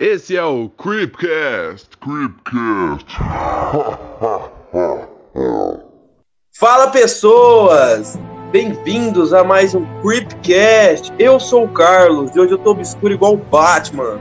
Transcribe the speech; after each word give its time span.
Esse 0.00 0.36
é 0.36 0.44
o 0.44 0.68
Creepcast. 0.68 1.88
Creepcast. 1.98 3.16
Fala 6.56 6.86
pessoas! 6.92 8.16
Bem-vindos 8.52 9.32
a 9.34 9.42
mais 9.42 9.74
um 9.74 9.84
Creepcast. 10.00 11.12
Eu 11.18 11.40
sou 11.40 11.64
o 11.64 11.68
Carlos 11.68 12.30
e 12.36 12.38
hoje 12.38 12.52
eu 12.52 12.58
tô 12.58 12.70
obscuro 12.70 13.12
igual 13.12 13.34
o 13.34 13.38
Batman. 13.38 14.20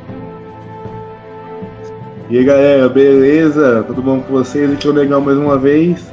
E 2.28 2.40
aí 2.40 2.44
galera, 2.44 2.90
beleza? 2.90 3.84
Tudo 3.84 4.02
bom 4.02 4.20
com 4.20 4.34
vocês? 4.34 4.74
Aqui 4.74 4.88
é 4.88 4.90
o 4.90 4.94
Legal 4.94 5.22
mais 5.22 5.38
uma 5.38 5.60
vez. 5.60 6.12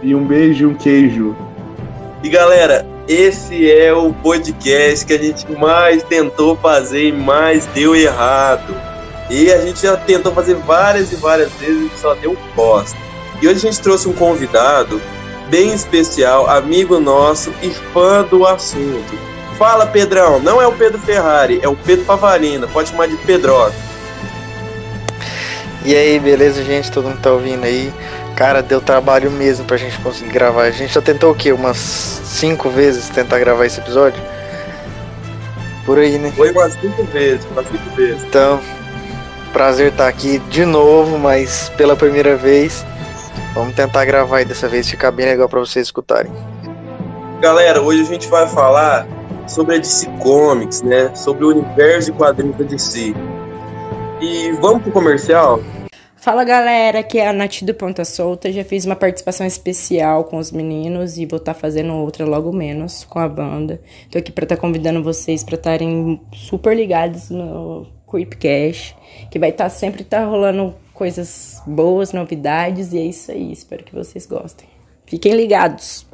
E 0.00 0.14
um 0.14 0.24
beijo 0.24 0.62
e 0.62 0.66
um 0.66 0.74
queijo. 0.74 1.34
E 2.22 2.28
galera, 2.28 2.86
esse 3.08 3.68
é 3.68 3.92
o 3.92 4.12
podcast 4.12 5.04
que 5.04 5.14
a 5.14 5.18
gente 5.18 5.50
mais 5.58 6.04
tentou 6.04 6.54
fazer 6.54 7.08
e 7.08 7.12
mais 7.12 7.66
deu 7.66 7.96
errado. 7.96 8.91
E 9.32 9.50
a 9.50 9.58
gente 9.62 9.80
já 9.80 9.96
tentou 9.96 10.30
fazer 10.30 10.56
várias 10.56 11.10
e 11.10 11.16
várias 11.16 11.50
vezes 11.52 11.90
e 11.90 11.98
só 11.98 12.12
deu 12.12 12.36
bosta. 12.54 12.98
E 13.40 13.48
hoje 13.48 13.66
a 13.66 13.70
gente 13.70 13.80
trouxe 13.80 14.06
um 14.06 14.12
convidado 14.12 15.00
bem 15.48 15.72
especial, 15.72 16.50
amigo 16.50 17.00
nosso 17.00 17.50
e 17.62 17.70
fã 17.94 18.22
do 18.24 18.46
assunto. 18.46 19.18
Fala 19.56 19.86
Pedrão, 19.86 20.38
não 20.38 20.60
é 20.60 20.66
o 20.66 20.72
Pedro 20.72 20.98
Ferrari, 20.98 21.60
é 21.62 21.68
o 21.68 21.74
Pedro 21.74 22.04
Pavarina, 22.04 22.66
pode 22.66 22.90
chamar 22.90 23.08
de 23.08 23.16
Pedroca. 23.16 23.72
E 25.82 25.96
aí, 25.96 26.20
beleza, 26.20 26.62
gente? 26.62 26.92
Todo 26.92 27.08
mundo 27.08 27.22
tá 27.22 27.32
ouvindo 27.32 27.64
aí? 27.64 27.90
Cara, 28.36 28.62
deu 28.62 28.82
trabalho 28.82 29.30
mesmo 29.30 29.64
pra 29.64 29.78
gente 29.78 29.98
conseguir 30.00 30.30
gravar. 30.30 30.64
A 30.64 30.70
gente 30.70 30.92
já 30.92 31.00
tentou 31.00 31.32
o 31.32 31.34
quê? 31.34 31.52
Umas 31.52 31.78
cinco 31.78 32.68
vezes 32.68 33.08
tentar 33.08 33.38
gravar 33.38 33.64
esse 33.64 33.80
episódio? 33.80 34.22
Por 35.86 35.98
aí, 35.98 36.18
né? 36.18 36.30
Foi 36.36 36.50
umas 36.52 36.74
cinco 36.74 37.02
vezes, 37.04 37.46
umas 37.50 37.66
cinco 37.66 37.96
vezes. 37.96 38.22
Então, 38.24 38.60
prazer 39.52 39.92
estar 39.92 40.08
aqui 40.08 40.38
de 40.50 40.64
novo, 40.64 41.18
mas 41.18 41.68
pela 41.76 41.94
primeira 41.94 42.36
vez. 42.36 42.84
Vamos 43.54 43.74
tentar 43.74 44.04
gravar 44.06 44.38
aí 44.38 44.44
dessa 44.44 44.66
vez, 44.66 44.88
ficar 44.88 45.10
bem 45.10 45.26
legal 45.26 45.48
pra 45.48 45.60
vocês 45.60 45.86
escutarem. 45.86 46.32
Galera, 47.40 47.82
hoje 47.82 48.00
a 48.00 48.04
gente 48.04 48.28
vai 48.28 48.48
falar 48.48 49.06
sobre 49.46 49.76
a 49.76 49.78
DC 49.78 50.08
Comics, 50.20 50.80
né? 50.82 51.14
Sobre 51.14 51.44
o 51.44 51.50
universo 51.50 52.10
de 52.10 52.16
quadrinhos 52.16 52.56
da 52.56 52.64
DC. 52.64 53.14
E 54.20 54.52
vamos 54.52 54.82
pro 54.82 54.92
comercial? 54.92 55.60
Fala 56.16 56.44
galera, 56.44 57.00
aqui 57.00 57.18
é 57.18 57.28
a 57.28 57.32
Nath 57.32 57.62
do 57.62 57.74
Ponta 57.74 58.04
Solta. 58.04 58.50
Já 58.52 58.64
fiz 58.64 58.86
uma 58.86 58.94
participação 58.94 59.44
especial 59.44 60.24
com 60.24 60.38
os 60.38 60.52
meninos 60.52 61.18
e 61.18 61.26
vou 61.26 61.38
estar 61.38 61.52
tá 61.52 61.60
fazendo 61.60 61.92
outra 61.94 62.24
logo 62.24 62.52
menos 62.52 63.04
com 63.04 63.18
a 63.18 63.28
banda. 63.28 63.82
Tô 64.08 64.18
aqui 64.18 64.30
pra 64.30 64.44
estar 64.44 64.54
tá 64.54 64.60
convidando 64.60 65.02
vocês 65.02 65.42
para 65.42 65.56
estarem 65.56 66.20
super 66.32 66.76
ligados 66.76 67.28
no 67.28 67.88
Creepcast, 68.12 68.94
que 69.30 69.38
vai 69.38 69.48
estar 69.50 69.64
tá 69.64 69.70
sempre 69.70 70.04
tá 70.04 70.24
rolando 70.24 70.74
coisas 70.92 71.60
boas, 71.66 72.12
novidades 72.12 72.92
e 72.92 72.98
é 72.98 73.04
isso 73.06 73.32
aí. 73.32 73.50
Espero 73.50 73.82
que 73.82 73.94
vocês 73.94 74.26
gostem. 74.26 74.68
Fiquem 75.06 75.34
ligados. 75.34 76.06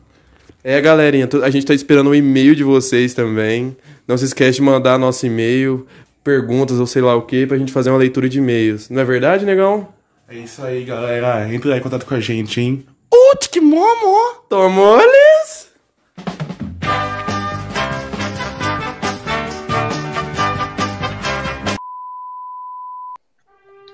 É, 0.62 0.80
galerinha, 0.80 1.28
a 1.42 1.50
gente 1.50 1.66
tá 1.66 1.74
esperando 1.74 2.10
o 2.10 2.14
e-mail 2.14 2.54
de 2.54 2.64
vocês 2.64 3.14
também. 3.14 3.76
Não 4.06 4.16
se 4.16 4.24
esquece 4.24 4.56
de 4.56 4.62
mandar 4.62 4.98
nosso 4.98 5.26
e-mail, 5.26 5.86
perguntas 6.24 6.78
ou 6.80 6.86
sei 6.86 7.02
lá 7.02 7.14
o 7.14 7.22
que, 7.22 7.46
pra 7.46 7.58
gente 7.58 7.72
fazer 7.72 7.90
uma 7.90 7.98
leitura 7.98 8.28
de 8.28 8.38
e-mails. 8.38 8.88
Não 8.88 9.02
é 9.02 9.04
verdade, 9.04 9.44
negão? 9.44 9.88
É 10.28 10.36
isso 10.36 10.62
aí, 10.62 10.84
galera. 10.84 11.52
Entra 11.52 11.76
em 11.76 11.80
contato 11.80 12.06
com 12.06 12.14
a 12.14 12.20
gente, 12.20 12.60
hein? 12.60 12.84
Ut, 13.32 13.48
que 13.50 13.60
momo! 13.60 14.42
Tomoles! 14.48 15.67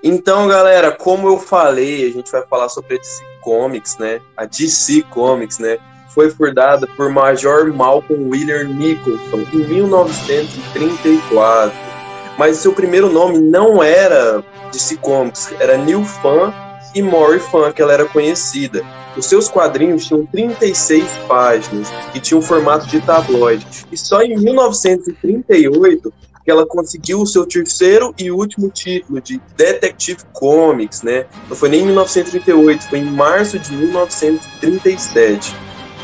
Então, 0.06 0.46
galera, 0.46 0.92
como 0.92 1.28
eu 1.28 1.38
falei, 1.38 2.06
a 2.06 2.12
gente 2.12 2.30
vai 2.30 2.46
falar 2.46 2.68
sobre 2.68 2.96
a 2.96 2.98
DC 2.98 3.24
Comics, 3.40 3.96
né? 3.98 4.20
A 4.36 4.44
DC 4.44 5.00
Comics, 5.10 5.58
né? 5.58 5.78
Foi 6.10 6.28
fundada 6.30 6.86
por 6.96 7.08
Major 7.10 7.72
Malcolm 7.72 8.28
William 8.28 8.64
Nicholson 8.64 9.46
em 9.52 9.66
1934 9.66 11.94
mas 12.38 12.58
seu 12.58 12.72
primeiro 12.72 13.10
nome 13.10 13.38
não 13.38 13.82
era 13.82 14.42
DC 14.72 14.96
Comics, 14.96 15.52
era 15.60 15.76
New 15.76 16.04
Fan 16.04 16.52
e 16.94 17.02
Mori 17.02 17.38
Fan, 17.38 17.72
que 17.72 17.80
ela 17.80 17.92
era 17.92 18.06
conhecida. 18.06 18.84
Os 19.16 19.26
seus 19.26 19.48
quadrinhos 19.48 20.06
tinham 20.06 20.26
36 20.26 21.04
páginas 21.28 21.88
e 22.14 22.20
tinham 22.20 22.40
um 22.40 22.42
formato 22.42 22.86
de 22.88 23.00
tabloide. 23.00 23.86
E 23.92 23.96
só 23.96 24.22
em 24.22 24.36
1938 24.36 26.12
que 26.44 26.50
ela 26.50 26.66
conseguiu 26.66 27.22
o 27.22 27.26
seu 27.26 27.46
terceiro 27.46 28.14
e 28.18 28.30
último 28.30 28.68
título 28.68 29.20
de 29.20 29.40
Detective 29.56 30.18
Comics, 30.32 31.02
né? 31.02 31.24
Não 31.48 31.56
foi 31.56 31.70
nem 31.70 31.80
em 31.80 31.86
1938, 31.86 32.88
foi 32.88 32.98
em 32.98 33.04
março 33.04 33.58
de 33.58 33.72
1937. 33.72 35.54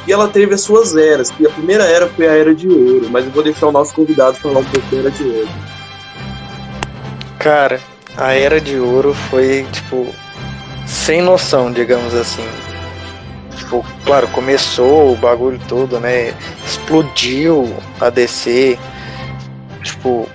E 0.07 0.13
ela 0.13 0.29
teve 0.29 0.55
as 0.55 0.63
suas 0.63 0.97
eras, 0.97 1.31
e 1.39 1.47
a 1.47 1.51
primeira 1.51 1.85
era 1.85 2.09
foi 2.09 2.27
a 2.27 2.33
Era 2.33 2.55
de 2.55 2.67
Ouro, 2.67 3.11
mas 3.11 3.27
eu 3.27 3.31
vou 3.31 3.43
deixar 3.43 3.67
o 3.67 3.73
nosso 3.73 3.95
convidado 3.95 4.39
falar 4.39 4.61
um 4.61 4.65
pouco 4.65 4.87
da 4.91 4.97
Era 4.97 5.11
de 5.11 5.25
Ouro. 5.25 5.49
Cara, 7.39 7.81
a 8.17 8.33
Era 8.33 8.59
de 8.59 8.79
Ouro 8.79 9.13
foi, 9.13 9.67
tipo, 9.71 10.07
sem 10.87 11.21
noção, 11.21 11.71
digamos 11.71 12.15
assim. 12.15 12.47
Tipo, 13.57 13.85
claro, 14.07 14.27
começou 14.29 15.13
o 15.13 15.17
bagulho 15.17 15.61
todo, 15.69 16.01
né? 16.01 16.35
Explodiu 16.67 17.73
a 18.01 18.09
DC. 18.09 18.79
Tipo, 19.83 20.29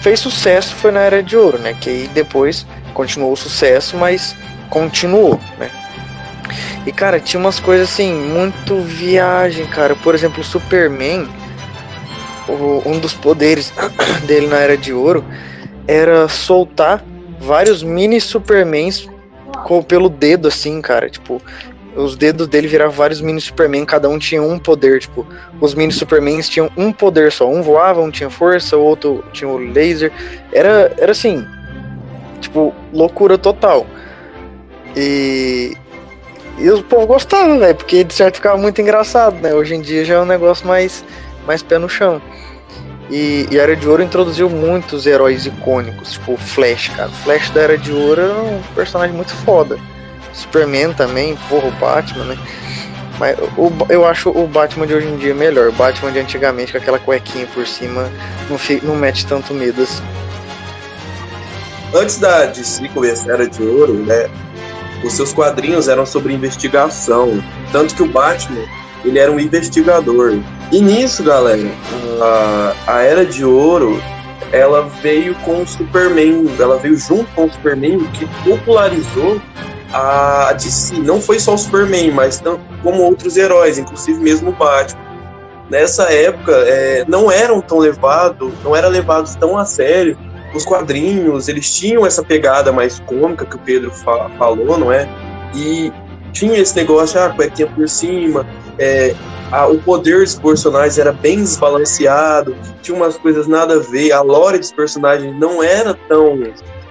fez 0.00 0.20
sucesso 0.20 0.74
foi 0.74 0.90
na 0.90 1.00
Era 1.00 1.22
de 1.22 1.36
Ouro, 1.36 1.58
né? 1.58 1.76
Que 1.80 1.90
aí 1.90 2.10
depois 2.14 2.66
continuou 2.94 3.32
o 3.32 3.36
sucesso, 3.36 3.96
mas 3.96 4.34
continuou, 4.68 5.38
né? 5.58 5.70
E 6.86 6.92
cara, 6.92 7.20
tinha 7.20 7.38
umas 7.38 7.60
coisas 7.60 7.90
assim, 7.90 8.12
muito 8.12 8.80
viagem, 8.80 9.66
cara. 9.66 9.94
Por 9.94 10.14
exemplo, 10.14 10.40
o 10.40 10.44
Superman, 10.44 11.28
o, 12.48 12.82
um 12.86 12.98
dos 12.98 13.12
poderes 13.12 13.72
dele 14.26 14.46
na 14.46 14.56
Era 14.56 14.76
de 14.76 14.92
Ouro 14.92 15.24
era 15.86 16.28
soltar 16.28 17.04
vários 17.38 17.82
mini 17.82 18.20
Supermans 18.20 19.08
com, 19.64 19.82
pelo 19.82 20.08
dedo, 20.08 20.48
assim, 20.48 20.80
cara. 20.80 21.08
Tipo, 21.10 21.40
os 21.96 22.16
dedos 22.16 22.46
dele 22.46 22.68
viravam 22.68 22.94
vários 22.94 23.20
mini 23.20 23.40
Superman, 23.40 23.84
cada 23.84 24.08
um 24.08 24.18
tinha 24.18 24.42
um 24.42 24.58
poder. 24.58 25.00
Tipo, 25.00 25.26
os 25.60 25.74
mini 25.74 25.92
Supermans 25.92 26.48
tinham 26.48 26.70
um 26.76 26.92
poder 26.92 27.32
só. 27.32 27.48
Um 27.48 27.62
voava, 27.62 28.00
um 28.00 28.10
tinha 28.10 28.30
força, 28.30 28.76
o 28.76 28.82
outro 28.82 29.24
tinha 29.32 29.48
o 29.48 29.58
laser. 29.58 30.12
Era, 30.52 30.92
era 30.98 31.12
assim, 31.12 31.44
tipo, 32.40 32.74
loucura 32.92 33.36
total. 33.36 33.86
E. 34.96 35.76
E 36.58 36.70
o 36.70 36.82
povo 36.82 37.06
gostava, 37.06 37.58
velho, 37.58 37.74
porque 37.74 38.04
de 38.04 38.12
certo 38.12 38.34
ficava 38.34 38.58
muito 38.58 38.82
engraçado, 38.82 39.40
né? 39.40 39.54
Hoje 39.54 39.74
em 39.74 39.80
dia 39.80 40.04
já 40.04 40.16
é 40.16 40.20
um 40.20 40.26
negócio 40.26 40.66
mais, 40.66 41.02
mais 41.46 41.62
pé 41.62 41.78
no 41.78 41.88
chão. 41.88 42.20
E, 43.10 43.48
e, 43.50 43.58
a 43.58 43.62
Era 43.62 43.74
de 43.74 43.88
Ouro 43.88 44.02
introduziu 44.02 44.48
muitos 44.50 45.06
heróis 45.06 45.46
icônicos, 45.46 46.12
tipo 46.12 46.34
o 46.34 46.36
Flash, 46.36 46.88
cara. 46.88 47.08
O 47.08 47.12
Flash 47.12 47.48
da 47.50 47.62
Era 47.62 47.78
de 47.78 47.90
Ouro 47.90 48.20
é 48.20 48.32
um 48.32 48.62
personagem 48.74 49.16
muito 49.16 49.34
foda. 49.36 49.78
Superman 50.40 50.92
também, 50.92 51.36
porra, 51.48 51.68
o 51.68 51.72
Batman, 51.72 52.24
né? 52.24 52.38
Mas 53.18 53.36
o, 53.56 53.70
eu 53.90 54.06
acho 54.06 54.30
o 54.30 54.46
Batman 54.46 54.86
de 54.86 54.94
hoje 54.94 55.06
em 55.06 55.16
dia 55.16 55.34
melhor. 55.34 55.68
O 55.68 55.72
Batman 55.72 56.10
de 56.10 56.18
antigamente, 56.18 56.72
com 56.72 56.78
aquela 56.78 56.98
cuequinha 56.98 57.46
por 57.54 57.66
cima, 57.66 58.10
não, 58.48 58.56
fica, 58.56 58.86
não 58.86 58.96
mete 58.96 59.26
tanto 59.26 59.52
medo 59.52 59.82
assim. 59.82 60.02
Antes 61.94 62.18
da 62.18 62.46
DC 62.46 62.88
começar 62.88 63.30
a 63.30 63.34
Era 63.34 63.48
de 63.48 63.62
Ouro, 63.62 63.94
né? 63.94 64.30
Os 65.04 65.12
seus 65.12 65.32
quadrinhos 65.32 65.88
eram 65.88 66.06
sobre 66.06 66.32
investigação. 66.32 67.42
Tanto 67.72 67.94
que 67.94 68.02
o 68.02 68.06
Batman, 68.06 68.64
ele 69.04 69.18
era 69.18 69.30
um 69.30 69.38
investigador. 69.38 70.38
E 70.72 70.80
nisso, 70.80 71.22
galera, 71.22 71.70
a, 72.22 72.74
a 72.86 73.02
Era 73.02 73.26
de 73.26 73.44
Ouro 73.44 74.00
ela 74.52 74.82
veio 75.02 75.34
com 75.36 75.62
o 75.62 75.66
Superman, 75.66 76.46
ela 76.58 76.76
veio 76.76 76.96
junto 76.96 77.26
com 77.34 77.44
o 77.44 77.52
Superman, 77.52 78.00
que 78.14 78.26
popularizou 78.44 79.40
a 79.92 80.52
DC. 80.52 80.98
Não 80.98 81.20
foi 81.20 81.38
só 81.38 81.54
o 81.54 81.58
Superman, 81.58 82.10
mas 82.12 82.42
como 82.82 83.02
outros 83.02 83.36
heróis, 83.36 83.78
inclusive 83.78 84.20
mesmo 84.20 84.50
o 84.50 84.52
Batman. 84.52 85.00
Nessa 85.70 86.12
época, 86.12 86.52
é, 86.52 87.04
não 87.06 87.30
eram 87.30 87.60
tão 87.60 87.78
levados, 87.78 88.52
não 88.64 88.74
eram 88.74 88.88
levados 88.88 89.36
tão 89.36 89.56
a 89.56 89.64
sério 89.64 90.16
os 90.54 90.64
quadrinhos, 90.64 91.48
eles 91.48 91.72
tinham 91.72 92.04
essa 92.06 92.22
pegada 92.22 92.72
mais 92.72 92.98
cômica 93.00 93.44
que 93.44 93.56
o 93.56 93.58
Pedro 93.58 93.90
fa 93.90 94.28
falou, 94.38 94.78
não 94.78 94.92
é? 94.92 95.08
E 95.54 95.92
tinha 96.32 96.58
esse 96.58 96.74
negócio, 96.76 97.20
ah, 97.20 97.30
cuequinha 97.30 97.68
por 97.68 97.88
cima, 97.88 98.46
é, 98.78 99.14
a, 99.50 99.66
o 99.66 99.78
poder 99.78 100.20
dos 100.20 100.36
personagens 100.36 100.98
era 100.98 101.12
bem 101.12 101.38
desbalanceado, 101.38 102.56
tinha 102.82 102.96
umas 102.96 103.16
coisas 103.16 103.46
nada 103.46 103.74
a 103.74 103.78
ver, 103.78 104.12
a 104.12 104.22
lore 104.22 104.58
dos 104.58 104.72
personagens 104.72 105.38
não 105.38 105.62
era 105.62 105.94
tão, 106.08 106.42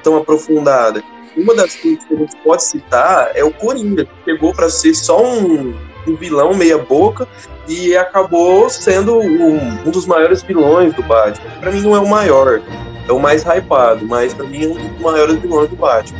tão 0.04 0.18
aprofundada. 0.18 1.02
Uma 1.38 1.56
das 1.56 1.76
coisas 1.76 2.04
que 2.04 2.14
a 2.14 2.18
gente 2.18 2.36
pode 2.38 2.64
citar 2.64 3.31
é 3.36 3.44
o 3.44 3.52
Coringa, 3.52 4.06
que 4.06 4.12
pegou 4.26 4.54
para 4.54 4.70
ser 4.70 4.94
só 4.94 5.24
um, 5.24 5.76
um 6.08 6.16
vilão 6.16 6.54
meia-boca 6.54 7.28
e 7.68 7.96
acabou 7.96 8.70
sendo 8.70 9.20
um, 9.20 9.86
um, 9.86 9.92
dos 9.92 10.06
maiores 10.06 10.42
vilões 10.42 10.94
do 10.94 11.04
Batman. 11.04 11.50
Para 11.60 11.72
mim, 11.72 11.81
não 11.81 11.96
é 11.96 12.00
o 12.00 12.08
maior. 12.08 12.62
é 13.08 13.12
o 13.12 13.20
mais 13.20 13.44
hypado, 13.44 14.06
mas 14.06 14.34
pra 14.34 14.46
mim 14.46 14.66
é 14.66 14.68
um 14.68 14.74
dos 14.74 15.02
maiores 15.02 15.40
vilões 15.40 15.70
do 15.70 15.76
Batman. 15.76 16.20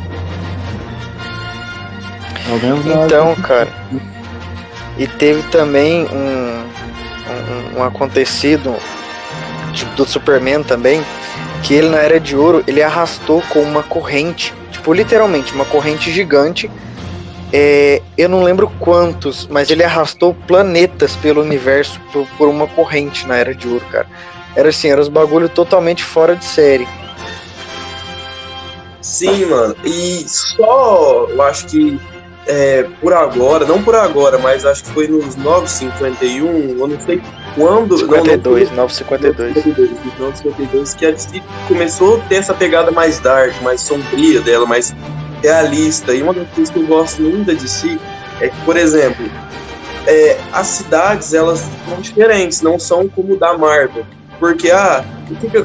Então, 3.04 3.34
cara. 3.36 3.68
E 4.98 5.06
teve 5.06 5.42
também 5.50 6.06
um, 6.06 7.76
um, 7.76 7.78
um 7.78 7.84
acontecido 7.84 8.74
tipo, 9.72 9.94
do 9.96 10.06
Superman 10.06 10.62
também, 10.62 11.02
que 11.62 11.74
ele 11.74 11.88
na 11.88 11.98
Era 11.98 12.20
de 12.20 12.36
Ouro, 12.36 12.62
ele 12.66 12.82
arrastou 12.82 13.42
com 13.48 13.60
uma 13.60 13.82
corrente, 13.82 14.52
tipo, 14.80 14.92
literalmente, 14.94 15.52
uma 15.54 15.66
corrente 15.66 16.10
gigante. 16.10 16.70
É, 17.52 18.00
eu 18.16 18.28
não 18.28 18.42
lembro 18.42 18.70
quantos, 18.78 19.46
mas 19.48 19.70
ele 19.70 19.84
arrastou 19.84 20.34
planetas 20.34 21.16
pelo 21.16 21.42
universo 21.42 22.00
por, 22.12 22.26
por 22.38 22.48
uma 22.48 22.66
corrente 22.66 23.26
na 23.26 23.36
Era 23.36 23.54
de 23.54 23.68
Ouro, 23.68 23.84
cara. 23.90 24.06
Era 24.56 24.70
assim, 24.70 24.88
era 24.88 25.00
uns 25.00 25.08
bagulho 25.08 25.48
totalmente 25.48 26.02
fora 26.02 26.34
de 26.34 26.44
série. 26.44 26.88
Sim, 29.00 29.46
mano. 29.46 29.76
E 29.84 30.24
só, 30.28 31.26
eu 31.28 31.42
acho 31.42 31.66
que 31.66 32.00
é, 32.46 32.84
por 33.00 33.12
agora, 33.12 33.64
não 33.64 33.82
por 33.82 33.94
agora, 33.94 34.38
mas 34.38 34.64
acho 34.64 34.84
que 34.84 34.90
foi 34.90 35.06
nos 35.08 35.36
951, 35.36 36.78
eu 36.78 36.86
não 36.88 37.00
sei 37.00 37.20
quando. 37.54 37.96
não, 37.96 37.96
não, 37.96 37.98
52, 37.98 38.70
952. 38.72 40.18
952, 40.18 40.94
que 40.94 41.06
a 41.06 41.10
DC 41.10 41.42
começou 41.68 42.16
a 42.16 42.20
ter 42.28 42.36
essa 42.36 42.54
pegada 42.54 42.90
mais 42.90 43.18
dark, 43.20 43.60
mais 43.62 43.80
sombria 43.80 44.40
dela, 44.40 44.66
mais 44.66 44.94
realista. 45.42 46.12
E 46.14 46.22
uma 46.22 46.32
das 46.32 46.48
coisas 46.50 46.72
que 46.72 46.78
eu 46.80 46.86
gosto 46.86 47.22
muito 47.22 47.46
da 47.46 47.52
DC 47.52 47.98
é 48.40 48.48
que, 48.48 48.60
por 48.64 48.76
exemplo, 48.76 49.24
é, 50.06 50.38
as 50.52 50.66
cidades 50.66 51.34
elas 51.34 51.64
são 51.88 52.00
diferentes, 52.00 52.62
não 52.62 52.78
são 52.78 53.08
como 53.08 53.36
da 53.36 53.56
Marvel. 53.56 54.04
Porque 54.38 54.70
ah, 54.70 55.04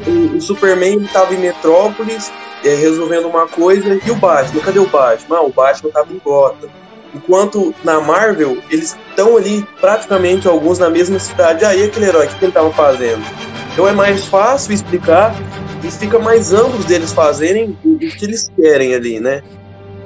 o- 0.06 0.36
o 0.36 0.40
Superman 0.40 0.98
estava 1.04 1.32
em 1.34 1.38
Metrópolis 1.38 2.30
é, 2.66 2.74
resolvendo 2.74 3.26
uma 3.26 3.46
coisa 3.46 4.00
e 4.04 4.10
o 4.10 4.16
Batman, 4.16 4.60
cadê 4.60 4.78
o 4.78 4.86
Batman? 4.86 5.36
Ah, 5.36 5.42
o 5.42 5.52
Batman 5.52 5.88
estava 5.88 6.12
em 6.12 6.18
Gotham. 6.18 6.68
Enquanto 7.14 7.74
na 7.82 8.00
Marvel, 8.00 8.58
eles 8.70 8.96
estão 9.08 9.36
ali 9.36 9.66
praticamente 9.80 10.46
alguns 10.46 10.78
na 10.78 10.90
mesma 10.90 11.18
cidade. 11.18 11.64
Aí 11.64 11.82
aquele 11.84 12.06
herói, 12.06 12.26
o 12.26 12.28
que, 12.28 12.36
ele 12.44 12.50
estava 12.50 12.70
fazendo? 12.72 13.24
Então 13.72 13.86
é 13.88 13.92
mais 13.92 14.26
fácil 14.26 14.72
explicar 14.72 15.34
e 15.82 15.90
fica 15.90 16.18
mais 16.18 16.52
amplo 16.52 16.82
deles 16.84 17.12
fazerem 17.12 17.78
o, 17.84 17.98
que 17.98 18.24
eles 18.24 18.50
querem 18.56 18.94
ali, 18.94 19.20
né? 19.20 19.42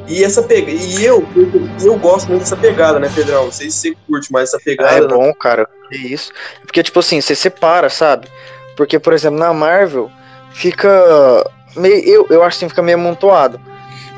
E 0.07 0.25
essa 0.25 0.43
pega 0.43 0.71
e 0.71 1.05
eu, 1.05 1.25
eu, 1.83 1.97
gosto 1.97 2.29
muito 2.29 2.41
dessa 2.41 2.57
pegada, 2.57 2.99
né, 2.99 3.11
Pedrão? 3.15 3.45
Não 3.45 3.53
sei 3.53 3.71
se 3.71 3.79
você 3.79 3.97
curte 4.07 4.33
mais 4.33 4.49
essa 4.49 4.59
Ah, 4.59 4.65
pegada. 4.65 4.97
é 4.97 5.01
né? 5.01 5.07
bom, 5.07 5.33
cara. 5.35 5.69
Que 5.89 5.97
isso. 5.97 6.33
Porque, 6.63 6.83
tipo 6.83 6.99
assim, 6.99 7.21
você 7.21 7.35
separa, 7.35 7.89
sabe? 7.89 8.27
Porque, 8.77 8.99
por 8.99 9.13
exemplo, 9.13 9.39
na 9.39 9.53
Marvel 9.53 10.11
fica. 10.53 10.89
Meio, 11.77 12.05
eu, 12.05 12.27
eu 12.31 12.43
acho 12.43 12.59
que 12.59 12.69
fica 12.69 12.83
meio 12.83 12.99
amontoado. 12.99 13.61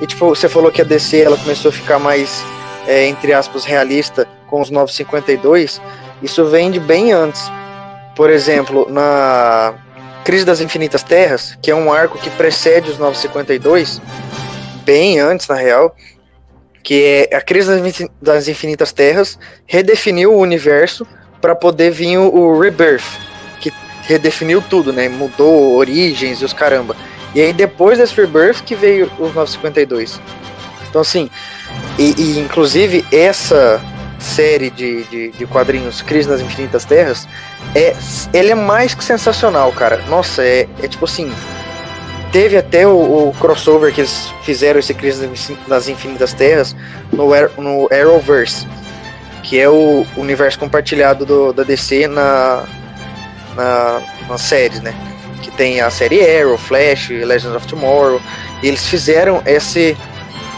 E, 0.00 0.06
tipo, 0.06 0.28
você 0.28 0.48
falou 0.48 0.70
que 0.72 0.80
a 0.80 0.84
DC 0.84 1.20
ela 1.20 1.36
começou 1.36 1.68
a 1.68 1.72
ficar 1.72 1.98
mais, 1.98 2.44
é, 2.86 3.06
entre 3.06 3.32
aspas, 3.32 3.64
realista 3.64 4.26
com 4.48 4.60
os 4.60 4.70
952. 4.70 5.80
Isso 6.22 6.44
vem 6.46 6.70
de 6.70 6.80
bem 6.80 7.12
antes. 7.12 7.42
Por 8.16 8.30
exemplo, 8.30 8.86
na 8.90 9.74
Crise 10.24 10.44
das 10.44 10.60
Infinitas 10.60 11.02
Terras, 11.02 11.56
que 11.62 11.70
é 11.70 11.74
um 11.74 11.92
arco 11.92 12.18
que 12.18 12.30
precede 12.30 12.90
os 12.90 12.98
952, 12.98 14.00
bem 14.84 15.18
antes, 15.18 15.46
na 15.48 15.54
real, 15.54 15.94
que 16.82 17.28
é 17.30 17.36
a 17.36 17.40
Crise 17.40 17.70
das 17.70 17.86
Infin- 17.86 18.10
das 18.20 18.48
Infinitas 18.48 18.92
Terras 18.92 19.38
redefiniu 19.66 20.32
o 20.34 20.38
universo 20.38 21.06
para 21.40 21.54
poder 21.54 21.90
vir 21.90 22.18
o 22.18 22.58
Rebirth, 22.58 23.04
que 23.60 23.72
redefiniu 24.02 24.62
tudo, 24.68 24.92
né? 24.92 25.08
Mudou 25.08 25.76
origens 25.76 26.40
e 26.42 26.44
os 26.44 26.52
caramba. 26.52 26.96
E 27.34 27.40
aí 27.40 27.52
depois 27.52 27.98
desse 27.98 28.14
Rebirth 28.14 28.62
que 28.62 28.74
veio 28.74 29.06
os 29.18 29.34
952. 29.34 30.20
Então 30.88 31.00
assim, 31.00 31.30
e, 31.98 32.14
e, 32.18 32.38
inclusive 32.38 33.04
essa 33.10 33.80
série 34.18 34.70
de, 34.70 35.04
de, 35.04 35.30
de 35.30 35.46
quadrinhos 35.46 36.00
Crise 36.02 36.28
nas 36.28 36.40
Infinitas 36.40 36.84
Terras, 36.84 37.26
é, 37.74 37.94
ele 38.32 38.52
é 38.52 38.54
mais 38.54 38.94
que 38.94 39.02
sensacional, 39.02 39.72
cara. 39.72 40.02
Nossa, 40.08 40.42
é, 40.42 40.68
é 40.82 40.88
tipo 40.88 41.04
assim, 41.04 41.32
teve 42.30 42.56
até 42.56 42.86
o, 42.86 43.28
o 43.28 43.34
crossover 43.38 43.92
que 43.92 44.00
eles 44.00 44.32
fizeram 44.42 44.78
esse 44.78 44.94
Crise 44.94 45.28
das 45.66 45.88
Infinitas 45.88 46.32
Terras 46.32 46.74
no, 47.12 47.28
no 47.58 47.88
Arrowverse, 47.92 48.66
que 49.42 49.58
é 49.58 49.68
o 49.68 50.06
universo 50.16 50.58
compartilhado 50.58 51.26
do, 51.26 51.52
da 51.52 51.62
DC 51.62 52.06
na, 52.06 52.64
na, 53.56 54.00
nas 54.28 54.40
séries, 54.40 54.80
né? 54.80 54.94
Que 55.42 55.50
tem 55.50 55.80
a 55.82 55.90
série 55.90 56.20
Arrow, 56.24 56.56
Flash, 56.56 57.10
Legends 57.10 57.54
of 57.54 57.66
Tomorrow, 57.66 58.20
e 58.62 58.68
eles 58.68 58.86
fizeram 58.86 59.42
esse 59.44 59.94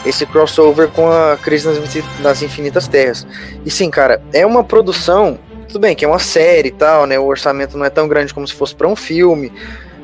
esse 0.05 0.23
crossover 0.27 0.87
com 0.89 1.09
a 1.11 1.35
Crise 1.41 1.67
nas, 1.67 1.77
Infin- 1.79 2.03
nas 2.21 2.41
Infinitas 2.43 2.87
Terras. 2.87 3.25
E 3.65 3.71
sim, 3.71 3.89
cara, 3.89 4.21
é 4.31 4.45
uma 4.45 4.63
produção, 4.63 5.39
tudo 5.67 5.79
bem 5.79 5.95
que 5.95 6.05
é 6.05 6.07
uma 6.07 6.19
série 6.19 6.67
e 6.69 6.71
tal, 6.71 7.07
né? 7.07 7.17
O 7.17 7.25
orçamento 7.25 7.75
não 7.75 7.83
é 7.83 7.89
tão 7.89 8.07
grande 8.07 8.31
como 8.31 8.47
se 8.47 8.53
fosse 8.53 8.75
para 8.75 8.87
um 8.87 8.95
filme, 8.95 9.51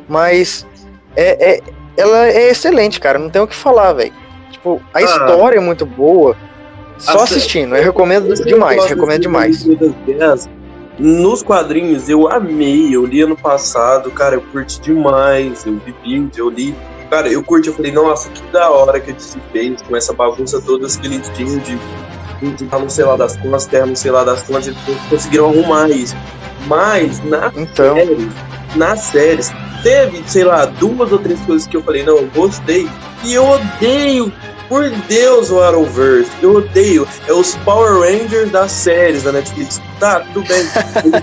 mas 0.10 0.66
é, 1.16 1.52
é- 1.58 1.62
ela 1.96 2.26
é 2.26 2.50
excelente, 2.50 3.00
cara, 3.00 3.20
não 3.20 3.30
tem 3.30 3.40
o 3.44 3.48
que 3.48 3.54
falar, 3.56 3.94
velho. 3.94 4.12
Tipo, 4.50 4.82
a 4.92 4.98
Ah. 4.98 5.02
história 5.04 5.58
é 5.58 5.62
muito 5.62 5.86
boa. 5.86 6.36
Só 6.98 7.22
assistindo, 7.24 7.76
eu 7.76 7.84
recomendo 7.84 8.34
demais, 8.44 8.84
recomendo 8.86 9.18
de 9.18 9.28
demais. 9.28 9.64
Nos 11.00 11.42
quadrinhos 11.42 12.10
eu 12.10 12.28
amei, 12.28 12.96
eu 12.96 13.06
li 13.06 13.22
ano 13.22 13.36
passado, 13.36 14.12
cara, 14.12 14.36
eu 14.36 14.42
curti 14.42 14.80
demais, 14.82 15.66
eu 15.66 15.80
vi 15.80 16.30
eu 16.38 16.50
li. 16.50 16.76
Cara, 17.10 17.28
eu 17.30 17.44
curti, 17.44 17.68
eu 17.68 17.74
falei, 17.74 17.92
nossa, 17.92 18.30
que 18.30 18.42
da 18.52 18.70
hora 18.70 19.00
que 19.00 19.12
a 19.12 19.14
DC 19.14 19.38
fez 19.52 19.82
com 19.82 19.96
essa 19.96 20.14
bagunça 20.14 20.62
toda 20.62 20.88
que 20.88 21.08
eles 21.08 21.30
tinham 21.30 21.60
de 21.60 21.78
não 22.72 22.90
sei 22.90 23.06
lá 23.06 23.16
das 23.16 23.38
quantas, 23.38 23.66
terra 23.68 23.86
não 23.86 23.96
sei 23.96 24.12
lá 24.12 24.24
das 24.24 24.44
quantas, 24.44 24.68
eles 24.68 24.80
conseguiram 25.10 25.50
arrumar 25.50 25.90
isso. 25.90 26.16
Mas 26.68 27.24
na 27.26 27.52
Então, 27.56 27.96
séries, 27.96 28.34
nas 28.76 29.00
séries, 29.02 29.52
teve, 29.84 30.24
sei 30.28 30.44
lá, 30.44 30.66
duas 30.66 31.12
ou 31.12 31.20
três 31.20 31.40
coisas 31.42 31.68
que 31.68 31.78
eu 31.78 31.84
falei, 31.84 32.04
não, 32.04 32.18
eu 32.18 32.30
gostei. 32.34 32.88
E 33.24 33.34
eu 33.34 33.46
odeio, 33.48 34.32
por 34.72 34.90
Deus, 34.90 35.52
o 35.52 35.60
Arrowverse. 35.60 36.32
Eu 36.42 36.56
odeio. 36.56 37.06
É 37.28 37.34
os 37.34 37.56
Power 37.58 38.00
Rangers 38.00 38.50
das 38.52 38.72
séries 38.72 39.24
da 39.24 39.34
Netflix. 39.34 39.82
Tá, 40.00 40.22
tudo 40.34 40.48
bem. 40.48 40.64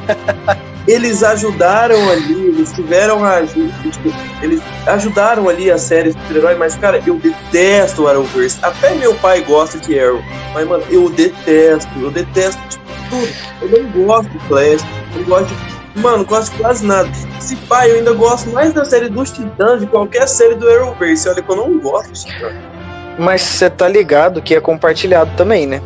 Eles 0.87 1.23
ajudaram 1.23 2.09
ali, 2.09 2.47
eles 2.47 2.73
tiveram 2.73 3.23
a 3.23 3.35
ajuda, 3.35 3.71
tipo, 3.83 4.09
eles 4.43 4.63
ajudaram 4.87 5.47
ali 5.47 5.71
a 5.71 5.77
série 5.77 6.13
super-herói, 6.13 6.55
mas, 6.55 6.77
cara, 6.77 7.03
eu 7.07 7.17
detesto 7.19 8.05
o 8.05 8.09
Arrowverse. 8.09 8.59
Até 8.63 8.95
meu 8.95 9.15
pai 9.17 9.43
gosta 9.43 9.79
de 9.79 10.01
Arrow, 10.01 10.23
mas, 10.55 10.67
mano, 10.67 10.83
eu 10.89 11.11
detesto, 11.11 11.91
eu 12.01 12.11
detesto, 12.11 12.59
tipo, 12.71 12.85
tudo. 13.11 13.29
Eu 13.61 13.83
não 13.83 14.07
gosto 14.07 14.31
de 14.31 14.39
Flash, 14.49 14.83
eu 15.15 15.25
gosto 15.27 15.55
de 15.55 16.01
Mano, 16.01 16.25
gosto 16.25 16.53
de 16.53 16.63
quase 16.63 16.87
nada. 16.87 17.11
Se 17.39 17.55
pai, 17.57 17.91
eu 17.91 17.97
ainda 17.97 18.15
gosto 18.15 18.49
mais 18.51 18.73
da 18.73 18.85
série 18.87 19.11
dos 19.11 19.31
Titãs 19.31 19.81
de 19.81 19.87
qualquer 19.87 20.27
série 20.27 20.55
do 20.55 20.67
Arrowverse. 20.71 21.29
Olha 21.29 21.43
que 21.43 21.51
eu 21.51 21.57
não 21.57 21.79
gosto 21.81 22.13
de 22.13 22.25
Titãs. 22.25 22.78
Mas 23.19 23.43
você 23.43 23.69
tá 23.69 23.89
ligado 23.89 24.41
que 24.43 24.55
é 24.55 24.61
compartilhado 24.61 25.31
também, 25.37 25.67
né? 25.67 25.81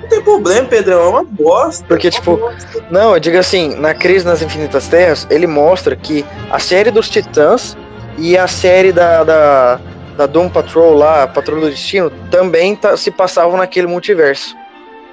Não 0.00 0.08
tem 0.08 0.22
problema, 0.22 0.66
Pedrão, 0.66 1.00
é 1.04 1.08
uma 1.08 1.24
bosta. 1.24 1.84
Porque, 1.86 2.08
é 2.08 2.10
tipo, 2.10 2.36
bosta. 2.36 2.82
Não, 2.90 3.12
eu 3.14 3.20
digo 3.20 3.36
assim, 3.36 3.74
na 3.76 3.92
Crise 3.94 4.24
nas 4.24 4.40
Infinitas 4.40 4.88
Terras, 4.88 5.26
ele 5.30 5.46
mostra 5.46 5.94
que 5.94 6.24
a 6.50 6.58
série 6.58 6.90
dos 6.90 7.08
Titãs 7.10 7.76
e 8.16 8.36
a 8.38 8.46
série 8.46 8.90
da, 8.92 9.22
da, 9.22 9.80
da 10.16 10.26
Doom 10.26 10.48
Patrol 10.48 10.94
lá, 10.94 11.26
Patrulha 11.26 11.62
do 11.66 11.70
Destino, 11.70 12.10
também 12.30 12.74
tá- 12.74 12.96
se 12.96 13.10
passavam 13.10 13.58
naquele 13.58 13.86
multiverso. 13.86 14.56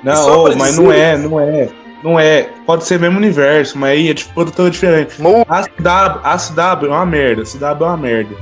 Não, 0.02 0.44
pra 0.46 0.56
mas 0.56 0.70
dizer- 0.70 0.82
não 0.84 0.92
é, 0.94 1.18
não 1.18 1.40
é. 1.40 1.70
Não 2.04 2.20
é. 2.20 2.50
Pode 2.68 2.86
ser 2.86 3.00
mesmo 3.00 3.18
universo, 3.18 3.78
mas 3.80 3.92
aí 3.92 4.10
é 4.12 4.14
tipo 4.14 4.32
produtor 4.34 4.70
diferente. 4.70 5.16
A 5.50 5.64
CW, 5.64 6.20
a 6.24 6.38
CW 6.38 6.86
é 6.86 6.90
uma 6.90 7.06
merda. 7.06 7.42
A 7.42 7.46
CW 7.46 7.84
é 7.84 7.88
uma 7.88 7.98
merda. 7.98 8.36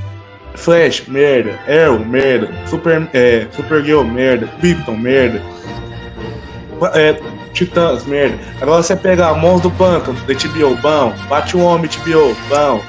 Flash, 0.55 1.03
merda. 1.07 1.60
Arrow, 1.67 2.00
merda. 2.00 2.50
Super, 2.67 3.07
é, 3.13 3.48
Supergirl, 3.51 4.03
merda. 4.03 4.48
Krypton, 4.60 4.95
merda. 4.95 5.41
É, 6.93 7.19
Titãs, 7.53 8.05
merda. 8.05 8.38
Agora 8.62 8.81
você 8.81 8.95
pega 8.95 9.27
a 9.27 9.33
Mãos 9.33 9.62
do 9.62 9.72
Pântano, 9.72 10.17
da 10.22 10.33
HBO, 10.33 10.75
bom. 10.81 11.13
Bate 11.29 11.55
o 11.55 11.62
Homem, 11.62 11.89
HBO, 11.89 12.36
bom. 12.50 12.81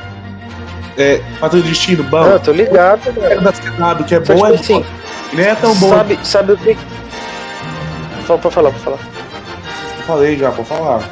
É, 0.97 1.21
Patrulha 1.41 1.63
do 1.63 1.69
Destino, 1.69 2.03
bom. 2.05 2.25
Eu 2.25 2.41
tô 2.41 2.53
ligado, 2.53 3.13
da 3.43 3.53
CW, 3.53 4.05
que 4.05 4.15
é 4.15 4.21
bom, 4.21 4.35
tipo 4.35 4.47
é 4.47 4.55
assim, 4.55 4.75
bom. 4.75 4.85
Nem 5.33 5.47
é 5.47 5.55
tão 5.55 5.75
bom. 5.75 5.89
sabe, 5.91 6.19
sabe 6.23 6.53
o 6.53 6.57
que. 6.57 6.77
Fala, 8.27 8.39
Pode 8.39 8.55
falar, 8.55 8.71
pode 8.71 8.85
falar. 8.85 8.99
Eu 9.99 10.05
falei 10.05 10.39
já, 10.39 10.51
vou 10.51 10.65
falar. 10.65 11.03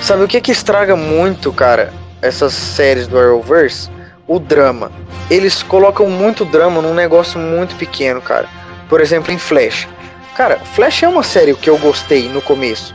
Sabe 0.00 0.24
o 0.24 0.28
que 0.28 0.40
que 0.40 0.50
estraga 0.50 0.96
muito, 0.96 1.52
cara, 1.52 1.92
essas 2.20 2.52
séries 2.54 3.06
do 3.06 3.18
Arrowverse? 3.18 3.90
O 4.32 4.38
drama. 4.38 4.90
Eles 5.30 5.62
colocam 5.62 6.08
muito 6.08 6.42
drama 6.46 6.80
num 6.80 6.94
negócio 6.94 7.38
muito 7.38 7.76
pequeno, 7.76 8.18
cara. 8.22 8.48
Por 8.88 8.98
exemplo, 8.98 9.30
em 9.30 9.36
Flash. 9.36 9.86
Cara, 10.34 10.58
Flash 10.58 11.02
é 11.02 11.08
uma 11.08 11.22
série 11.22 11.54
que 11.54 11.68
eu 11.68 11.76
gostei 11.76 12.30
no 12.30 12.40
começo. 12.40 12.94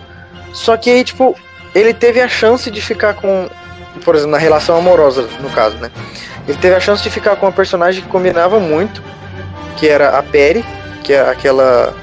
Só 0.52 0.76
que 0.76 0.90
aí, 0.90 1.04
tipo, 1.04 1.36
ele 1.76 1.94
teve 1.94 2.20
a 2.22 2.28
chance 2.28 2.72
de 2.72 2.82
ficar 2.82 3.14
com, 3.14 3.48
por 4.04 4.16
exemplo, 4.16 4.32
na 4.32 4.40
relação 4.40 4.76
amorosa, 4.76 5.30
no 5.40 5.50
caso, 5.52 5.78
né? 5.78 5.92
Ele 6.48 6.58
teve 6.58 6.74
a 6.74 6.80
chance 6.80 7.04
de 7.04 7.12
ficar 7.12 7.36
com 7.36 7.46
uma 7.46 7.52
personagem 7.52 8.02
que 8.02 8.10
combinava 8.10 8.60
muito, 8.60 9.04
que 9.78 9.88
era 9.88 10.18
a 10.18 10.24
Perry, 10.24 10.66
que 11.04 11.14
é 11.14 11.22
aquela 11.22 11.94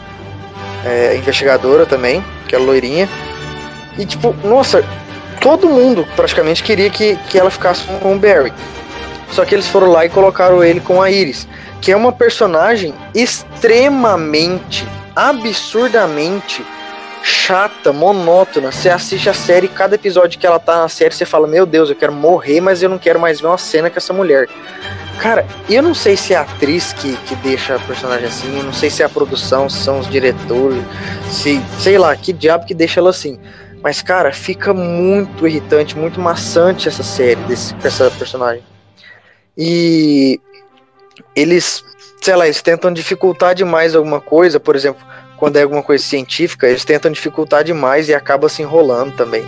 é, 0.86 1.16
investigadora 1.16 1.84
também, 1.86 2.24
aquela 2.46 2.64
loirinha. 2.64 3.08
E 3.98 4.06
tipo, 4.06 4.32
nossa, 4.44 4.84
todo 5.40 5.68
mundo 5.68 6.06
praticamente 6.14 6.62
queria 6.62 6.88
que, 6.88 7.16
que 7.28 7.36
ela 7.36 7.50
ficasse 7.50 7.82
com 8.00 8.14
o 8.14 8.18
Barry. 8.20 8.52
Só 9.30 9.44
que 9.44 9.54
eles 9.54 9.66
foram 9.68 9.90
lá 9.90 10.04
e 10.04 10.08
colocaram 10.08 10.62
ele 10.62 10.80
com 10.80 11.02
a 11.02 11.10
Iris, 11.10 11.46
que 11.80 11.92
é 11.92 11.96
uma 11.96 12.12
personagem 12.12 12.94
extremamente, 13.14 14.86
absurdamente 15.14 16.64
chata, 17.24 17.92
monótona. 17.92 18.70
Você 18.70 18.90
assiste 18.90 19.28
a 19.28 19.34
série, 19.34 19.66
cada 19.66 19.94
episódio 19.94 20.38
que 20.38 20.46
ela 20.46 20.58
tá 20.58 20.82
na 20.82 20.88
série, 20.88 21.14
você 21.14 21.24
fala: 21.24 21.46
Meu 21.48 21.64
Deus, 21.64 21.88
eu 21.88 21.96
quero 21.96 22.12
morrer, 22.12 22.60
mas 22.60 22.82
eu 22.82 22.88
não 22.88 22.98
quero 22.98 23.18
mais 23.18 23.40
ver 23.40 23.46
uma 23.46 23.58
cena 23.58 23.90
com 23.90 23.96
essa 23.96 24.12
mulher. 24.12 24.48
Cara, 25.18 25.46
eu 25.70 25.82
não 25.82 25.94
sei 25.94 26.16
se 26.16 26.34
é 26.34 26.36
a 26.36 26.42
atriz 26.42 26.92
que, 26.92 27.16
que 27.18 27.34
deixa 27.36 27.76
a 27.76 27.78
personagem 27.78 28.26
assim, 28.26 28.58
eu 28.58 28.64
não 28.64 28.72
sei 28.72 28.90
se 28.90 29.02
é 29.02 29.06
a 29.06 29.08
produção, 29.08 29.70
se 29.70 29.78
são 29.78 30.00
os 30.00 30.10
diretores, 30.10 30.82
se 31.30 31.62
sei 31.78 31.96
lá, 31.96 32.14
que 32.16 32.32
diabo 32.32 32.66
que 32.66 32.74
deixa 32.74 33.00
ela 33.00 33.10
assim. 33.10 33.38
Mas, 33.82 34.02
cara, 34.02 34.32
fica 34.32 34.72
muito 34.72 35.46
irritante, 35.46 35.96
muito 35.96 36.20
maçante 36.20 36.88
essa 36.88 37.02
série 37.02 37.40
desse, 37.42 37.74
dessa 37.74 38.10
personagem. 38.10 38.62
E 39.56 40.40
eles, 41.34 41.84
sei 42.20 42.34
lá, 42.37 42.46
eles 42.46 42.62
tentam 42.62 42.92
dificultar 42.92 43.54
demais 43.54 43.94
alguma 43.94 44.20
coisa, 44.20 44.58
por 44.58 44.75
exemplo, 44.75 45.04
quando 45.37 45.56
é 45.56 45.62
alguma 45.62 45.82
coisa 45.82 46.02
científica, 46.02 46.66
eles 46.66 46.84
tentam 46.84 47.11
dificultar 47.11 47.64
demais 47.64 48.08
e 48.08 48.14
acaba 48.14 48.49
se 48.49 48.62
enrolando 48.62 49.14
também. 49.16 49.44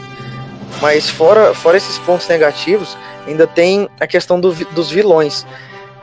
Mas 0.80 1.08
fora, 1.08 1.54
fora 1.54 1.76
esses 1.76 1.98
pontos 1.98 2.28
negativos, 2.28 2.96
ainda 3.26 3.46
tem 3.46 3.88
a 3.98 4.06
questão 4.06 4.38
do, 4.38 4.52
dos 4.52 4.90
vilões. 4.90 5.46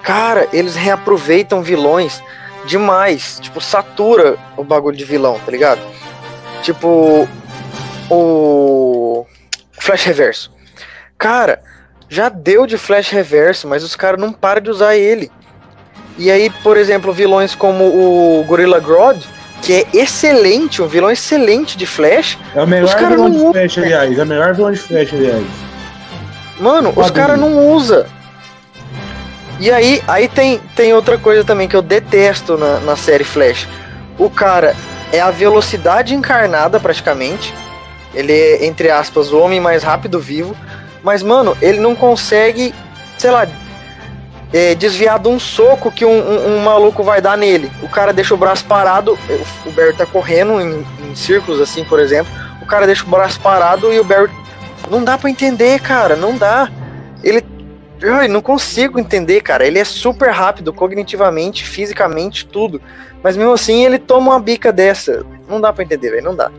Cara, 0.01 0.47
eles 0.51 0.75
reaproveitam 0.75 1.61
vilões 1.61 2.21
demais. 2.65 3.39
Tipo, 3.41 3.61
satura 3.61 4.37
o 4.57 4.63
bagulho 4.63 4.97
de 4.97 5.05
vilão, 5.05 5.39
tá 5.45 5.51
ligado? 5.51 5.81
Tipo, 6.61 7.27
o 8.09 9.25
Flash 9.79 10.05
Reverso. 10.05 10.51
Cara, 11.17 11.61
já 12.09 12.29
deu 12.29 12.65
de 12.65 12.77
Flash 12.77 13.09
Reverso, 13.09 13.67
mas 13.67 13.83
os 13.83 13.95
caras 13.95 14.19
não 14.19 14.31
param 14.31 14.61
de 14.61 14.69
usar 14.69 14.95
ele. 14.95 15.31
E 16.17 16.29
aí, 16.29 16.49
por 16.61 16.77
exemplo, 16.77 17.11
vilões 17.11 17.55
como 17.55 17.85
o 17.85 18.43
Gorilla 18.47 18.79
Grodd, 18.79 19.23
que 19.61 19.73
é 19.73 19.85
excelente, 19.93 20.81
um 20.81 20.87
vilão 20.87 21.09
excelente 21.09 21.77
de 21.77 21.85
Flash. 21.85 22.37
É 22.53 22.61
o 22.61 22.67
melhor 22.67 22.95
vilão 22.95 23.29
de 23.29 23.39
Flash, 23.51 23.77
aliás. 23.77 24.19
É 24.19 24.23
o 24.23 24.25
melhor 24.25 24.53
vilão 24.53 24.71
de 24.71 24.79
Flash, 24.79 25.13
aliás. 25.13 25.45
Mano, 26.59 26.93
os 26.95 27.09
caras 27.09 27.39
não 27.39 27.71
usam. 27.71 28.05
E 29.59 29.71
aí, 29.71 30.03
aí 30.07 30.27
tem, 30.27 30.59
tem 30.75 30.93
outra 30.93 31.17
coisa 31.17 31.43
também 31.43 31.67
que 31.67 31.75
eu 31.75 31.81
detesto 31.81 32.57
na, 32.57 32.79
na 32.81 32.95
série 32.95 33.23
Flash. 33.23 33.67
O 34.17 34.29
cara 34.29 34.75
é 35.11 35.19
a 35.19 35.31
velocidade 35.31 36.13
encarnada, 36.13 36.79
praticamente. 36.79 37.53
Ele 38.13 38.33
é, 38.33 38.65
entre 38.65 38.89
aspas, 38.89 39.31
o 39.31 39.39
homem 39.39 39.59
mais 39.59 39.81
rápido 39.81 40.19
vivo. 40.19 40.55
Mas, 41.03 41.21
mano, 41.21 41.55
ele 41.61 41.79
não 41.79 41.93
consegue, 41.95 42.73
sei 43.17 43.29
lá, 43.29 43.45
é, 44.53 44.73
desviar 44.73 45.19
de 45.19 45.27
um 45.27 45.39
soco 45.39 45.91
que 45.91 46.05
um, 46.05 46.11
um, 46.11 46.55
um, 46.55 46.63
maluco 46.63 47.03
vai 47.03 47.19
dar 47.19 47.37
nele. 47.37 47.69
O 47.81 47.89
cara 47.89 48.13
deixa 48.13 48.33
o 48.33 48.37
braço 48.37 48.63
parado, 48.65 49.17
o 49.65 49.71
Barry 49.71 49.93
tá 49.93 50.05
correndo 50.05 50.61
em, 50.61 50.85
em 51.03 51.15
círculos, 51.15 51.59
assim, 51.59 51.83
por 51.83 51.99
exemplo. 51.99 52.31
O 52.61 52.65
cara 52.65 52.85
deixa 52.85 53.03
o 53.03 53.09
braço 53.09 53.39
parado 53.41 53.91
e 53.91 53.99
o 53.99 54.03
Barry. 54.03 54.31
Não 54.89 55.03
dá 55.03 55.17
para 55.17 55.29
entender, 55.29 55.81
cara, 55.81 56.15
não 56.15 56.37
dá. 56.37 56.69
Ele. 57.23 57.43
Eu 57.99 58.27
não 58.29 58.41
consigo 58.41 58.99
entender, 58.99 59.41
cara. 59.41 59.65
Ele 59.65 59.79
é 59.79 59.83
super 59.85 60.29
rápido, 60.29 60.73
cognitivamente, 60.73 61.65
fisicamente, 61.65 62.45
tudo. 62.45 62.81
Mas 63.23 63.37
mesmo 63.37 63.53
assim, 63.53 63.85
ele 63.85 63.97
toma 63.97 64.31
uma 64.31 64.39
bica 64.39 64.71
dessa. 64.71 65.25
Não 65.47 65.59
dá 65.59 65.71
para 65.71 65.83
entender, 65.83 66.11
velho, 66.11 66.25
não 66.25 66.35
dá. 66.35 66.51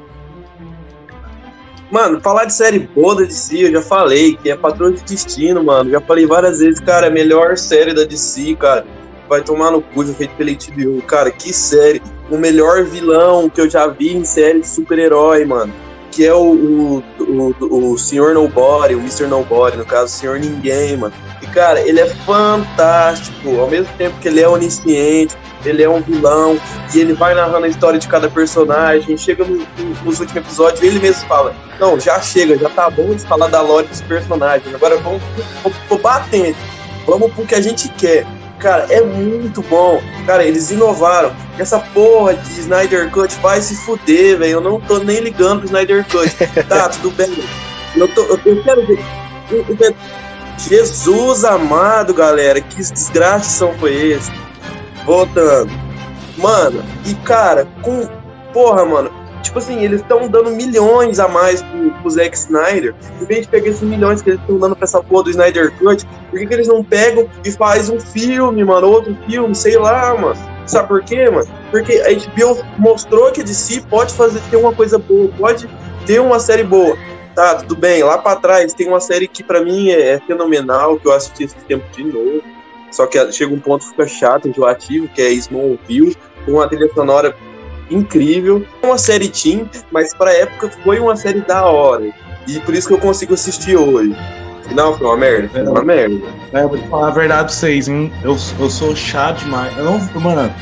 Mano, 1.94 2.20
falar 2.20 2.46
de 2.46 2.52
série 2.52 2.80
boa 2.80 3.14
da 3.14 3.22
DC, 3.22 3.66
eu 3.66 3.70
já 3.70 3.80
falei, 3.80 4.36
que 4.36 4.50
é 4.50 4.56
Patrulha 4.56 4.96
de 4.96 5.04
Destino, 5.04 5.62
mano. 5.62 5.92
Já 5.92 6.00
falei 6.00 6.26
várias 6.26 6.58
vezes, 6.58 6.80
cara, 6.80 7.06
é 7.06 7.08
a 7.08 7.12
melhor 7.12 7.56
série 7.56 7.94
da 7.94 8.02
DC, 8.02 8.56
cara. 8.56 8.84
Vai 9.28 9.42
tomar 9.42 9.70
no 9.70 9.80
cu, 9.80 10.04
já 10.04 10.12
feito 10.12 10.34
pela 10.34 10.50
HBO. 10.50 11.00
Cara, 11.02 11.30
que 11.30 11.52
série. 11.52 12.02
O 12.28 12.36
melhor 12.36 12.82
vilão 12.82 13.48
que 13.48 13.60
eu 13.60 13.70
já 13.70 13.86
vi 13.86 14.12
em 14.12 14.24
série 14.24 14.62
de 14.62 14.66
super-herói, 14.66 15.44
mano. 15.44 15.72
Que 16.10 16.26
é 16.26 16.34
o, 16.34 16.42
o, 16.42 17.04
o, 17.20 17.92
o 17.92 17.96
Senhor 17.96 18.34
Nobody, 18.34 18.96
o 18.96 18.98
Mr. 18.98 19.28
Nobody, 19.28 19.76
no 19.76 19.84
caso, 19.84 20.06
o 20.06 20.18
Senhor 20.18 20.40
Ninguém, 20.40 20.96
mano. 20.96 21.14
E, 21.44 21.46
cara, 21.48 21.78
ele 21.80 22.00
é 22.00 22.06
fantástico. 22.06 23.60
Ao 23.60 23.68
mesmo 23.68 23.92
tempo 23.98 24.18
que 24.18 24.28
ele 24.28 24.40
é 24.40 24.48
onisciente, 24.48 25.36
ele 25.62 25.82
é 25.82 25.88
um 25.88 26.00
vilão, 26.00 26.58
e 26.94 26.98
ele 26.98 27.12
vai 27.12 27.34
narrando 27.34 27.66
a 27.66 27.68
história 27.68 27.98
de 27.98 28.08
cada 28.08 28.30
personagem. 28.30 29.16
Chega 29.16 29.44
no, 29.44 29.58
no, 29.58 29.94
nos 30.04 30.20
últimos 30.20 30.36
episódios, 30.36 30.82
ele 30.82 30.98
mesmo 30.98 31.26
fala: 31.28 31.54
Não, 31.78 32.00
já 32.00 32.18
chega, 32.20 32.56
já 32.56 32.70
tá 32.70 32.88
bom 32.88 33.14
de 33.14 33.22
falar 33.22 33.48
da 33.48 33.60
lore 33.60 33.86
dos 33.86 34.00
personagens. 34.00 34.74
Agora 34.74 34.96
vamos, 34.98 35.22
vamos, 35.62 36.02
batendo, 36.02 36.56
vamos 37.06 37.32
pro 37.32 37.46
que 37.46 37.54
a 37.54 37.60
gente 37.60 37.88
quer. 37.90 38.26
Cara, 38.58 38.86
é 38.88 39.02
muito 39.02 39.60
bom. 39.62 40.00
Cara, 40.26 40.44
eles 40.44 40.70
inovaram. 40.70 41.34
Essa 41.58 41.78
porra 41.78 42.34
de 42.34 42.60
Snyder 42.60 43.10
Cut 43.10 43.34
vai 43.42 43.60
se 43.60 43.76
fuder, 43.76 44.38
velho. 44.38 44.52
Eu 44.52 44.60
não 44.62 44.80
tô 44.80 44.98
nem 44.98 45.20
ligando 45.20 45.58
pro 45.58 45.66
Snyder 45.66 46.06
Cut. 46.06 46.34
tá, 46.66 46.88
tudo 47.00 47.10
bem. 47.10 47.30
Eu, 47.94 48.08
tô, 48.08 48.22
eu, 48.22 48.40
eu 48.46 48.62
quero 48.62 48.86
ver. 48.86 48.98
Jesus 50.58 51.44
amado, 51.44 52.14
galera, 52.14 52.60
que 52.60 52.76
desgraça 52.76 53.66
foi 53.78 54.12
esse? 54.12 54.30
Voltando. 55.04 55.70
Mano, 56.38 56.82
e 57.06 57.14
cara, 57.16 57.66
com. 57.82 58.06
Porra, 58.52 58.84
mano. 58.84 59.10
Tipo 59.42 59.58
assim, 59.58 59.84
eles 59.84 60.00
estão 60.00 60.26
dando 60.26 60.50
milhões 60.50 61.20
a 61.20 61.28
mais 61.28 61.60
pro, 61.60 61.90
pro 62.00 62.10
Zack 62.10 62.34
Snyder. 62.34 62.94
Em 63.20 63.24
vez 63.26 63.42
de 63.42 63.48
pegar 63.48 63.68
esses 63.68 63.82
milhões 63.82 64.22
que 64.22 64.30
eles 64.30 64.40
estão 64.40 64.58
dando 64.58 64.74
pra 64.74 64.84
essa 64.84 65.02
porra 65.02 65.24
do 65.24 65.30
Snyder 65.30 65.70
Cut, 65.78 66.06
por 66.30 66.38
que, 66.38 66.46
que 66.46 66.54
eles 66.54 66.66
não 66.66 66.82
pegam 66.82 67.28
e 67.44 67.50
faz 67.52 67.90
um 67.90 68.00
filme, 68.00 68.64
mano? 68.64 68.88
Outro 68.88 69.14
filme, 69.26 69.54
sei 69.54 69.76
lá, 69.76 70.16
mano. 70.16 70.36
Sabe 70.66 70.88
por 70.88 71.04
quê, 71.04 71.28
mano? 71.28 71.46
Porque 71.70 71.92
a 71.92 72.14
HBO 72.14 72.64
mostrou 72.78 73.30
que 73.32 73.42
a 73.42 73.44
DC 73.44 73.82
pode 73.90 74.14
fazer 74.14 74.40
ter 74.50 74.56
uma 74.56 74.72
coisa 74.72 74.98
boa, 74.98 75.28
pode 75.36 75.68
ter 76.06 76.20
uma 76.20 76.40
série 76.40 76.64
boa. 76.64 76.96
Tá, 77.34 77.56
tudo 77.56 77.76
bem. 77.76 78.02
Lá 78.02 78.18
para 78.18 78.36
trás 78.36 78.72
tem 78.72 78.86
uma 78.86 79.00
série 79.00 79.26
que 79.26 79.42
para 79.42 79.60
mim 79.60 79.90
é, 79.90 80.12
é, 80.12 80.20
fenomenal, 80.20 80.98
que 80.98 81.06
eu 81.06 81.12
assisti 81.12 81.44
esse 81.44 81.56
tempo 81.56 81.84
de 81.94 82.04
novo. 82.04 82.42
Só 82.90 83.06
que 83.06 83.32
chega 83.32 83.52
um 83.52 83.58
ponto 83.58 83.84
que 83.84 83.90
fica 83.90 84.06
chato, 84.06 84.48
enjoativo, 84.48 85.08
que 85.08 85.20
é 85.20 85.32
Smallville, 85.32 86.16
com 86.44 86.52
uma 86.52 86.68
trilha 86.68 86.88
sonora 86.94 87.36
incrível. 87.90 88.64
É 88.82 88.86
uma 88.86 88.98
série 88.98 89.28
teen, 89.28 89.68
mas 89.90 90.14
pra 90.14 90.32
época 90.32 90.70
foi 90.84 91.00
uma 91.00 91.16
série 91.16 91.40
da 91.40 91.64
hora. 91.64 92.12
E 92.46 92.60
por 92.60 92.74
isso 92.74 92.86
que 92.86 92.94
eu 92.94 92.98
consigo 92.98 93.34
assistir 93.34 93.76
hoje. 93.76 94.14
Não, 94.72 94.96
foi 94.96 95.06
uma 95.06 95.16
merda. 95.16 95.48
Foi 95.48 95.62
uma 95.62 95.84
merda. 95.84 96.20
É, 96.52 96.62
eu 96.62 96.68
vou 96.68 96.78
te 96.78 96.88
falar 96.88 97.08
a 97.08 97.10
verdade 97.10 97.44
pra 97.46 97.54
vocês, 97.54 97.88
hein? 97.88 98.12
Eu, 98.22 98.36
eu 98.60 98.70
sou 98.70 98.94
chato 98.94 99.40
demais. 99.40 99.76
Eu 99.76 99.84
não, 99.84 99.98
mano, 100.20 100.54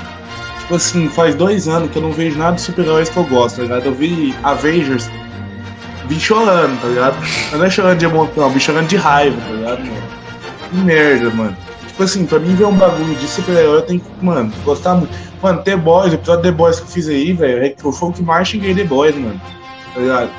tipo 0.61 0.75
assim, 0.75 1.09
faz 1.09 1.35
dois 1.35 1.69
anos 1.69 1.91
que 1.91 1.99
eu 1.99 2.03
não 2.03 2.13
vejo 2.13 2.39
nada 2.39 2.57
de 2.57 2.63
super-heróis 2.63 3.11
que 3.11 3.17
eu 3.17 3.25
gosto, 3.25 3.57
tá 3.57 3.63
ligado? 3.63 3.87
Eu 3.87 3.95
vi 3.95 4.35
Avengers, 4.43 5.09
vi 6.07 6.19
chorando, 6.21 6.81
tá 6.81 6.89
ligado? 6.89 7.17
Eu 7.53 7.59
não 7.59 7.67
é 7.67 7.71
chorando 7.71 7.99
de 7.99 8.05
emoção, 8.05 8.51
vi 8.51 8.61
chorando 8.61 8.89
de 8.89 8.97
raiva, 8.97 9.41
tá 9.41 9.53
ligado, 9.53 9.79
mano? 9.81 10.03
Que 10.71 10.77
merda, 10.77 11.31
mano. 11.31 11.57
Tipo 11.87 12.03
assim, 12.03 12.27
pra 12.27 12.39
mim 12.39 12.55
ver 12.55 12.65
um 12.65 12.75
bagulho 12.75 13.15
de 13.15 13.27
super-herói, 13.27 13.77
eu 13.77 13.83
tenho 13.83 14.01
que, 14.01 14.25
mano, 14.25 14.53
gostar 14.65 14.95
muito. 14.95 15.13
Mano, 15.43 15.63
The 15.63 15.77
Boys, 15.77 16.13
o 16.13 16.15
episódio 16.15 16.43
The 16.43 16.53
Boys 16.53 16.77
que 16.77 16.83
eu 16.83 16.89
fiz 16.89 17.09
aí, 17.09 17.33
velho, 17.33 17.65
é 17.65 17.75
foi 17.79 18.09
o 18.09 18.13
que 18.13 18.23
mais 18.23 18.49
xinguei 18.49 18.75
The 18.75 18.85
Boys, 18.85 19.15
mano. 19.17 19.41
Tá 19.95 20.01
ligado? 20.01 20.31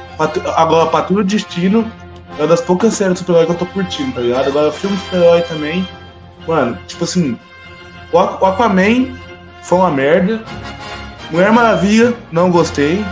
Agora, 0.56 0.90
Patrulha 0.90 1.24
Destino 1.24 1.90
é 2.38 2.42
uma 2.42 2.48
das 2.48 2.62
poucas 2.62 2.94
séries 2.94 3.14
de 3.14 3.20
super-herói 3.20 3.46
que 3.46 3.52
eu 3.52 3.58
tô 3.58 3.66
curtindo, 3.68 4.14
tá 4.14 4.22
ligado? 4.22 4.48
Agora, 4.48 4.72
filme 4.72 4.98
super-herói 4.98 5.42
também, 5.42 5.88
mano, 6.48 6.78
tipo 6.88 7.04
assim, 7.04 7.38
o 8.12 8.18
Aquaman 8.20 9.16
foi 9.62 9.78
uma 9.78 9.92
merda. 9.92 10.42
Mulher 11.32 11.52
Maravilha, 11.52 12.14
não 12.32 12.52
gostei. 12.52 13.04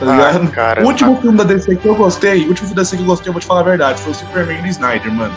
Tá 0.00 0.06
ligado? 0.06 0.46
Ah, 0.46 0.50
cara, 0.50 0.82
o 0.82 0.86
último 0.86 1.20
filme 1.20 1.36
da 1.36 1.44
DC 1.44 1.76
que 1.76 1.86
eu 1.86 1.94
gostei, 1.94 2.46
o 2.46 2.48
último 2.48 2.68
filme 2.68 2.74
da 2.74 2.82
DC 2.82 2.96
que 2.96 3.02
eu 3.02 3.06
gostei, 3.06 3.28
eu 3.28 3.32
vou 3.34 3.40
te 3.40 3.46
falar 3.46 3.60
a 3.60 3.64
verdade, 3.64 4.00
foi 4.00 4.12
o 4.12 4.14
Superman 4.14 4.62
do 4.62 4.68
Snyder, 4.68 5.12
mano. 5.12 5.34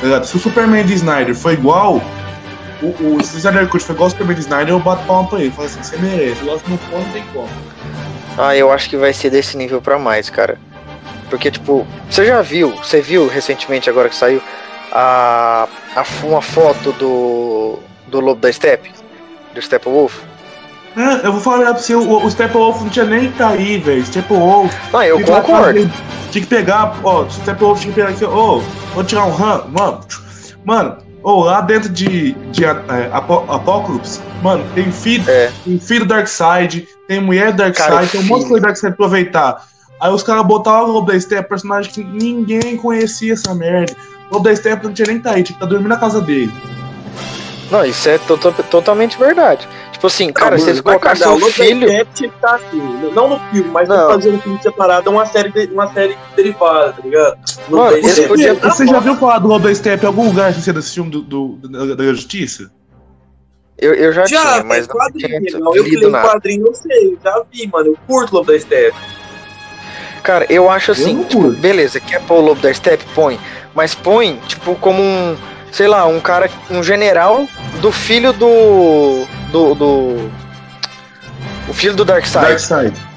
Tá 0.00 0.24
Se 0.24 0.36
o 0.36 0.40
Superman 0.40 0.84
de 0.84 0.94
Snyder 0.94 1.34
foi 1.34 1.52
igual, 1.52 2.02
o, 2.82 2.86
o 2.86 3.22
se 3.22 3.36
o 3.36 3.38
Snyder 3.38 3.68
Cut 3.68 3.84
foi 3.84 3.94
igual 3.94 4.08
o 4.08 4.10
Superman 4.10 4.34
de 4.34 4.40
Snyder, 4.40 4.68
eu 4.70 4.80
bato 4.80 5.06
palma 5.06 5.28
pra 5.28 5.40
ele. 5.40 5.52
Falo 5.52 5.66
assim, 5.66 5.80
você 5.80 5.96
merece, 5.98 6.44
gosto 6.44 6.68
no 6.68 6.76
for, 6.76 6.98
não 6.98 7.10
tem 7.10 7.22
como. 7.32 7.48
Ah, 8.36 8.56
eu 8.56 8.72
acho 8.72 8.90
que 8.90 8.96
vai 8.96 9.12
ser 9.12 9.30
desse 9.30 9.56
nível 9.56 9.80
pra 9.80 9.96
mais, 9.96 10.28
cara. 10.28 10.58
Porque, 11.28 11.48
tipo, 11.48 11.86
você 12.08 12.26
já 12.26 12.42
viu, 12.42 12.70
você 12.70 13.00
viu 13.00 13.28
recentemente, 13.28 13.88
agora 13.88 14.08
que 14.08 14.16
saiu, 14.16 14.42
a, 14.90 15.68
a 15.94 16.04
uma 16.24 16.42
foto 16.42 16.90
do, 16.92 17.78
do 18.08 18.18
Lobo 18.18 18.40
da 18.40 18.52
Steppe? 18.52 18.90
Do 19.54 19.62
Steppenwolf? 19.62 20.29
É, 20.96 21.26
eu 21.26 21.32
vou 21.32 21.40
falar 21.40 21.64
pra 21.72 21.78
você, 21.78 21.94
o, 21.94 22.24
o 22.24 22.30
Steppenwolf 22.30 22.80
não 22.82 22.88
tinha 22.88 23.04
nem 23.04 23.30
tá 23.32 23.50
aí, 23.50 23.78
velho. 23.78 24.04
Steppenwolf. 24.04 24.74
Ah, 24.92 25.06
eu 25.06 25.20
concordo. 25.24 25.90
Tinha 26.30 26.42
que 26.42 26.48
pegar, 26.48 26.96
ó, 27.04 27.28
Steppenwolf 27.28 27.80
tinha 27.80 27.92
que 27.92 28.00
pegar 28.00 28.10
aqui, 28.12 28.24
ó, 28.24 28.60
vou 28.94 29.04
tirar 29.04 29.24
um 29.24 29.30
RAM, 29.32 29.64
mano. 29.70 30.00
Mano, 30.64 30.96
ou 31.22 31.44
lá 31.44 31.60
dentro 31.60 31.88
de, 31.88 32.32
de 32.50 32.64
é, 32.64 32.70
Apo- 33.12 33.44
Apocalypse, 33.48 34.20
mano, 34.42 34.64
tem 34.74 34.90
filho, 34.90 35.24
É. 35.28 35.50
tem 35.64 35.78
filho 35.78 36.04
do 36.04 36.08
Darkseid, 36.08 36.86
tem 37.08 37.20
mulher 37.20 37.52
do 37.52 37.58
Darkseid, 37.58 38.08
tem 38.10 38.20
um 38.20 38.24
monte 38.24 38.42
de 38.42 38.48
coisa 38.48 38.60
do 38.60 38.66
Darkseid 38.66 38.92
aproveitar. 38.92 39.64
Aí 40.00 40.10
os 40.12 40.22
caras 40.22 40.44
botaram 40.46 40.88
o 40.88 40.92
Lobo 40.92 41.12
da 41.12 41.20
Steppe, 41.20 41.48
personagem 41.48 41.90
que 41.92 42.02
ninguém 42.02 42.76
conhecia 42.76 43.34
essa 43.34 43.54
merda. 43.54 43.94
O 44.30 44.56
Steppe 44.56 44.84
não 44.86 44.92
tinha 44.92 45.08
nem 45.08 45.18
tá 45.20 45.32
aí, 45.32 45.42
tinha 45.42 45.54
que 45.54 45.60
tá 45.60 45.66
dormindo 45.66 45.88
na 45.88 45.96
casa 45.98 46.20
dele. 46.20 46.52
Não, 47.70 47.84
isso 47.84 48.08
é 48.08 48.18
to- 48.18 48.38
to- 48.38 48.52
totalmente 48.70 49.18
verdade. 49.18 49.68
Tipo 50.00 50.06
assim, 50.06 50.32
cara, 50.32 50.56
se 50.58 50.64
eles 50.70 50.80
Vai 50.80 50.94
colocassem 50.98 51.24
cagar, 51.24 51.34
o 51.34 51.36
o 51.36 51.40
Lobo 51.40 51.58
da 51.58 51.64
filho. 51.64 52.06
Que 52.14 52.24
estar 52.24 52.54
assim, 52.54 52.78
não 53.14 53.28
no 53.28 53.38
filme, 53.50 53.68
mas 53.70 53.86
Não. 53.86 54.08
fazendo 54.08 54.36
um 54.36 54.40
filme 54.40 54.58
separado, 54.62 55.10
uma 55.10 55.26
série, 55.26 55.50
de- 55.52 55.66
uma 55.74 55.92
série 55.92 56.16
derivada, 56.34 56.94
tá 56.94 57.02
ligado? 57.04 57.36
Mano, 57.68 57.98
podiam- 58.26 58.54
Você 58.56 58.86
já 58.86 58.98
viu 58.98 59.14
falar 59.16 59.40
do 59.40 59.48
Lobo 59.48 59.68
da 59.68 59.74
Steppe 59.74 60.04
em 60.04 60.06
algum 60.06 60.24
lugar 60.24 60.54
ser 60.54 60.72
desse 60.72 60.94
filme 60.94 61.10
do, 61.10 61.20
do- 61.20 61.58
da, 61.68 61.94
da 61.96 62.04
Justiça? 62.04 62.70
Eu, 63.76 63.92
eu 63.92 64.10
já, 64.10 64.24
Já, 64.26 64.40
tinha, 64.40 64.64
mas 64.64 64.64
mas 64.64 64.88
não 64.88 64.94
quadrinho, 64.96 65.40
tinha 65.46 65.58
não, 65.58 65.76
eu 65.76 65.82
leio 65.82 66.08
nada. 66.10 66.28
quadrinho, 66.28 66.66
eu 66.66 66.74
sei, 66.74 67.18
já 67.22 67.42
vi, 67.52 67.66
mano, 67.70 67.88
eu 67.88 67.98
curto 68.06 68.34
Lobo 68.34 68.50
da 68.50 68.58
Steppe. 68.58 68.96
Cara, 70.22 70.46
eu 70.48 70.70
acho 70.70 70.92
assim, 70.92 71.14
não 71.14 71.24
tipo, 71.24 71.50
beleza, 71.50 72.00
quer 72.00 72.22
pôr 72.22 72.38
o 72.38 72.40
Lobo 72.40 72.62
da 72.62 72.72
Steppe? 72.72 73.04
Põe. 73.14 73.38
Mas 73.74 73.94
põe, 73.94 74.40
tipo, 74.48 74.74
como 74.76 75.02
um, 75.02 75.36
sei 75.70 75.88
lá, 75.88 76.06
um 76.06 76.20
cara, 76.20 76.48
um 76.70 76.82
general 76.82 77.46
do 77.82 77.92
filho 77.92 78.32
do. 78.32 79.26
Do. 79.50 79.74
do 79.74 80.30
o 81.68 81.72
filho 81.72 81.94
do 81.94 82.04
Darkseid. 82.04 82.46
Darkseid. 82.46 83.10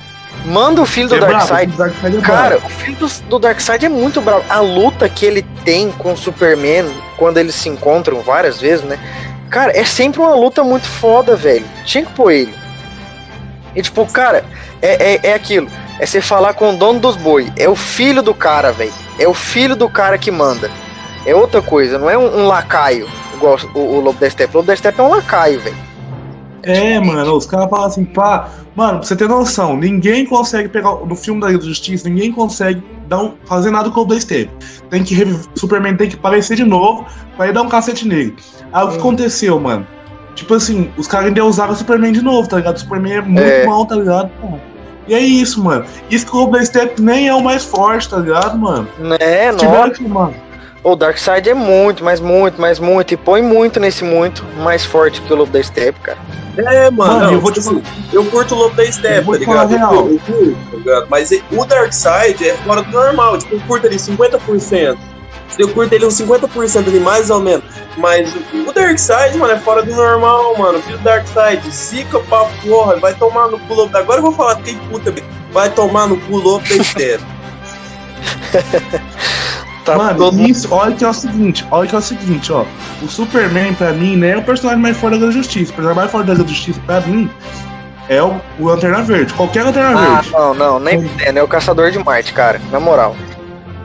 Manda 0.46 0.82
o 0.82 0.86
filho 0.86 1.08
do 1.08 1.16
É 1.16 1.20
Darkseid. 1.20 1.72
Darkseid 1.78 2.18
é 2.18 2.22
Cara, 2.22 2.58
o 2.58 2.70
filho 2.70 2.98
do, 2.98 3.08
do 3.30 3.40
Darkseid 3.40 3.86
é 3.86 3.90
muito 3.90 4.22
bravo. 4.22 4.44
A 4.50 4.60
luta 4.60 5.08
que 5.08 5.26
ele 5.26 5.44
tem 5.64 5.92
com 5.92 6.14
o 6.14 6.18
Superman, 6.18 6.86
quando 7.18 7.38
eles 7.38 7.56
se 7.56 7.70
encontram 7.70 8.22
várias 8.22 8.60
vezes, 8.60 8.84
né? 8.84 9.00
Cara, 9.50 9.72
é 9.78 9.86
sempre 9.86 10.20
uma 10.20 10.36
luta 10.36 10.64
muito 10.64 10.86
foda, 10.86 11.36
velho. 11.36 11.66
Tinha 11.86 12.06
que 12.06 12.12
pôr 12.14 12.32
ele. 12.32 12.54
E 13.76 13.82
tipo, 13.82 14.06
cara, 14.12 14.44
é, 14.82 15.14
é, 15.14 15.20
é 15.30 15.34
aquilo. 15.34 15.70
É 16.00 16.06
você 16.06 16.20
falar 16.20 16.54
com 16.54 16.72
o 16.72 16.78
dono 16.78 17.00
dos 17.00 17.16
boi. 17.16 17.52
É 17.56 17.70
o 17.70 17.76
filho 17.76 18.22
do 18.22 18.34
cara, 18.34 18.72
velho. 18.72 18.94
É 19.18 19.28
o 19.28 19.34
filho 19.34 19.76
do 19.76 19.88
cara 19.88 20.18
que 20.18 20.32
manda. 20.32 20.70
É 21.26 21.34
outra 21.34 21.62
coisa, 21.62 21.98
não 21.98 22.10
é 22.10 22.18
um, 22.18 22.42
um 22.42 22.48
lacaio, 22.48 23.08
igual 23.34 23.58
o, 23.74 23.80
o 23.80 24.00
Lobo 24.02 24.20
da 24.20 24.30
Steppe. 24.30 24.54
O 24.54 24.58
Lobo 24.58 24.68
da 24.68 24.76
Steppe 24.76 25.00
é 25.00 25.04
um 25.04 25.10
lacaio, 25.10 25.60
velho. 25.62 25.93
É, 26.64 27.00
mano, 27.00 27.36
os 27.36 27.46
caras 27.46 27.70
falam 27.70 27.86
assim, 27.86 28.06
pá, 28.06 28.50
mano, 28.76 29.00
pra 29.00 29.08
você 29.08 29.16
ter 29.16 29.28
noção, 29.28 29.76
ninguém 29.78 30.26
consegue 30.26 30.70
pegar, 30.70 30.92
no 31.06 31.16
filme 31.16 31.42
da 31.42 31.48
Liga 31.48 31.60
da 31.60 31.66
Justiça, 31.66 32.08
ninguém 32.10 32.32
consegue 32.32 32.82
dar 33.08 33.22
um, 33.22 33.34
fazer 33.46 33.70
nada 33.72 33.90
com 33.90 34.00
o 34.02 34.06
Blaze 34.06 34.22
Steppe. 34.24 34.52
Tem 34.90 35.04
que 35.04 35.14
reviver, 35.14 35.46
Superman 35.56 35.96
tem 35.98 36.10
que 36.10 36.16
aparecer 36.16 36.56
de 36.56 36.64
novo 36.64 37.06
pra 37.36 37.48
ir 37.48 37.54
dar 37.54 37.62
um 37.64 37.70
cacete 37.70 38.08
nele. 38.08 38.36
Aí 38.72 38.84
o 38.86 38.88
que 38.90 38.96
Hum. 38.96 39.00
aconteceu, 39.00 39.60
mano? 39.60 39.86
Tipo 40.36 40.56
assim, 40.56 40.90
os 40.98 41.06
caras 41.08 41.28
ainda 41.28 41.46
usaram 41.46 41.74
o 41.74 41.76
Superman 41.76 42.12
de 42.12 42.24
novo, 42.24 42.48
tá 42.48 42.58
ligado? 42.58 42.78
O 42.78 42.80
Superman 42.80 43.14
é 43.14 43.22
muito 43.22 43.40
É. 43.42 43.66
bom, 43.66 43.86
tá 43.86 43.96
ligado? 43.96 44.32
Pô. 44.42 44.58
E 45.08 45.14
é 45.14 45.20
isso, 45.20 45.62
mano. 45.62 45.84
Isso 46.10 46.26
que 46.26 46.36
o 46.36 46.48
Blaze 46.48 46.72
nem 47.00 47.28
é 47.28 47.34
o 47.36 47.44
mais 47.44 47.64
forte, 47.66 48.10
tá 48.10 48.18
ligado, 48.18 48.58
mano? 48.58 48.88
É, 49.20 49.52
Tiveram 49.54 49.80
nossa. 49.88 49.92
que, 49.92 50.08
mano. 50.08 50.34
O 50.84 50.98
Darkseid 50.98 51.50
é 51.50 51.54
muito, 51.54 52.04
mas 52.04 52.20
muito, 52.20 52.60
mas 52.60 52.78
muito. 52.78 53.14
E 53.14 53.18
põe 53.18 53.42
muito 53.42 53.80
nesse 53.80 54.04
muito 54.04 54.44
mais 54.58 54.84
forte 54.84 55.22
que 55.22 55.32
o 55.32 55.36
Lobo 55.36 55.52
da 55.52 55.64
Steppe, 55.64 56.00
cara. 56.02 56.18
É, 56.58 56.92
mano, 56.92 57.14
Mano, 57.14 57.26
não, 57.26 57.34
eu 57.34 57.42
vou 57.42 57.52
tipo 57.52 57.70
te 57.70 57.78
assim, 57.78 58.08
eu 58.12 58.26
curto 58.26 58.54
o 58.54 58.58
Lobo 58.58 58.76
da 58.76 58.84
Eu 58.84 58.92
Steppe, 58.92 59.40
tá 59.40 59.46
falar 59.46 59.64
ligado? 59.66 59.96
Eu, 59.96 60.12
eu 60.12 60.20
curto, 60.20 60.58
tá 60.72 60.78
ligado? 60.78 61.08
Mas 61.10 61.32
o 61.52 61.66
Darkseid 61.66 62.50
é 62.50 62.54
fora 62.58 62.82
do 62.82 62.92
normal, 62.92 63.38
tipo, 63.38 63.56
eu 63.56 63.62
curto 63.62 63.88
ele 63.88 63.96
50%. 63.96 64.98
Eu 65.58 65.70
curto 65.70 65.94
ele 65.94 66.06
uns 66.06 66.16
50% 66.20 66.88
ali, 66.88 67.00
mais 67.00 67.30
ou 67.30 67.40
menos. 67.40 67.64
Mas 67.98 68.34
o 68.36 68.70
o 68.70 68.74
Darkseid, 68.74 69.38
mano, 69.38 69.54
é 69.54 69.60
fora 69.60 69.84
do 69.84 69.96
normal, 69.96 70.58
mano. 70.58 70.82
Filho 70.82 70.98
do 70.98 71.04
Darkseid, 71.04 71.70
zica 71.70 72.20
pra 72.20 72.46
porra, 72.64 72.98
vai 72.98 73.14
tomar 73.14 73.48
no 73.48 73.60
cu. 73.60 73.90
Agora 73.94 74.18
eu 74.18 74.24
vou 74.24 74.34
falar, 74.34 74.58
fiquei 74.58 74.78
puta, 74.90 75.14
vai 75.52 75.70
tomar 75.70 76.08
no 76.08 76.18
cu 76.22 76.38
Lobo 76.38 76.68
da 76.68 76.84
Steppe. 76.84 77.24
Tá 79.86 79.98
Mano, 79.98 80.18
todo 80.18 80.40
isso, 80.42 80.68
olha 80.74 80.96
que 80.96 81.04
é 81.04 81.10
o 81.10 81.14
seguinte, 81.14 81.66
olha 81.70 81.88
que 81.90 81.94
é 81.94 81.98
o 81.98 82.02
seguinte, 82.02 82.54
ó. 82.54 82.64
O 83.02 83.08
Superman, 83.10 83.74
pra 83.74 83.92
mim, 83.92 84.16
né, 84.16 84.30
é 84.32 84.38
o 84.38 84.42
personagem 84.42 84.82
mais 84.82 84.96
forte 84.96 85.18
da 85.20 85.30
Justiça. 85.30 85.72
O 85.72 85.76
personagem 85.76 85.98
mais 85.98 86.12
forte 86.12 86.28
da 86.28 86.36
Justiça, 86.36 86.80
pra 86.86 87.02
mim, 87.02 87.30
é 88.08 88.22
o, 88.24 88.40
o 88.60 88.66
Lanterna 88.68 89.02
Verde. 89.02 89.34
Qualquer 89.34 89.64
Lanterna 89.64 89.90
Ah, 90.00 90.14
Verde. 90.22 90.32
não, 90.32 90.54
não, 90.54 90.80
nem 90.80 91.00
entendo. 91.02 91.38
É 91.38 91.44
o 91.44 91.48
Caçador 91.50 91.92
de 91.92 92.00
Marte, 92.00 92.32
cara. 92.32 92.62
Na 92.72 92.80
moral. 92.80 93.14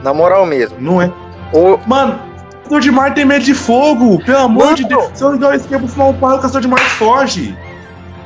Na 0.01 0.13
moral 0.13 0.45
mesmo. 0.45 0.77
Não 0.79 1.01
é. 1.01 1.11
O, 1.51 1.77
Mano, 1.85 2.13
o 2.13 2.55
Caçador 2.59 2.79
de 2.79 2.91
Marte 2.91 3.15
tem 3.15 3.25
medo 3.25 3.43
de 3.43 3.53
fogo. 3.53 4.23
Pelo 4.23 4.37
amor 4.39 4.67
Não. 4.67 4.73
de 4.75 4.85
Deus. 4.85 5.09
Se 5.13 5.21
eu 5.23 5.33
ligar 5.33 5.51
o 5.51 5.55
esquema 5.55 5.79
pro 5.81 5.87
final 5.89 6.11
o 6.11 6.39
Caçador 6.39 6.61
de 6.61 6.67
Marte 6.69 6.89
foge. 6.91 7.57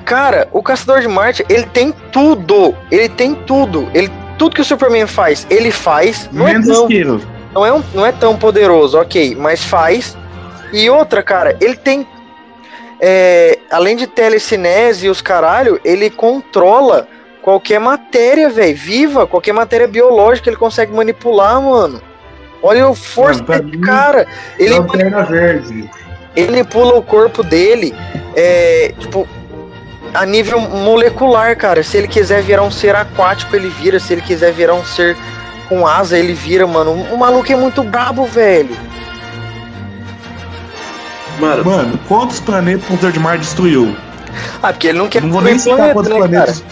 cara, 0.06 0.48
o 0.52 0.62
Caçador 0.62 1.02
de 1.02 1.08
Marte, 1.08 1.44
ele 1.50 1.64
tem 1.74 1.92
tudo. 2.12 2.76
Ele 2.92 3.10
tem 3.10 3.34
tudo. 3.34 3.88
Ele, 3.96 4.12
tudo 4.38 4.54
que 4.56 4.62
o 4.62 4.66
Superman 4.66 5.08
faz, 5.08 5.48
ele 5.50 5.72
faz. 5.72 6.30
Não 6.32 6.48
é, 6.48 6.54
Menos 6.54 6.68
tão, 6.68 6.84
isqueiro. 6.84 7.22
Não, 7.54 7.66
é 7.66 7.72
um- 7.74 7.84
não 7.94 8.06
é 8.06 8.12
tão 8.12 8.38
poderoso, 8.38 8.98
ok, 9.00 9.36
mas 9.36 9.64
faz. 9.64 10.18
E 10.72 10.90
outra, 10.90 11.22
cara, 11.22 11.56
ele 11.62 11.76
tem. 11.76 12.08
é, 13.06 13.60
além 13.70 13.98
de 13.98 14.08
telecinese 14.08 15.08
e 15.08 15.10
os 15.10 15.22
caralho, 15.22 15.80
ele 15.84 16.10
controla 16.10 17.06
qualquer 17.42 17.78
matéria, 17.80 18.50
velho, 18.50 18.76
viva, 18.78 19.28
qualquer 19.28 19.52
matéria 19.52 19.88
biológica 19.88 20.50
ele 20.50 20.56
consegue 20.56 20.94
manipular, 20.94 21.62
mano. 21.62 22.02
Olha 22.62 22.88
o 22.88 22.96
força 22.96 23.44
desse 23.44 23.64
mim, 23.64 23.82
cara. 23.82 24.26
Ele 24.58 24.80
Lanterna 24.80 25.24
Verde. 25.24 25.90
ele 26.34 26.52
manipula 26.52 26.94
o 26.96 27.04
corpo 27.04 27.44
dele, 27.44 27.94
é, 28.38 28.94
tipo, 28.98 29.28
a 30.14 30.26
nível 30.26 30.62
molecular, 30.62 31.58
cara. 31.58 31.84
Se 31.84 31.98
ele 31.98 32.08
quiser 32.08 32.42
virar 32.42 32.64
um 32.64 32.72
ser 32.72 32.96
aquático, 32.96 33.54
ele 33.54 33.68
vira. 33.68 34.00
Se 34.00 34.14
ele 34.14 34.22
quiser 34.22 34.54
virar 34.54 34.76
um 34.76 34.86
ser 34.86 35.18
com 35.68 35.88
asa, 35.88 36.18
ele 36.18 36.34
vira, 36.34 36.66
mano. 36.68 36.92
O 36.92 37.18
maluco 37.18 37.52
é 37.52 37.56
muito 37.56 37.84
brabo, 37.84 38.26
velho. 38.26 38.76
Mano, 41.40 41.66
Mano, 41.66 42.00
quantos 42.08 42.40
planetas 42.40 42.88
o 42.90 43.12
de 43.12 43.20
Marte 43.20 43.42
destruiu? 43.42 43.96
Ah, 44.62 44.72
porque 44.72 44.88
ele 44.88 44.98
não 45.00 45.08
quer 45.08 45.22
não 45.22 45.32
vou 45.32 45.42
nem 45.42 45.58
citar 45.58 45.90
o 45.90 45.94
quantos 45.94 46.12
planeta, 46.12 46.28
né, 46.28 46.46
planetas 46.46 46.64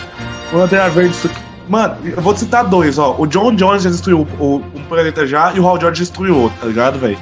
o 0.51 0.57
Lanterna 0.57 0.89
Verde 0.89 1.09
destruiu. 1.09 1.37
Mano, 1.67 1.97
eu 2.03 2.21
vou 2.21 2.35
citar 2.35 2.65
dois, 2.65 2.97
ó. 2.97 3.15
O 3.17 3.25
John 3.25 3.55
Jones 3.55 3.83
já 3.83 3.89
destruiu 3.89 4.27
o, 4.39 4.61
um 4.75 4.83
planeta 4.83 5.25
já 5.25 5.53
e 5.53 5.59
o 5.59 5.67
Hal 5.67 5.79
Jordan 5.79 5.99
destruiu 5.99 6.37
outro, 6.37 6.57
tá 6.59 6.67
ligado, 6.67 6.99
velho? 6.99 7.17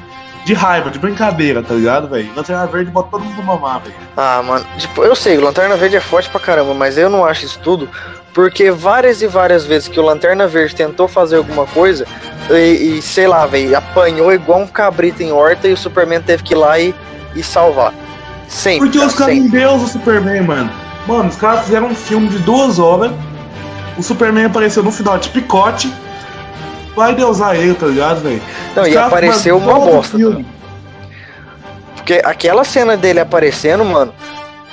De 0.50 0.56
raiva, 0.56 0.90
de 0.90 0.98
brincadeira, 0.98 1.62
tá 1.62 1.76
ligado, 1.76 2.08
velho? 2.08 2.28
Lanterna 2.36 2.66
Verde 2.66 2.90
bota 2.90 3.12
todo 3.12 3.24
mundo 3.24 3.36
pra 3.36 3.44
mamar, 3.44 3.82
velho. 3.82 3.94
Ah, 4.18 4.42
mano, 4.42 4.66
tipo, 4.80 5.04
eu 5.04 5.16
sei, 5.16 5.38
o 5.38 5.42
Lanterna 5.42 5.78
Verde 5.78 5.98
é 5.98 6.02
forte 6.02 6.28
pra 6.28 6.40
caramba, 6.40 6.74
mas 6.74 6.98
eu 6.98 7.08
não 7.08 7.24
acho 7.24 7.46
isso 7.46 7.60
tudo, 7.60 7.88
porque 8.34 8.72
várias 8.72 9.22
e 9.22 9.28
várias 9.28 9.64
vezes 9.64 9.88
que 9.88 10.00
o 10.00 10.04
Lanterna 10.04 10.48
Verde 10.48 10.74
tentou 10.74 11.08
fazer 11.08 11.36
alguma 11.36 11.68
coisa 11.68 12.08
e, 12.50 12.98
e, 12.98 13.00
sei 13.04 13.28
lá, 13.28 13.46
velho, 13.46 13.78
apanhou 13.78 14.34
igual 14.34 14.62
um 14.62 14.68
cabrito 14.68 15.22
em 15.22 15.32
horta 15.32 15.68
e 15.68 15.74
o 15.74 15.78
Superman 15.78 16.20
teve 16.20 16.42
que 16.42 16.56
ir 16.56 16.58
lá 16.58 16.80
e, 16.80 16.96
e 17.36 17.44
salvar. 17.44 17.94
Sempre. 18.48 18.88
Porque 18.88 18.98
os 18.98 19.14
cara, 19.14 19.32
caras 19.32 19.36
endeusam 19.36 19.86
o 19.86 19.88
Superman, 19.88 20.42
mano. 20.42 20.72
Mano, 21.06 21.30
os 21.30 21.36
caras 21.36 21.66
fizeram 21.66 21.90
um 21.90 21.96
filme 21.96 22.28
de 22.28 22.40
duas 22.40 22.80
horas. 22.80 23.12
O 23.96 24.02
Superman 24.02 24.46
apareceu 24.46 24.82
no 24.82 24.92
final 24.92 25.20
de 25.20 25.30
picote. 25.30 25.94
Vai 26.96 27.16
deusar 27.16 27.56
ele, 27.56 27.74
tá 27.74 27.86
ligado, 27.88 28.22
velho? 28.22 28.42
Não, 28.76 28.84
Os 28.84 28.90
e 28.90 28.98
apareceu 28.98 29.58
uma 29.58 29.80
bosta. 29.80 30.18
Porque 31.96 32.22
aquela 32.24 32.64
cena 32.64 32.98
dele 32.98 33.20
aparecendo, 33.20 33.86
mano, 33.86 34.14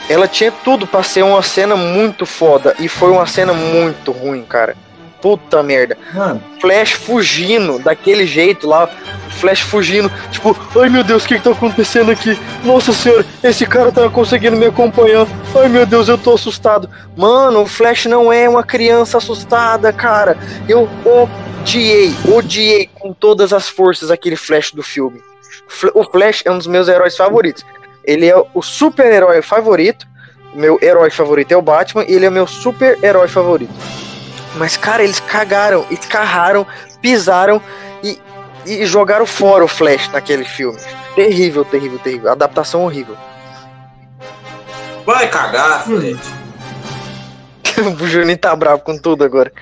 ela 0.09 0.27
tinha 0.27 0.51
tudo 0.51 0.87
pra 0.87 1.03
ser 1.03 1.23
uma 1.23 1.43
cena 1.43 1.77
muito 1.77 2.25
foda. 2.25 2.75
E 2.79 2.89
foi 2.89 3.11
uma 3.11 3.27
cena 3.27 3.53
muito 3.53 4.13
ruim, 4.13 4.43
cara. 4.43 4.75
Puta 5.21 5.63
merda. 5.63 5.97
Mano, 6.13 6.43
Flash 6.61 6.93
fugindo 6.93 7.79
daquele 7.79 8.27
jeito 8.27 8.67
lá. 8.67 8.89
Flash 9.37 9.61
fugindo, 9.61 10.11
tipo, 10.31 10.57
ai 10.81 10.89
meu 10.89 11.05
Deus, 11.05 11.25
o 11.25 11.29
que, 11.29 11.37
que 11.37 11.45
tá 11.45 11.51
acontecendo 11.51 12.11
aqui? 12.11 12.39
Nossa 12.65 12.93
senhora, 12.93 13.25
esse 13.43 13.67
cara 13.67 13.93
tá 13.93 14.09
conseguindo 14.09 14.57
me 14.57 14.67
acompanhar. 14.67 15.27
Ai 15.55 15.69
meu 15.69 15.85
Deus, 15.85 16.09
eu 16.09 16.17
tô 16.17 16.35
assustado. 16.35 16.89
Mano, 17.17 17.63
o 17.63 17.67
Flash 17.67 18.07
não 18.07 18.33
é 18.33 18.49
uma 18.49 18.63
criança 18.63 19.19
assustada, 19.19 19.93
cara. 19.93 20.39
Eu 20.69 20.89
odiei, 21.05 22.15
odiei 22.35 22.89
com 22.95 23.13
todas 23.13 23.53
as 23.53 23.69
forças 23.69 24.11
aquele 24.11 24.37
Flash 24.37 24.73
do 24.73 24.83
filme. 24.83 25.21
O 25.95 26.05
Flash 26.05 26.43
é 26.45 26.51
um 26.51 26.59
dos 26.59 26.67
meus 26.67 26.89
heróis 26.89 27.17
favoritos. 27.17 27.65
Ele 28.05 28.27
é 28.27 28.37
o 28.55 28.63
super-herói 28.63 29.43
favorito. 29.43 30.07
Meu 30.55 30.79
herói 30.81 31.11
favorito 31.11 31.53
é 31.53 31.57
o 31.57 31.63
Batman 31.63 32.05
e 32.05 32.15
ele 32.15 32.25
é 32.25 32.31
meu 32.31 32.47
super-herói 32.47 33.29
favorito. 33.29 33.75
Mas, 34.57 34.77
cara, 34.77 35.03
eles 35.05 35.21
cagaram, 35.21 35.87
escarraram, 35.91 36.67
pisaram 37.01 37.61
e, 38.03 38.19
e 38.65 38.87
jogaram 38.87 39.27
fora 39.27 39.65
o 39.65 39.69
Flash 39.69 40.09
naquele 40.09 40.45
filme. 40.45 40.79
Terrível, 41.15 41.65
terrível, 41.65 41.99
terrível. 41.99 42.31
Adaptação 42.33 42.85
horrível. 42.85 43.17
vai 45.05 45.29
cagar, 45.29 45.85
Fred. 45.85 46.19
o 48.01 48.07
Juninho 48.07 48.39
tá 48.39 48.55
bravo 48.57 48.83
com 48.83 48.97
tudo 48.97 49.25
agora. 49.25 49.53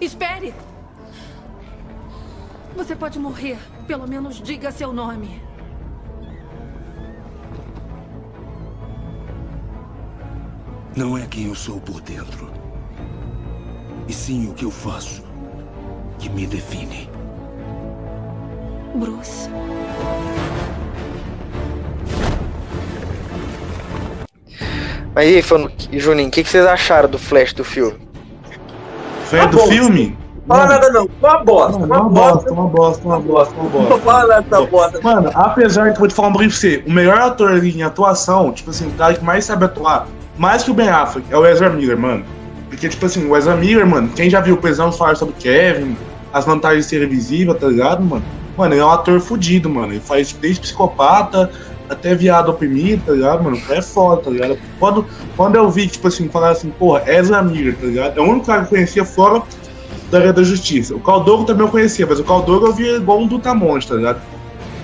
Espere! 0.00 0.54
Você 2.76 2.96
pode 2.96 3.18
morrer. 3.18 3.58
Pelo 3.86 4.08
menos 4.08 4.40
diga 4.40 4.72
seu 4.72 4.92
nome. 4.92 5.51
Não 10.96 11.16
é 11.16 11.22
quem 11.26 11.48
eu 11.48 11.54
sou 11.54 11.80
por 11.80 12.00
dentro. 12.00 12.50
E 14.08 14.12
sim 14.12 14.48
o 14.48 14.52
que 14.54 14.64
eu 14.64 14.70
faço 14.70 15.22
que 16.18 16.28
me 16.28 16.46
define. 16.46 17.08
Bruce. 18.94 19.48
Aí, 25.14 25.42
Fano 25.42 25.70
e 25.90 25.98
Juninho, 25.98 26.28
o 26.28 26.30
que, 26.30 26.42
que 26.42 26.48
vocês 26.48 26.64
acharam 26.64 27.08
do 27.08 27.18
Flash 27.18 27.52
do 27.52 27.64
filme? 27.64 27.98
Flash 29.26 29.44
Tá 29.44 29.50
do 29.50 29.56
bom. 29.58 29.66
filme? 29.68 30.16
Fala 30.48 30.66
nada 30.66 30.90
não, 30.90 31.08
uma 31.22 31.38
bosta, 31.44 31.78
Mano, 31.78 31.86
uma 31.94 32.00
uma 32.02 32.08
bosta. 32.10 32.32
bosta, 32.34 32.52
uma 32.52 32.68
bosta, 32.68 33.04
uma 33.06 33.20
bosta, 33.20 33.54
uma 33.54 33.62
Não 33.64 33.70
bosta. 33.88 33.98
fala 34.04 34.26
nada 34.26 34.42
dessa 34.42 34.66
bosta. 34.66 35.00
Mano, 35.02 35.30
apesar 35.34 35.84
que 35.90 35.96
eu 35.96 35.98
vou 36.00 36.08
te 36.08 36.14
falar 36.14 36.28
um 36.28 36.32
brief 36.32 36.50
pra 36.50 36.58
você, 36.70 36.84
o 36.86 36.90
melhor 36.92 37.18
ator 37.20 37.52
ali 37.52 37.70
em 37.78 37.82
atuação, 37.82 38.50
tipo 38.52 38.70
assim, 38.70 38.88
o 38.88 38.92
cara 38.92 39.14
que 39.14 39.24
mais 39.24 39.44
sabe 39.44 39.66
atuar, 39.66 40.06
mais 40.36 40.62
que 40.62 40.70
o 40.70 40.74
Ben 40.74 40.88
Affleck, 40.88 41.26
é 41.30 41.36
o 41.36 41.46
Ezra 41.46 41.70
Miller, 41.70 41.98
mano. 41.98 42.24
Porque, 42.68 42.88
tipo 42.88 43.04
assim, 43.04 43.28
o 43.28 43.36
Ezra 43.36 43.54
Miller, 43.54 43.86
mano, 43.86 44.08
quem 44.08 44.30
já 44.30 44.40
viu 44.40 44.54
o 44.54 44.58
Pesão 44.58 44.90
falar 44.90 45.14
sobre 45.14 45.34
Kevin, 45.38 45.96
as 46.32 46.44
vantagens 46.44 46.84
de 46.84 46.90
ser 46.90 47.02
invisível, 47.02 47.54
tá 47.54 47.68
ligado, 47.68 48.02
mano? 48.02 48.24
Mano, 48.56 48.74
ele 48.74 48.80
é 48.80 48.84
um 48.84 48.90
ator 48.90 49.20
fudido, 49.20 49.68
mano. 49.68 49.92
Ele 49.92 50.00
faz 50.00 50.32
desde 50.32 50.60
psicopata 50.60 51.50
até 51.88 52.14
viado 52.14 52.50
oprimido, 52.50 53.02
tá 53.06 53.12
ligado, 53.12 53.44
mano? 53.44 53.60
É 53.68 53.82
foda, 53.82 54.22
tá 54.22 54.30
ligado? 54.30 54.58
Quando, 54.78 55.06
quando 55.36 55.56
eu 55.56 55.70
vi, 55.70 55.86
tipo 55.86 56.08
assim, 56.08 56.28
falar 56.28 56.50
assim, 56.50 56.70
porra, 56.70 57.02
Ezra 57.06 57.42
Miller, 57.42 57.76
tá 57.76 57.86
ligado? 57.86 58.18
É 58.18 58.20
o 58.20 58.24
único 58.24 58.46
cara 58.46 58.60
que 58.60 58.66
eu 58.66 58.70
conhecia 58.70 59.04
fora 59.04 59.42
da 60.10 60.18
Liga 60.18 60.32
da 60.32 60.42
Justiça. 60.42 60.94
O 60.94 61.00
Caldogo 61.00 61.44
também 61.44 61.64
eu 61.64 61.70
conhecia, 61.70 62.06
mas 62.06 62.20
o 62.20 62.24
Caldogo 62.24 62.66
eu 62.66 62.72
via 62.72 62.96
igual 62.96 63.20
um 63.20 63.26
Dutamonte, 63.26 63.88
tá 63.88 63.94
ligado? 63.94 64.20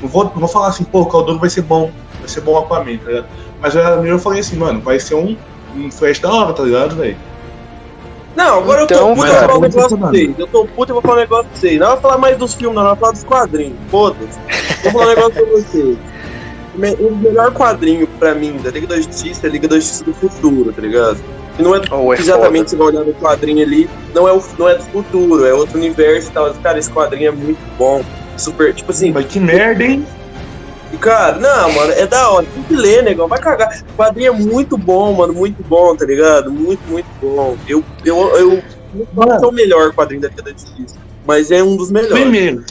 Não 0.03 0.09
vou, 0.09 0.25
não 0.25 0.41
vou 0.41 0.49
falar 0.49 0.69
assim, 0.69 0.85
pô, 0.85 1.03
o 1.03 1.07
Caldogo 1.07 1.39
vai 1.39 1.51
ser 1.51 1.63
bom, 1.63 1.91
vai 2.19 2.29
ser 2.29 2.41
bom 2.41 2.59
Aquaman, 2.59 2.97
tá 2.99 3.11
ligado? 3.11 3.27
Mas 3.61 3.75
Miller 3.75 4.07
eu 4.07 4.19
falei 4.19 4.41
assim, 4.41 4.57
mano, 4.57 4.81
vai 4.81 4.99
ser 5.01 5.15
um, 5.15 5.37
um 5.77 5.91
flash 5.91 6.19
da 6.21 6.33
hora, 6.33 6.53
tá 6.53 6.63
ligado, 6.63 6.97
velho? 6.97 7.17
Não, 8.37 8.59
agora 8.59 8.83
Então, 8.85 9.11
eu 9.11 9.15
tô 9.15 9.15
puto, 9.15 9.27
eu 9.27 9.33
cara, 9.35 9.47
vou 9.47 9.49
falar 9.49 9.59
um 9.59 9.61
negócio 9.69 9.99
pra 9.99 10.09
vocês. 10.11 10.39
Eu 10.39 10.47
tô 10.47 10.65
puto, 10.67 10.91
eu 10.91 10.95
vou 10.95 11.03
falar 11.03 11.15
um 11.17 11.21
negócio 11.21 11.45
pra 11.47 11.59
vocês. 11.61 11.81
Não 11.81 11.89
vou 11.89 11.97
falar 12.01 12.19
mais 12.19 12.37
dos 12.37 12.55
filmes, 12.55 12.77
não, 12.77 12.83
eu 12.83 12.89
vou 12.91 12.97
falar 12.97 13.13
dos 13.13 13.25
quadrinhos. 13.25 13.77
Foda-se. 13.91 14.39
Vou 14.85 14.93
falar 14.93 15.05
um 15.05 15.09
negócio 15.09 15.33
pra 15.33 15.45
vocês. 15.45 15.97
O 16.75 16.79
me- 16.79 16.95
O 17.01 17.17
melhor 17.17 17.53
quadrinho 17.53 18.07
pra 18.19 18.35
mim 18.35 18.57
da 18.63 18.71
Liga 18.71 18.87
da 18.87 18.97
Justiça 18.97 19.47
é 19.47 19.51
a 19.51 19.53
Liga 19.53 19.67
da 19.67 19.75
Justiça 19.77 20.05
do 20.05 20.15
Futuro, 20.15 20.73
tá 20.73 20.81
ligado? 20.81 21.19
E 21.59 21.63
não 21.63 21.75
é 21.75 21.81
Oh, 21.91 22.15
é 22.15 22.19
exatamente 22.19 22.71
você 22.71 22.77
vai 22.77 22.87
olhar 22.89 23.03
no 23.05 23.13
quadrinho 23.15 23.61
ali, 23.67 23.91
não 24.15 24.29
é, 24.29 24.33
o, 24.33 24.41
não 24.57 24.69
é 24.69 24.77
do 24.77 24.85
futuro, 24.85 25.45
é 25.45 25.53
outro 25.53 25.77
universo 25.77 26.29
e 26.29 26.33
tal. 26.33 26.55
Cara, 26.63 26.79
esse 26.79 26.91
quadrinho 26.93 27.29
é 27.29 27.33
muito 27.33 27.59
bom. 27.77 28.05
Super, 28.37 28.73
tipo 28.73 28.93
assim, 28.93 29.11
Mas 29.11 29.27
que 29.27 29.41
merda, 29.41 29.83
hein? 29.83 30.07
E, 30.93 30.97
cara, 30.97 31.39
não, 31.39 31.73
mano, 31.73 31.93
é 31.93 32.07
da 32.07 32.31
hora. 32.31 32.47
Tem 32.55 32.63
que 32.63 32.75
ler, 32.75 33.03
negão. 33.03 33.29
Vai 33.29 33.39
cagar. 33.39 33.83
O 33.93 33.97
quadrinho 33.97 34.29
é 34.29 34.37
muito 34.37 34.79
bom, 34.79 35.13
mano. 35.13 35.35
Muito 35.35 35.63
bom, 35.65 35.95
tá 35.95 36.05
ligado? 36.05 36.51
Muito, 36.51 36.81
muito 36.89 37.07
bom. 37.21 37.57
Eu, 37.67 37.85
eu, 38.05 38.17
eu 38.37 38.63
não 39.15 39.35
é 39.35 39.47
o 39.47 39.53
melhor 39.53 39.93
quadrinho 39.93 40.23
da 40.23 40.29
Liga 40.29 40.43
da 40.43 40.51
Justiça. 40.51 40.97
Mas 41.27 41.51
é 41.51 41.63
um 41.63 41.77
dos 41.77 41.91
melhores. 41.91 42.19
Primeiro, 42.19 42.65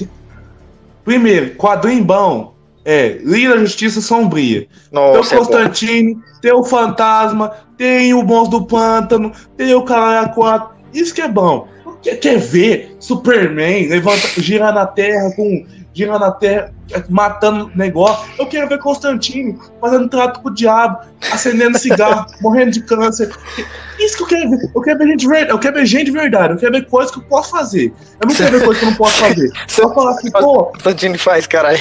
primeiro, 1.05 1.55
quadrinho 1.55 2.03
bom 2.03 2.55
é 2.83 3.19
Liga 3.23 3.55
da 3.55 3.59
Justiça 3.61 4.01
Sombria. 4.01 4.61
Tem 4.89 4.99
o 4.99 5.13
Nossa, 5.13 5.35
é. 5.35 5.37
Constantine, 5.37 6.17
tem 6.41 6.53
o 6.53 6.63
Fantasma, 6.63 7.51
tem 7.77 8.13
o 8.13 8.23
Monstro 8.23 8.59
do 8.59 8.65
Pântano, 8.65 9.31
tem 9.55 9.75
o 9.75 9.83
Caralho 9.83 10.33
4. 10.33 10.75
Isso 10.93 11.13
que 11.13 11.21
é 11.21 11.27
bom. 11.27 11.67
Quer, 12.01 12.15
quer 12.15 12.37
ver 12.37 12.95
Superman 12.99 13.87
levanta, 13.87 14.27
girar 14.37 14.73
na 14.73 14.85
Terra 14.85 15.31
com. 15.35 15.65
Girando 15.97 16.19
na 16.19 16.31
Terra, 16.31 16.71
matando 17.09 17.71
negócio. 17.75 18.29
Eu 18.37 18.45
quero 18.45 18.69
ver 18.69 18.77
Constantine 18.77 19.57
fazendo 19.81 20.07
trato 20.07 20.41
com 20.41 20.49
o 20.49 20.53
diabo, 20.53 20.99
acendendo 21.31 21.79
cigarro, 21.79 22.27
morrendo 22.39 22.71
de 22.71 22.81
câncer. 22.83 23.35
Isso 23.99 24.17
que 24.17 24.23
eu 24.23 24.27
quero 24.27 24.49
ver. 24.51 24.71
Eu 24.75 24.81
quero 24.81 24.99
ver 24.99 25.07
gente 25.07 25.27
verdade. 25.27 25.51
Eu 25.51 25.59
quero 25.59 25.75
ver 25.75 25.85
gente 25.87 26.05
de 26.05 26.11
verdade. 26.11 26.53
Eu 26.53 26.59
quero 26.59 26.71
ver 26.73 26.85
coisas 26.85 27.11
que 27.11 27.19
eu 27.19 27.23
posso 27.23 27.49
fazer. 27.49 27.91
Eu 28.21 28.27
não 28.27 28.35
quero 28.35 28.59
ver 28.59 28.65
coisas 28.65 28.79
que 28.79 28.85
eu 28.85 28.89
não 28.91 28.97
posso 28.97 29.17
fazer. 29.17 29.49
Só 29.67 29.93
falar 29.93 30.11
assim, 30.11 30.31
pô, 30.31 30.65
Constantine 30.65 31.17
faz, 31.17 31.47
caralho. 31.47 31.79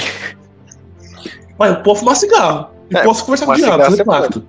mas 1.59 1.69
eu 1.69 1.83
posso 1.83 1.99
fumar 1.99 2.15
cigarro. 2.15 2.69
E 2.89 2.97
É, 2.97 3.03
posso 3.03 3.23
conversar 3.23 3.45
com 3.45 3.51
o 3.51 3.55
diabo, 3.55 3.71
cigarro 3.73 3.91
fazer 3.91 4.05
pacto. 4.05 4.47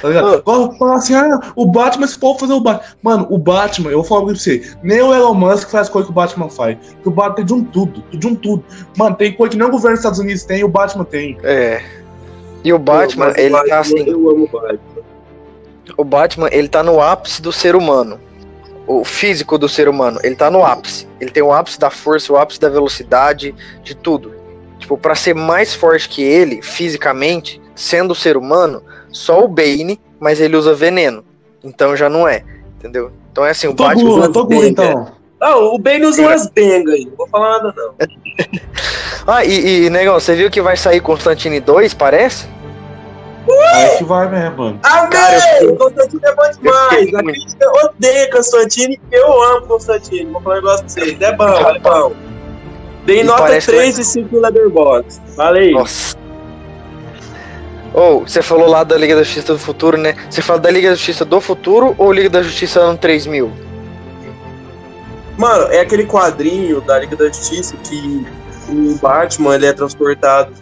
Tá 0.00 0.08
ligado? 0.08 0.34
Agora 0.34 0.72
falar 0.76 0.96
assim, 0.96 1.14
ah, 1.14 1.52
o 1.54 1.66
Batman, 1.66 2.06
se 2.06 2.18
for 2.18 2.38
fazer 2.38 2.52
o 2.52 2.60
Batman. 2.60 2.88
Mano, 3.02 3.26
o 3.30 3.38
Batman, 3.38 3.90
eu 3.90 3.98
vou 3.98 4.04
falar 4.04 4.24
pra 4.26 4.34
você, 4.34 4.74
nem 4.82 5.00
o 5.00 5.14
Elon 5.14 5.34
Musk 5.34 5.68
faz 5.68 5.88
coisa 5.88 6.06
que 6.06 6.12
o 6.12 6.14
Batman 6.14 6.48
faz. 6.48 6.76
Porque 6.78 7.08
o 7.08 7.12
Batman 7.12 7.34
tem 7.36 7.44
de 7.44 7.54
um 7.54 7.64
tudo, 7.64 8.04
de 8.10 8.26
um 8.26 8.34
tudo. 8.34 8.64
Mano, 8.96 9.16
tem 9.16 9.32
coisa 9.32 9.52
que 9.52 9.58
nem 9.58 9.66
o 9.66 9.70
governo 9.70 9.96
dos 9.96 10.00
Estados 10.00 10.18
Unidos 10.18 10.44
tem 10.44 10.60
e 10.60 10.64
o 10.64 10.68
Batman 10.68 11.04
tem. 11.04 11.38
É. 11.42 11.82
E 12.64 12.72
o 12.72 12.78
Batman, 12.78 13.28
o 13.28 13.38
ele 13.38 13.50
Batman, 13.50 13.68
tá 13.68 13.80
assim. 13.80 14.08
Eu 14.08 14.30
amo 14.30 14.44
o 14.44 14.48
Batman. 14.48 15.02
O 15.96 16.04
Batman, 16.04 16.48
ele 16.52 16.68
tá 16.68 16.82
no 16.82 17.00
ápice 17.00 17.42
do 17.42 17.52
ser 17.52 17.74
humano. 17.74 18.18
O 18.86 19.04
físico 19.04 19.56
do 19.56 19.68
ser 19.68 19.88
humano, 19.88 20.18
ele 20.22 20.34
tá 20.34 20.50
no 20.50 20.64
ápice. 20.64 21.06
Ele 21.20 21.30
tem 21.30 21.42
o 21.42 21.52
ápice 21.52 21.78
da 21.78 21.90
força, 21.90 22.32
o 22.32 22.36
ápice 22.36 22.58
da 22.58 22.68
velocidade, 22.68 23.54
de 23.84 23.94
tudo. 23.94 24.32
Tipo, 24.78 24.96
pra 24.96 25.14
ser 25.14 25.34
mais 25.34 25.74
forte 25.74 26.08
que 26.08 26.22
ele, 26.22 26.60
fisicamente, 26.62 27.60
sendo 27.74 28.14
ser 28.14 28.36
humano, 28.36 28.82
só 29.12 29.44
o 29.44 29.48
Bane, 29.48 30.00
mas 30.18 30.40
ele 30.40 30.56
usa 30.56 30.74
veneno. 30.74 31.24
Então 31.62 31.96
já 31.96 32.08
não 32.08 32.26
é, 32.26 32.44
entendeu? 32.78 33.10
Então 33.32 33.44
é 33.44 33.50
assim, 33.50 33.68
o 33.68 33.74
Batman. 33.74 34.04
burro, 34.04 34.24
eu 34.24 34.32
tô 34.32 34.44
burro 34.44 34.60
bem, 34.60 34.70
então. 34.70 35.12
Ah, 35.40 35.56
o 35.56 35.78
Bane 35.78 36.04
usa 36.04 36.22
umas 36.22 36.48
bengas 36.50 36.94
aí. 36.94 37.06
Não 37.06 37.16
vou 37.16 37.28
falar 37.28 37.62
nada, 37.62 37.74
não. 37.76 37.94
Ah, 39.26 39.44
e, 39.44 39.84
e 39.84 39.90
negão, 39.90 40.18
você 40.18 40.34
viu 40.34 40.50
que 40.50 40.62
vai 40.62 40.76
sair 40.76 41.00
Constantine 41.00 41.60
2, 41.60 41.94
parece? 41.94 42.48
Acho 43.74 43.98
que 43.98 44.04
vai 44.04 44.28
mesmo, 44.28 44.56
mano. 44.56 44.80
Amém! 44.82 45.68
O 45.68 45.76
Constantine 45.76 46.22
é 46.24 46.34
bom 46.34 46.50
demais. 46.50 47.14
A 47.14 47.22
crítica 47.22 47.72
odeia 47.84 48.30
Constantine. 48.30 49.00
Eu 49.10 49.42
amo 49.42 49.66
Constantine. 49.66 50.30
Vou 50.32 50.40
falar 50.40 50.54
um 50.54 50.58
negócio 50.58 50.84
pra 50.84 50.94
vocês. 50.94 51.20
É 51.20 51.36
bom, 51.36 51.44
é 51.48 51.78
bom. 51.78 52.12
Dei 53.04 53.20
E 53.20 53.24
nota 53.24 53.42
parece 53.42 53.70
que 53.70 53.76
3 53.76 53.98
e 53.98 54.04
5 54.04 54.34
no 54.34 54.40
Leatherbox. 54.42 55.20
Falei. 55.36 55.72
Nossa. 55.72 56.16
Ou, 57.92 58.20
você 58.20 58.40
falou 58.40 58.68
lá 58.68 58.84
da 58.84 58.96
Liga 58.96 59.16
da 59.16 59.22
Justiça 59.22 59.52
do 59.52 59.58
Futuro, 59.58 59.96
né? 59.96 60.14
Você 60.30 60.40
fala 60.40 60.60
da 60.60 60.70
Liga 60.70 60.90
da 60.90 60.94
Justiça 60.94 61.24
do 61.24 61.40
Futuro 61.40 61.94
ou 61.98 62.12
Liga 62.12 62.28
da 62.28 62.42
Justiça 62.42 62.80
ano 62.80 62.96
3000? 62.96 63.50
Mano, 65.36 65.72
é 65.72 65.80
aquele 65.80 66.06
quadrinho 66.06 66.80
da 66.80 66.98
Liga 66.98 67.16
da 67.16 67.26
Justiça 67.26 67.76
que 67.76 68.26
o 68.68 68.96
Batman 68.98 69.56
ele 69.56 69.66
é 69.66 69.72
transportado 69.72 70.52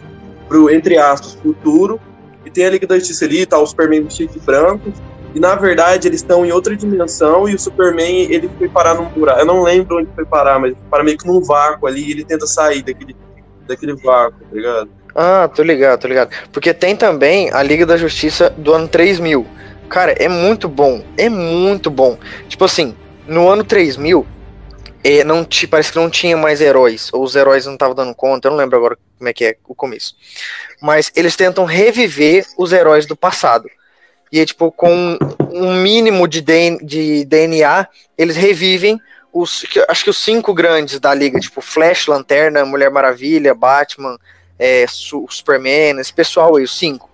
pro, 0.47 0.69
entre 0.69 0.97
aspas, 0.97 1.33
futuro. 1.33 1.99
E 2.45 2.49
tem 2.49 2.65
a 2.65 2.69
Liga 2.71 2.87
da 2.87 2.97
Justiça 2.97 3.25
ali, 3.25 3.45
tá 3.45 3.59
o 3.59 3.65
Superman 3.65 4.03
vestido 4.03 4.33
de 4.33 4.39
branco. 4.39 4.91
E 5.35 5.39
na 5.39 5.53
verdade 5.53 6.07
eles 6.07 6.21
estão 6.21 6.43
em 6.43 6.51
outra 6.51 6.75
dimensão 6.75 7.47
e 7.47 7.53
o 7.53 7.59
Superman 7.59 8.31
ele 8.31 8.49
foi 8.57 8.67
parar 8.67 8.95
num 8.95 9.05
buraco. 9.05 9.39
Eu 9.39 9.45
não 9.45 9.61
lembro 9.61 9.97
onde 9.97 10.09
foi 10.15 10.25
parar, 10.25 10.57
mas 10.57 10.73
para 10.89 11.03
meio 11.03 11.17
que 11.17 11.27
num 11.27 11.43
vácuo 11.43 11.87
ali 11.87 12.09
ele 12.09 12.25
tenta 12.25 12.47
sair 12.47 12.81
daquele, 12.81 13.15
daquele 13.67 13.95
vácuo, 13.95 14.39
tá 14.39 14.55
ligado? 14.55 14.89
Ah, 15.21 15.49
tô 15.53 15.63
ligado, 15.63 15.99
tô 15.99 16.07
ligado. 16.07 16.29
Porque 16.49 16.73
tem 16.73 16.95
também 16.95 17.51
a 17.51 17.61
Liga 17.61 17.85
da 17.85 17.97
Justiça 17.97 18.49
do 18.51 18.73
ano 18.73 18.87
3000. 18.87 19.45
Cara, 19.89 20.13
é 20.13 20.29
muito 20.29 20.69
bom, 20.69 21.03
é 21.17 21.27
muito 21.27 21.91
bom. 21.91 22.17
Tipo 22.47 22.63
assim, 22.63 22.95
no 23.27 23.49
ano 23.49 23.65
3000, 23.65 24.25
é, 25.03 25.25
não 25.25 25.43
ti- 25.43 25.67
parece 25.67 25.91
que 25.91 25.97
não 25.99 26.09
tinha 26.09 26.37
mais 26.37 26.61
heróis, 26.61 27.09
ou 27.11 27.21
os 27.23 27.35
heróis 27.35 27.65
não 27.65 27.73
estavam 27.73 27.95
dando 27.95 28.15
conta, 28.15 28.47
eu 28.47 28.51
não 28.51 28.57
lembro 28.57 28.77
agora 28.77 28.97
como 29.17 29.27
é 29.29 29.33
que 29.33 29.43
é 29.43 29.57
o 29.67 29.75
começo. 29.75 30.15
Mas 30.81 31.11
eles 31.15 31.35
tentam 31.35 31.65
reviver 31.65 32.45
os 32.57 32.71
heróis 32.71 33.05
do 33.05 33.15
passado. 33.15 33.69
E 34.31 34.39
é 34.39 34.45
tipo, 34.45 34.71
com 34.71 35.17
um 35.51 35.73
mínimo 35.81 36.27
de, 36.27 36.41
DN 36.41 36.77
de 36.85 37.25
DNA, 37.25 37.87
eles 38.17 38.35
revivem 38.35 38.99
os. 39.33 39.65
Acho 39.87 40.03
que 40.03 40.09
os 40.09 40.17
cinco 40.23 40.53
grandes 40.53 40.99
da 40.99 41.13
liga, 41.13 41.39
tipo 41.39 41.61
Flash, 41.61 42.07
Lanterna, 42.07 42.63
Mulher 42.63 42.91
Maravilha, 42.91 43.55
Batman, 43.55 44.17
é, 44.59 44.85
Su- 44.87 45.25
Superman, 45.29 45.99
esse 45.99 46.13
pessoal 46.13 46.57
aí, 46.57 46.63
os 46.63 46.77
cinco. 46.77 47.09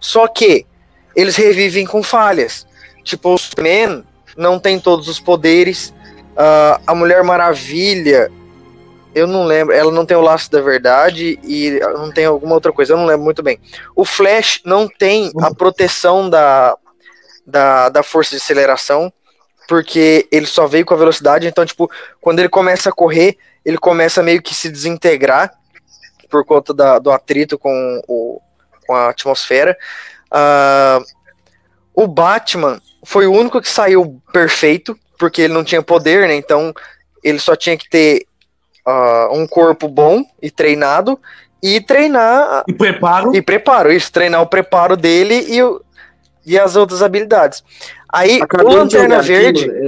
Só 0.00 0.26
que 0.26 0.66
eles 1.14 1.36
revivem 1.36 1.86
com 1.86 2.02
falhas. 2.02 2.66
Tipo, 3.04 3.34
o 3.34 3.38
Superman 3.38 4.04
não 4.36 4.58
tem 4.58 4.78
todos 4.78 5.08
os 5.08 5.20
poderes. 5.20 5.94
ah, 6.36 6.80
a 6.86 6.94
Mulher 6.94 7.22
Maravilha, 7.22 8.30
eu 9.14 9.26
não 9.26 9.44
lembro, 9.44 9.74
ela 9.74 9.90
não 9.90 10.06
tem 10.06 10.16
o 10.16 10.20
laço 10.20 10.50
da 10.50 10.60
verdade 10.60 11.38
e 11.42 11.80
não 11.94 12.12
tem 12.12 12.24
alguma 12.24 12.54
outra 12.54 12.72
coisa, 12.72 12.92
eu 12.92 12.96
não 12.96 13.06
lembro 13.06 13.24
muito 13.24 13.42
bem. 13.42 13.58
O 13.96 14.04
Flash 14.04 14.60
não 14.64 14.88
tem 14.88 15.32
a 15.40 15.52
proteção 15.52 16.30
da, 16.30 16.76
da, 17.46 17.88
da 17.88 18.02
força 18.02 18.30
de 18.30 18.36
aceleração, 18.36 19.12
porque 19.66 20.28
ele 20.30 20.46
só 20.46 20.66
veio 20.66 20.84
com 20.84 20.94
a 20.94 20.96
velocidade, 20.96 21.46
então, 21.46 21.64
tipo, 21.66 21.90
quando 22.20 22.38
ele 22.38 22.48
começa 22.48 22.88
a 22.88 22.92
correr, 22.92 23.36
ele 23.64 23.78
começa 23.78 24.22
meio 24.22 24.42
que 24.42 24.54
se 24.54 24.68
desintegrar 24.70 25.52
por 26.30 26.44
conta 26.44 26.72
da- 26.72 26.98
do 26.98 27.10
atrito 27.10 27.58
com, 27.58 28.00
o, 28.08 28.40
com 28.86 28.94
a 28.94 29.08
atmosfera. 29.10 29.76
Ah, 30.30 31.00
o 31.94 32.06
Batman 32.06 32.80
foi 33.04 33.26
o 33.26 33.32
único 33.32 33.60
que 33.60 33.68
saiu 33.68 34.20
perfeito, 34.32 34.96
porque 35.18 35.42
ele 35.42 35.52
não 35.54 35.64
tinha 35.64 35.82
poder, 35.82 36.28
né? 36.28 36.34
Então 36.36 36.72
ele 37.22 37.38
só 37.38 37.54
tinha 37.56 37.76
que 37.76 37.88
ter 37.90 38.24
ah, 38.86 39.28
um 39.32 39.46
corpo 39.46 39.88
bom 39.88 40.24
e 40.40 40.50
treinado 40.50 41.18
e 41.62 41.80
treinar 41.80 42.64
E 42.66 42.72
preparo. 42.72 43.34
e 43.36 43.42
preparo, 43.42 43.92
isso, 43.92 44.10
treinar 44.10 44.40
o 44.40 44.46
preparo 44.46 44.96
dele 44.96 45.44
e, 45.48 45.62
o- 45.62 45.82
e 46.46 46.58
as 46.58 46.76
outras 46.76 47.02
habilidades. 47.02 47.62
Aí, 48.12 48.40
o 48.40 48.44
Acabei 48.44 48.70
de 48.70 48.76
Lanterna 48.76 49.20
Verde. 49.22 49.66
mano, 49.66 49.78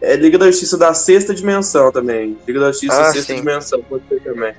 é, 0.00 0.12
é 0.12 0.16
Liga 0.16 0.38
da 0.38 0.46
Justiça 0.46 0.78
da 0.78 0.94
sexta 0.94 1.34
dimensão 1.34 1.90
também. 1.90 2.38
Liga 2.46 2.60
da 2.60 2.68
Justiça 2.70 3.00
Ah, 3.00 3.12
sexta 3.12 3.32
sim. 3.34 3.40
dimensão, 3.40 3.82
pode 3.82 4.04
ser 4.08 4.20
também. 4.22 4.54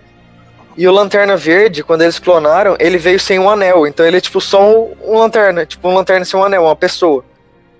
E 0.80 0.88
o 0.88 0.94
Lanterna 0.94 1.36
Verde, 1.36 1.84
quando 1.84 2.04
eles 2.04 2.20
clonaram, 2.20 2.78
ele 2.80 2.98
veio 2.98 3.20
sem 3.20 3.38
um 3.38 3.50
anel. 3.50 3.86
Então 3.86 4.06
ele 4.06 4.16
é 4.16 4.22
tipo 4.22 4.40
só 4.40 4.66
um, 4.66 4.96
um 5.04 5.18
lanterna. 5.18 5.66
Tipo 5.66 5.90
um 5.90 5.94
lanterna 5.94 6.24
sem 6.24 6.40
um 6.40 6.44
anel, 6.46 6.64
uma 6.64 6.76
pessoa. 6.76 7.26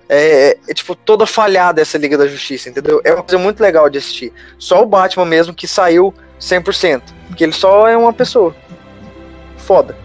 É, 0.10 0.58
é, 0.68 0.74
tipo 0.74 0.94
toda 0.94 1.26
falhada 1.26 1.82
essa 1.82 1.98
Liga 1.98 2.18
da 2.18 2.28
Justiça, 2.28 2.68
entendeu? 2.68 3.00
É 3.06 3.14
uma 3.14 3.24
coisa 3.24 3.42
muito 3.42 3.62
legal 3.62 3.90
de 3.90 4.00
assistir. 4.00 4.34
Só 4.58 4.84
o 4.84 4.86
Batman 4.86 5.24
mesmo 5.24 5.54
que 5.54 5.66
saiu 5.66 6.14
100%. 6.42 7.02
Porque 7.30 7.42
ele 7.42 7.54
só 7.54 7.88
é 7.88 7.96
uma 7.96 8.12
pessoa. 8.12 8.54
Foda. 9.56 9.96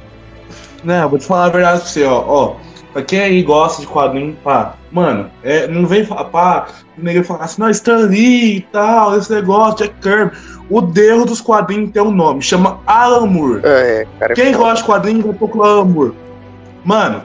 Não, 0.84 1.08
vou 1.08 1.18
te 1.18 1.26
falar 1.26 1.46
a 1.46 1.48
verdade 1.48 1.80
pra 1.80 1.88
você, 1.88 2.04
ó. 2.04 2.24
ó 2.24 2.56
pra 2.92 3.02
quem 3.02 3.18
aí 3.18 3.42
gosta 3.42 3.82
de 3.82 3.88
quadrinho, 3.88 4.36
pá, 4.44 4.76
mano, 4.92 5.28
é, 5.42 5.66
não 5.66 5.84
vem 5.84 6.06
pá, 6.06 6.68
ninguém 6.96 7.24
falar 7.24 7.46
assim, 7.46 7.60
não, 7.60 7.68
Stan 7.70 8.06
Lee 8.06 8.58
e 8.58 8.60
tal, 8.70 9.18
esse 9.18 9.32
negócio, 9.32 9.78
Jack 9.78 9.94
Kirby. 10.00 10.36
O 10.70 10.80
deus 10.80 11.26
dos 11.26 11.40
quadrinhos 11.40 11.90
tem 11.90 12.02
um 12.02 12.10
nome, 12.10 12.42
chama 12.42 12.80
Alan 12.86 13.26
Moore. 13.26 13.60
É, 13.64 14.06
cara. 14.18 14.32
é 14.32 14.34
Quem 14.34 14.52
gosta 14.52 14.76
de 14.76 14.84
quadrinhos 14.84 15.24
vai 15.24 15.34
procurar 15.34 15.68
Alan 15.68 15.84
Moore. 15.84 16.12
Mano, 16.84 17.22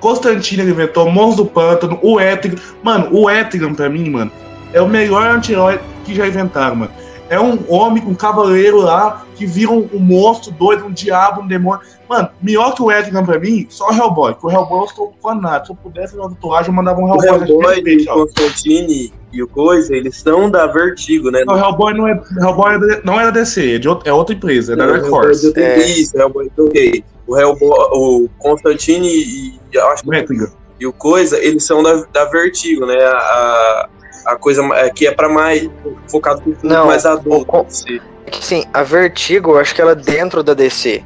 Constantino 0.00 0.68
inventou 0.68 1.10
Monstro 1.10 1.44
do 1.44 1.50
Pântano, 1.50 1.98
o 2.02 2.20
Etrigan. 2.20 2.58
Mano, 2.82 3.08
o 3.12 3.30
Etrigan 3.30 3.74
pra 3.74 3.88
mim, 3.88 4.10
mano, 4.10 4.30
é 4.72 4.80
o 4.80 4.88
melhor 4.88 5.30
anti-herói 5.30 5.80
que 6.04 6.14
já 6.14 6.26
inventaram, 6.26 6.76
mano. 6.76 6.92
É 7.30 7.38
um 7.38 7.58
homem, 7.68 8.02
um 8.06 8.14
cavaleiro 8.14 8.78
lá, 8.78 9.24
que 9.34 9.44
vira 9.44 9.70
um, 9.70 9.88
um 9.92 9.98
monstro 9.98 10.50
doido, 10.52 10.86
um 10.86 10.92
diabo, 10.92 11.42
um 11.42 11.46
demônio. 11.46 11.80
Mano, 12.08 12.30
melhor 12.40 12.74
que 12.74 12.82
o 12.82 12.90
Etrigan 12.90 13.24
pra 13.24 13.38
mim, 13.38 13.66
só 13.68 13.90
o 13.90 13.92
Hellboy. 13.92 14.34
Que 14.34 14.46
o 14.46 14.50
Hellboy 14.50 14.78
eu 14.80 14.84
estou 14.84 15.14
fanático. 15.22 15.66
Se 15.66 15.72
eu 15.72 15.76
pudesse 15.76 16.12
fazer 16.14 16.20
uma 16.22 16.30
tatuagem, 16.30 16.68
eu 16.70 16.74
mandava 16.74 17.00
um 17.00 17.04
O 17.04 17.22
Hellboy. 17.22 17.48
Hellboy 17.48 17.78
e 17.80 17.82
fechado. 17.82 18.22
o 18.22 18.26
Constantine 18.26 19.12
e 19.32 19.42
o 19.42 19.48
Coisa, 19.48 19.94
eles 19.94 20.16
são 20.20 20.50
da 20.50 20.66
Vertigo, 20.66 21.30
né? 21.30 21.44
Não, 21.46 21.54
o 21.54 21.58
Hellboy 21.58 21.92
não 21.94 22.08
é, 22.08 22.12
Hellboy 22.40 22.74
é 22.74 22.78
da- 22.78 23.00
não 23.04 23.20
é 23.20 23.24
da 23.24 23.30
DC, 23.30 23.74
é, 23.74 23.78
de 23.78 23.88
outra, 23.88 24.08
é 24.08 24.12
outra 24.12 24.34
empresa, 24.34 24.72
é 24.72 24.76
da 24.76 24.86
Dark 24.86 25.12
Horse. 25.12 25.52
É. 25.60 25.86
Isso, 25.86 26.16
o 26.16 26.20
Hellboy, 26.20 26.50
ok. 26.58 27.04
O 27.26 27.36
Hellboy, 27.38 27.88
o 27.92 28.28
Constantine 28.38 29.06
e, 29.06 29.58
acho 29.78 30.02
que 30.02 30.08
O 30.08 30.48
e 30.80 30.86
o 30.86 30.92
Coisa, 30.92 31.36
eles 31.38 31.66
são 31.66 31.82
da, 31.82 32.04
da 32.12 32.24
Vertigo, 32.26 32.86
né? 32.86 32.96
A, 33.04 33.10
a 33.18 33.88
coisa 34.36 34.62
ma- 34.62 34.88
que 34.90 35.06
é 35.06 35.12
pra 35.12 35.28
mais 35.28 35.68
focado 36.10 36.42
no 36.46 36.54
público 36.54 36.86
mais 36.86 37.04
adulto. 37.06 37.42
o 37.42 37.44
con- 37.46 37.66
assim. 37.68 38.00
É 38.26 38.30
que 38.30 38.44
sim, 38.44 38.64
a 38.74 38.82
Vertigo, 38.82 39.52
eu 39.52 39.58
acho 39.58 39.74
que 39.74 39.80
ela 39.80 39.92
é 39.92 39.94
dentro 39.94 40.42
da 40.42 40.54
DC. 40.54 41.02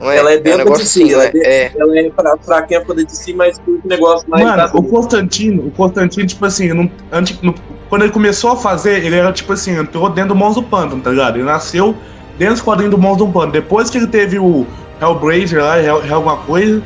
Não 0.00 0.10
é? 0.10 0.16
Ela 0.16 0.32
é 0.34 0.38
um 0.38 0.42
dentro 0.42 0.58
negócio 0.58 0.84
de 0.84 0.90
si, 0.90 1.02
assim, 1.02 1.12
ela 1.12 1.24
né? 1.24 1.30
é 1.34 1.62
É. 1.64 1.72
Ela 1.76 1.98
é 1.98 2.10
pra, 2.10 2.36
pra 2.36 2.62
quem 2.62 2.76
é 2.76 2.80
poder 2.80 3.04
de 3.06 3.16
si, 3.16 3.32
mas 3.34 3.58
com 3.58 3.70
um 3.72 3.80
negócio 3.84 4.28
mais 4.28 4.44
Mano, 4.44 4.70
o. 4.74 4.82
Constantino, 4.82 5.66
o 5.66 5.70
Constantino, 5.70 6.26
tipo 6.26 6.44
assim, 6.44 6.72
não, 6.72 6.90
antes, 7.12 7.40
no- 7.40 7.54
quando 7.88 8.02
ele 8.02 8.12
começou 8.12 8.50
a 8.52 8.56
fazer, 8.56 9.04
ele 9.04 9.16
era 9.16 9.32
tipo 9.32 9.52
assim, 9.52 9.76
entrou 9.78 10.08
dentro 10.08 10.30
do 10.30 10.34
Monstro 10.34 10.62
do 10.62 10.68
Pântano, 10.68 11.00
tá 11.02 11.10
ligado? 11.10 11.36
Ele 11.36 11.44
nasceu 11.44 11.94
dentro 12.38 12.54
dos 12.54 12.62
quadrinhos 12.62 12.90
do 12.90 12.98
Monstro 12.98 13.26
do 13.26 13.32
Pântano. 13.32 13.52
Depois 13.52 13.90
que 13.90 13.98
ele 13.98 14.06
teve 14.08 14.38
o 14.38 14.66
Hellblazer 15.00 15.62
lá, 15.62 15.80
Hell, 15.80 16.04
Hell 16.04 16.14
alguma 16.14 16.36
coisa, 16.38 16.82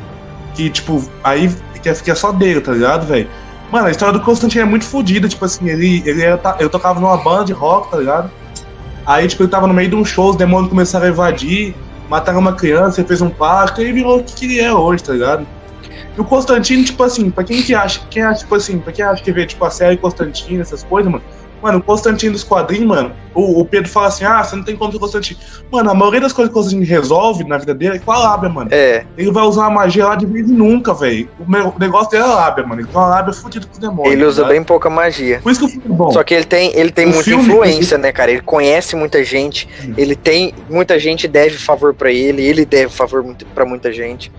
que 0.53 0.69
tipo, 0.69 1.01
aí 1.23 1.49
que 1.81 1.93
fica 1.95 2.13
só 2.15 2.31
dele, 2.31 2.61
tá 2.61 2.71
ligado, 2.73 3.07
velho? 3.07 3.27
Mano, 3.71 3.87
a 3.87 3.91
história 3.91 4.17
do 4.17 4.23
Constantino 4.23 4.63
é 4.63 4.65
muito 4.65 4.85
fodida, 4.85 5.27
tipo 5.27 5.43
assim, 5.43 5.67
ele, 5.69 6.01
ele 6.05 6.21
era, 6.21 6.39
eu 6.59 6.69
tocava 6.69 6.99
numa 6.99 7.17
banda 7.17 7.45
de 7.45 7.53
rock, 7.53 7.91
tá 7.91 7.97
ligado? 7.97 8.31
Aí, 9.05 9.27
tipo, 9.27 9.43
ele 9.43 9.49
tava 9.49 9.67
no 9.67 9.73
meio 9.73 9.89
de 9.89 9.95
um 9.95 10.05
show, 10.05 10.29
os 10.29 10.35
demônios 10.35 10.69
começaram 10.69 11.05
a 11.05 11.09
invadir, 11.09 11.75
mataram 12.09 12.39
uma 12.39 12.53
criança, 12.53 13.01
ele 13.01 13.07
fez 13.07 13.21
um 13.21 13.29
pacto, 13.29 13.81
e 13.81 13.91
virou 13.91 14.19
o 14.19 14.23
que 14.23 14.45
ele 14.45 14.59
é 14.59 14.73
hoje, 14.73 15.03
tá 15.03 15.13
ligado? 15.13 15.45
E 16.17 16.21
o 16.21 16.23
Constantino, 16.23 16.83
tipo 16.83 17.03
assim, 17.03 17.29
pra 17.29 17.43
quem 17.43 17.61
que 17.61 17.75
acha, 17.75 18.01
quem 18.09 18.23
acha, 18.23 18.39
tipo 18.39 18.55
assim, 18.55 18.79
pra 18.79 18.93
quem 18.93 19.03
acha 19.03 19.21
que 19.21 19.31
vê, 19.31 19.45
tipo, 19.45 19.63
a 19.65 19.69
série 19.69 19.97
Constantino, 19.97 20.61
essas 20.61 20.83
coisas, 20.83 21.11
mano, 21.11 21.23
mano, 21.61 21.79
o 21.79 21.81
Constantino 21.83 22.33
dos 22.33 22.43
quadrinhos, 22.43 22.85
mano, 22.87 23.11
o, 23.33 23.61
o 23.61 23.65
Pedro 23.65 23.89
fala 23.89 24.07
assim, 24.07 24.23
ah, 24.25 24.43
você 24.43 24.55
não 24.55 24.63
tem 24.63 24.75
contra 24.75 24.97
o 24.97 24.99
Constantino. 24.99 25.39
Mano, 25.71 25.89
a 25.91 25.93
maioria 25.93 26.21
das 26.21 26.33
coisas 26.33 26.51
que 26.51 26.57
o 26.59 26.61
Constantino 26.61 26.85
resolve 26.89 27.43
na 27.43 27.57
vida 27.57 27.73
dele 27.73 27.97
é 27.97 27.99
com 27.99 28.11
a 28.11 28.17
lábia, 28.17 28.49
mano. 28.49 28.69
É, 28.71 29.05
Ele 29.17 29.31
vai 29.31 29.43
usar 29.43 29.61
uma 29.61 29.71
magia 29.71 30.05
lá 30.07 30.15
de 30.15 30.25
vez 30.25 30.49
em 30.49 30.53
nunca, 30.53 30.93
velho. 30.93 31.29
O, 31.39 31.43
o 31.43 31.79
negócio 31.79 32.11
dele 32.11 32.23
é 32.23 32.25
a 32.27 32.33
lábia, 32.33 32.65
mano. 32.65 32.81
Ele 32.81 32.87
tem 32.87 32.97
uma 32.99 33.07
lábia 33.07 33.33
fodida 33.33 33.65
com 33.65 33.73
os 33.73 33.77
demônios. 33.79 34.13
ele 34.13 34.25
usa 34.25 34.43
tá 34.43 34.49
bem 34.49 34.63
pouca 34.63 34.89
magia. 34.89 35.39
Por 35.41 35.51
isso 35.51 35.59
que 35.61 35.65
o 35.65 35.69
filme 35.69 35.85
é 35.93 35.97
bom. 35.97 36.11
Só 36.11 36.23
que 36.23 36.33
ele 36.33 36.45
tem, 36.45 36.71
ele 36.75 36.91
tem 36.91 37.05
O 37.05 37.09
muita 37.09 37.23
filme- 37.23 37.43
influência, 37.43 37.97
né, 37.97 38.11
cara? 38.11 38.31
Ele 38.31 38.41
conhece 38.41 38.95
muita 38.95 39.23
gente, 39.23 39.67
Hum. 39.83 39.93
ele 39.97 40.15
tem. 40.15 40.53
Muita 40.69 40.97
gente 40.99 41.27
deve 41.27 41.57
favor 41.57 41.93
pra 41.93 42.11
ele, 42.11 42.41
ele 42.43 42.65
deve 42.65 42.91
favor 42.93 43.23
pra 43.53 43.65
muita 43.65 43.91
gente. 43.91 44.31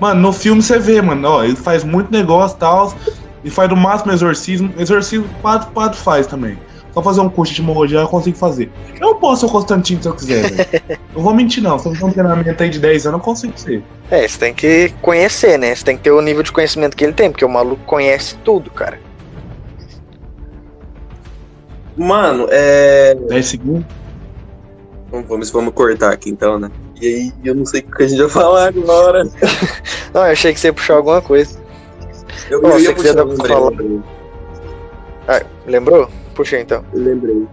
Mano, 0.00 0.20
no 0.20 0.32
filme 0.32 0.62
você 0.62 0.78
vê, 0.78 1.02
mano, 1.02 1.28
ó, 1.28 1.44
ele 1.44 1.56
faz 1.56 1.84
muito 1.84 2.10
negócio 2.10 2.56
e 2.56 2.60
tal. 2.60 2.94
E 3.44 3.50
faz 3.50 3.68
no 3.68 3.76
máximo 3.76 4.12
exorcismo. 4.12 4.72
Exorcismo 4.78 5.28
quatro, 5.40 5.70
quatro 5.72 5.98
faz 5.98 6.26
também. 6.26 6.58
Só 6.92 7.02
fazer 7.02 7.20
um 7.20 7.28
curso 7.28 7.52
de 7.52 7.60
etimologia 7.60 8.00
eu 8.00 8.08
consigo 8.08 8.36
fazer. 8.36 8.70
Eu 9.00 9.14
posso 9.14 9.40
ser 9.40 9.46
o 9.46 9.48
Constantino 9.50 10.02
se 10.02 10.08
eu 10.08 10.14
quiser, 10.14 10.50
velho. 10.50 11.00
Não 11.14 11.22
vou 11.22 11.34
mentir, 11.34 11.62
não. 11.62 11.78
Se 11.78 11.86
eu 11.86 11.92
fizer 11.92 12.06
um 12.06 12.12
treinamento 12.12 12.62
aí 12.62 12.68
de 12.68 12.78
10 12.78 13.06
anos, 13.06 13.18
eu 13.18 13.24
consigo 13.24 13.52
ser. 13.56 13.82
É, 14.10 14.26
você 14.26 14.38
tem 14.38 14.54
que 14.54 14.92
conhecer, 15.00 15.58
né? 15.58 15.74
Você 15.74 15.84
tem 15.84 15.96
que 15.96 16.02
ter 16.02 16.10
o 16.10 16.20
nível 16.20 16.42
de 16.42 16.50
conhecimento 16.50 16.96
que 16.96 17.04
ele 17.04 17.12
tem, 17.12 17.30
porque 17.30 17.44
o 17.44 17.48
maluco 17.48 17.82
conhece 17.84 18.36
tudo, 18.44 18.70
cara. 18.70 18.98
Mano, 21.96 22.48
é. 22.50 23.14
10 23.14 23.46
segundos. 23.46 23.86
Vamos, 25.10 25.28
vamos, 25.28 25.50
vamos 25.50 25.74
cortar 25.74 26.12
aqui 26.12 26.30
então, 26.30 26.58
né? 26.58 26.70
E 27.00 27.06
aí, 27.06 27.32
eu 27.44 27.54
não 27.54 27.64
sei 27.64 27.80
o 27.80 27.90
que 27.90 28.02
a 28.02 28.08
gente 28.08 28.20
vai 28.20 28.30
falar 28.30 28.68
agora. 28.68 29.24
Não, 30.12 30.22
eu 30.22 30.32
achei 30.32 30.52
que 30.52 30.60
você 30.60 30.68
ia 30.68 30.72
puxar 30.72 30.94
alguma 30.94 31.22
coisa. 31.22 31.59
Eu, 32.50 32.60
Ó, 32.64 32.68
eu 32.70 32.78
ia 32.80 32.94
puxar, 32.94 33.24
lembrei, 33.24 33.48
falar. 33.48 33.72
Ah, 35.28 35.42
lembrou? 35.66 36.08
Puxa 36.34 36.58
então. 36.58 36.84
lembrei. 36.92 37.46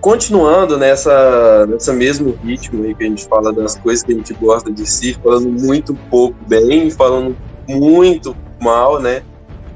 Continuando 0.00 0.78
nessa, 0.78 1.66
nessa 1.66 1.92
mesmo 1.92 2.38
ritmo 2.44 2.84
aí 2.84 2.94
que 2.94 3.02
a 3.02 3.08
gente 3.08 3.26
fala 3.26 3.52
das 3.52 3.76
coisas 3.76 4.04
que 4.04 4.12
a 4.12 4.14
gente 4.14 4.32
gosta 4.34 4.70
de 4.70 4.86
si, 4.86 5.14
falando 5.14 5.48
muito 5.48 5.94
pouco 6.08 6.36
bem, 6.46 6.90
falando 6.90 7.36
muito 7.68 8.36
mal, 8.60 9.00
né? 9.00 9.22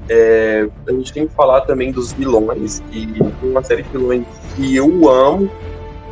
É, 0.08 0.68
a 0.86 0.92
gente 0.92 1.12
tem 1.12 1.26
que 1.26 1.34
falar 1.34 1.62
também 1.62 1.90
dos 1.90 2.12
vilões, 2.12 2.80
e 2.92 3.06
tem 3.06 3.32
uma 3.42 3.62
série 3.64 3.82
de 3.82 3.90
vilões 3.90 4.24
que 4.54 4.76
eu 4.76 5.08
amo, 5.08 5.50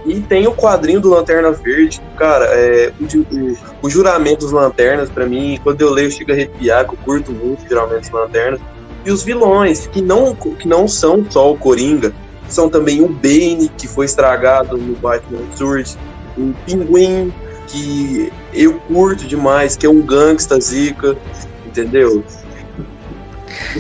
e 0.07 0.21
tem 0.21 0.47
o 0.47 0.55
quadrinho 0.55 1.01
do 1.01 1.11
Lanterna 1.11 1.51
Verde, 1.53 2.01
cara, 2.17 2.45
é, 2.47 2.93
o, 3.01 3.05
o, 3.05 3.57
o 3.83 3.91
juramento 3.91 4.41
dos 4.41 4.53
lanternas, 4.53 5.11
pra 5.11 5.27
mim, 5.27 5.59
quando 5.63 5.81
eu 5.81 5.91
leio, 5.91 6.07
eu 6.07 6.11
chego 6.11 6.31
a 6.31 6.35
arrepiar, 6.35 6.87
que 6.87 6.95
eu 6.95 6.99
curto 7.05 7.33
muito 7.33 7.65
o 7.65 7.69
juramento 7.69 8.01
dos 8.01 8.11
lanternas. 8.11 8.61
E 9.05 9.11
os 9.11 9.23
vilões, 9.23 9.87
que 9.87 10.01
não, 10.01 10.35
que 10.35 10.67
não 10.67 10.89
são 10.89 11.25
só 11.31 11.51
o 11.53 11.57
Coringa, 11.57 12.13
são 12.49 12.69
também 12.69 13.03
o 13.03 13.09
Bane, 13.09 13.71
que 13.77 13.87
foi 13.87 14.07
estragado 14.07 14.77
no 14.77 14.95
Batman 14.97 15.41
Surge, 15.55 15.97
o 16.37 16.55
Pinguim, 16.65 17.33
que 17.67 18.33
eu 18.53 18.75
curto 18.81 19.27
demais, 19.27 19.77
que 19.77 19.87
é 19.87 19.91
um 19.91 20.01
gangsta 20.01 20.59
zica, 20.61 21.17
entendeu? 21.67 22.25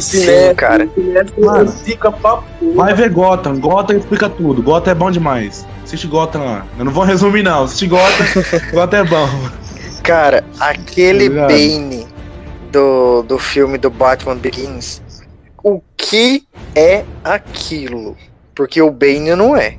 Sim, 0.01 0.55
cara. 0.57 0.85
O 0.87 0.95
Sinestro 0.95 1.45
Mano. 1.45 1.69
zica 1.69 2.11
pra 2.13 2.37
porra. 2.37 2.75
Vai 2.75 2.95
ver 2.95 3.11
Gotham. 3.11 3.59
Gotham 3.59 3.97
explica 3.97 4.29
tudo. 4.29 4.63
Gotham 4.63 4.91
é 4.91 4.95
bom 4.95 5.11
demais. 5.11 5.67
Assiste 5.85 6.07
Gotham 6.07 6.45
lá. 6.45 6.67
Eu 6.79 6.85
não 6.85 6.93
vou 6.93 7.05
resumir, 7.05 7.43
não. 7.43 7.65
Assiste 7.65 7.87
Gotham. 7.87 8.27
Gotham 8.73 8.99
é 8.99 9.05
bom. 9.05 9.29
Cara, 10.03 10.45
aquele 10.61 11.29
Tá? 11.31 11.47
Bane 11.47 12.07
do, 12.71 13.23
do 13.23 13.39
filme 13.39 13.79
do 13.79 13.91
Batman 13.91 14.37
Begins, 14.37 15.03
o 15.63 15.81
que 15.97 16.47
é 16.75 17.05
aquilo? 17.25 18.17
Porque 18.55 18.81
o 18.83 18.91
Bane 18.91 19.35
não 19.35 19.57
é. 19.57 19.77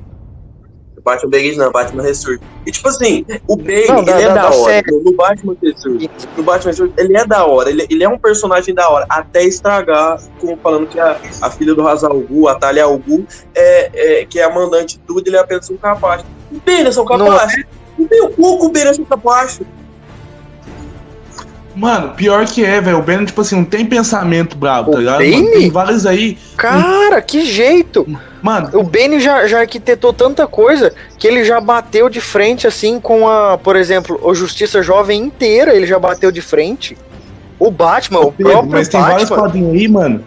Batman 1.09 1.29
Begins 1.29 1.57
não, 1.57 1.71
Batman 1.71 2.03
Ressurge. 2.03 2.39
E 2.65 2.71
tipo 2.71 2.87
assim, 2.87 3.25
o 3.47 3.55
Bane, 3.55 3.87
Não, 3.87 3.99
ele 3.99 4.11
é 4.11 4.33
da- 4.33 4.49
hora. 4.49 4.83
No 5.03 5.11
Batman 5.13 5.55
Ressurge, 5.61 6.09
no 6.37 6.43
Batman 6.43 6.69
Ressurge, 6.71 6.93
ele 6.97 7.17
é 7.17 7.25
da 7.25 7.45
hora. 7.45 7.69
Ele, 7.69 7.85
ele 7.89 8.03
é 8.03 8.09
um 8.09 8.17
personagem 8.17 8.73
da 8.75 8.89
hora. 8.89 9.05
Até 9.09 9.43
estragar, 9.43 10.19
como 10.39 10.57
falando 10.57 10.87
que 10.87 10.99
a, 10.99 11.19
a 11.41 11.49
filha 11.51 11.73
do 11.73 11.87
Hazal 11.87 12.19
Gu, 12.19 12.47
a 12.47 12.55
Talia 12.55 12.83
Al 12.83 12.97
Gu, 12.97 13.25
é, 13.55 14.19
é, 14.21 14.25
que 14.25 14.39
é 14.39 14.43
a 14.43 14.53
mandante 14.53 14.97
de 14.97 15.03
tudo, 15.05 15.27
ele 15.27 15.37
é 15.37 15.39
apenas 15.39 15.69
um 15.69 15.77
capacho. 15.77 16.25
O 16.51 16.59
Bane 16.65 16.87
é 16.87 16.91
só 16.91 17.03
um 17.03 17.05
capacho. 17.05 17.63
Não 17.97 18.07
tem 18.07 18.21
o 18.21 18.29
cu 18.29 18.57
com 18.59 18.65
o 18.67 18.71
Bane 18.71 18.87
é 18.89 18.93
só 18.93 19.01
um 19.01 19.05
capacho. 19.05 19.65
Mano, 21.79 22.09
pior 22.09 22.45
que 22.45 22.63
é, 22.65 22.81
velho. 22.81 22.99
O 22.99 23.01
Ben, 23.01 23.23
tipo 23.23 23.39
assim, 23.41 23.55
não 23.55 23.63
tem 23.63 23.85
pensamento 23.85 24.57
brabo, 24.57 24.89
O 24.91 24.93
tá 24.93 24.99
ligado? 24.99 25.17
Bane? 25.19 25.41
Mano, 25.41 25.51
tem 25.51 25.69
vários 25.71 26.05
aí. 26.05 26.37
Cara, 26.57 27.21
que 27.21 27.45
jeito! 27.45 28.05
Mano, 28.41 28.69
O 28.73 28.83
Bane 28.83 29.19
já, 29.19 29.47
já 29.47 29.59
arquitetou 29.61 30.11
tanta 30.13 30.45
coisa 30.45 30.93
que 31.17 31.25
ele 31.27 31.43
já 31.45 31.59
bateu 31.61 32.09
de 32.09 32.19
frente, 32.21 32.67
assim, 32.67 32.99
com 32.99 33.27
a, 33.27 33.57
por 33.57 33.75
exemplo, 33.75 34.19
o 34.21 34.33
Justiça 34.35 34.81
Jovem 34.83 35.21
inteira, 35.21 35.73
ele 35.75 35.87
já 35.87 35.97
bateu 35.97 36.31
de 36.31 36.41
frente. 36.41 36.97
O 37.57 37.69
Batman, 37.71 38.19
o 38.21 38.31
Pedro, 38.31 38.51
próprio 38.53 38.71
mas 38.71 38.87
tem 38.87 38.99
vários 39.01 39.29
Batman. 39.29 39.37
quadrinhos 39.37 39.73
aí, 39.73 39.87
mano. 39.87 40.23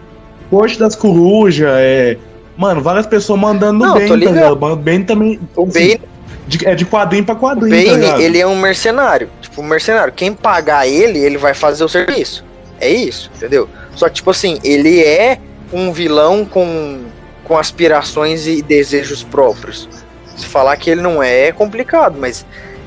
Corte 0.49 0.77
das 0.79 0.95
Corujas, 0.95 1.67
é. 1.77 2.17
Mano, 2.57 2.81
várias 2.81 3.07
pessoas 3.07 3.39
mandando 3.39 3.93
bem, 3.93 4.03
tô 4.07 4.13
tá 4.13 4.15
ligado. 4.15 4.51
O 4.63 4.75
Bane 4.75 5.03
também. 5.03 5.39
O 5.55 5.63
assim, 5.63 5.71
Bane, 5.97 6.01
de- 6.47 6.67
é 6.67 6.75
de 6.75 6.85
quadrinho 6.85 7.23
pra 7.25 7.33
o 7.33 7.39
quadrinho, 7.39 7.75
tá 7.85 7.91
Bane 7.91 8.01
ligado? 8.03 8.21
ele 8.21 8.39
é 8.39 8.45
um 8.45 8.55
mercenário. 8.59 9.29
Tipo, 9.53 9.61
mercenário. 9.61 10.11
Quem 10.11 10.33
pagar 10.33 10.87
ele, 10.87 11.19
ele 11.19 11.37
vai 11.37 11.53
fazer 11.53 11.83
o 11.83 11.87
serviço. 11.87 12.43
É 12.79 12.89
isso, 12.89 13.29
entendeu? 13.35 13.69
Só 13.95 14.09
que, 14.09 14.15
tipo 14.15 14.31
assim, 14.31 14.59
ele 14.63 14.99
é 15.03 15.37
um 15.71 15.93
vilão 15.93 16.43
com, 16.43 17.01
com 17.43 17.55
aspirações 17.55 18.47
e 18.47 18.63
desejos 18.63 19.21
próprios. 19.21 19.87
Se 20.35 20.47
falar 20.47 20.75
que 20.77 20.89
ele 20.89 21.01
não 21.01 21.21
é, 21.21 21.49
é 21.49 21.51
complicado, 21.51 22.17
mas 22.19 22.43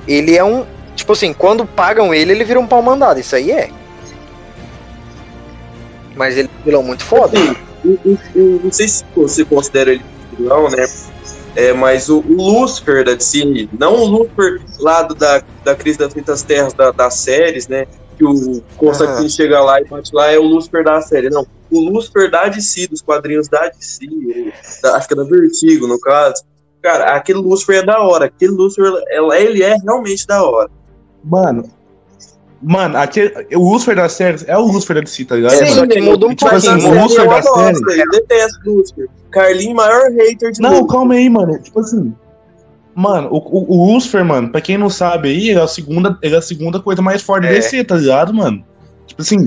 ele 0.08 0.36
é 0.36 0.42
um. 0.42 0.66
Tipo 0.96 1.12
assim, 1.12 1.32
quando 1.32 1.64
pagam 1.64 2.12
ele, 2.12 2.32
ele 2.32 2.42
vira 2.42 2.58
um 2.58 2.66
pau 2.66 2.82
mandado. 2.82 3.20
Isso 3.20 3.36
aí 3.36 3.52
é. 3.52 3.70
Mas 6.16 6.36
ele 6.36 6.48
é 6.48 6.60
um 6.60 6.64
vilão 6.64 6.82
muito 6.82 7.04
foda. 7.04 7.38
Assim, 7.38 7.56
eu- 7.84 7.98
eu- 8.04 8.18
eu 8.34 8.60
não 8.64 8.72
sei 8.72 8.88
se 8.88 9.04
você 9.14 9.44
considera 9.44 9.92
ele 9.92 10.04
vilão, 10.36 10.68
né? 10.68 10.84
É, 11.56 11.72
mas 11.72 12.08
o, 12.10 12.18
o 12.20 12.34
Lucifer 12.60 13.04
da 13.04 13.14
DC, 13.14 13.68
não 13.72 13.94
o 13.94 14.04
Lucifer 14.04 14.58
lá 14.78 15.02
do- 15.02 15.14
da, 15.14 15.42
da 15.64 15.74
crise 15.74 15.96
das 15.98 16.14
Muitas 16.14 16.42
Terras 16.42 16.74
da- 16.74 16.90
das 16.92 17.22
séries, 17.22 17.66
né? 17.66 17.86
Que 18.18 18.24
o 18.24 18.62
Constantine 18.76 19.20
Aham. 19.20 19.28
chega 19.28 19.60
lá 19.62 19.80
e 19.80 19.84
bate 19.88 20.10
lá, 20.14 20.30
é 20.30 20.38
o 20.38 20.42
Lucifer 20.42 20.84
da 20.84 21.00
série. 21.00 21.30
Não, 21.30 21.46
o 21.70 21.80
Lucifer 21.80 22.30
da 22.30 22.46
DC, 22.48 22.88
dos 22.88 23.00
quadrinhos 23.02 23.48
da 23.48 23.68
DC, 23.68 24.06
da- 24.82 24.96
acho 24.96 25.08
que 25.08 25.14
é 25.14 25.16
da 25.16 25.24
Vertigo, 25.24 25.86
no 25.86 25.98
caso. 25.98 26.42
Cara, 26.82 27.16
aquele 27.16 27.38
Lucifer 27.40 27.78
é 27.78 27.82
da 27.86 28.00
hora. 28.02 28.26
Aquele 28.26 28.52
Lucifer, 28.52 28.92
ele 29.38 29.62
é 29.62 29.74
realmente 29.82 30.26
da 30.26 30.44
hora. 30.44 30.70
Mano. 31.24 31.68
Mano, 32.62 32.96
aquele, 32.96 33.32
o 33.54 33.70
Lucifer 33.72 33.94
das 33.96 34.12
séries 34.12 34.44
é 34.48 34.56
o 34.56 34.62
Lucifer 34.62 34.96
da 34.96 35.02
DC, 35.02 35.24
tá 35.26 35.36
ligado? 35.36 35.52
Sim, 35.52 35.74
mano? 35.76 36.04
muda 36.04 36.26
um 36.26 36.34
tipo 36.34 36.50
assim, 36.54 36.68
o 36.74 36.80
série 36.80 36.98
Lucifer 37.00 37.28
da 37.28 37.42
série. 37.42 38.00
Eu 38.00 38.10
detesto 38.10 38.70
o 38.70 38.74
Lucifer. 38.78 39.08
Carlinho, 39.30 39.76
maior 39.76 40.10
hater 40.12 40.52
de 40.52 40.60
Não, 40.62 40.70
Lucifer. 40.70 40.90
calma 40.90 41.14
aí, 41.14 41.28
mano. 41.28 41.58
Tipo 41.58 41.80
assim. 41.80 42.14
Mano, 42.94 43.28
o, 43.30 43.36
o, 43.36 43.74
o 43.78 43.92
Lucifer, 43.92 44.24
mano, 44.24 44.48
pra 44.48 44.60
quem 44.62 44.78
não 44.78 44.88
sabe 44.88 45.28
aí, 45.28 45.50
ele 45.50 45.58
é 45.58 45.62
a 45.62 45.68
segunda, 45.68 46.18
ele 46.22 46.34
é 46.34 46.38
a 46.38 46.42
segunda 46.42 46.80
coisa 46.80 47.02
mais 47.02 47.20
forte 47.20 47.44
É. 47.46 47.48
da 47.50 47.54
DC, 47.56 47.84
tá 47.84 47.94
ligado, 47.96 48.32
mano? 48.32 48.64
Tipo 49.06 49.20
assim, 49.20 49.46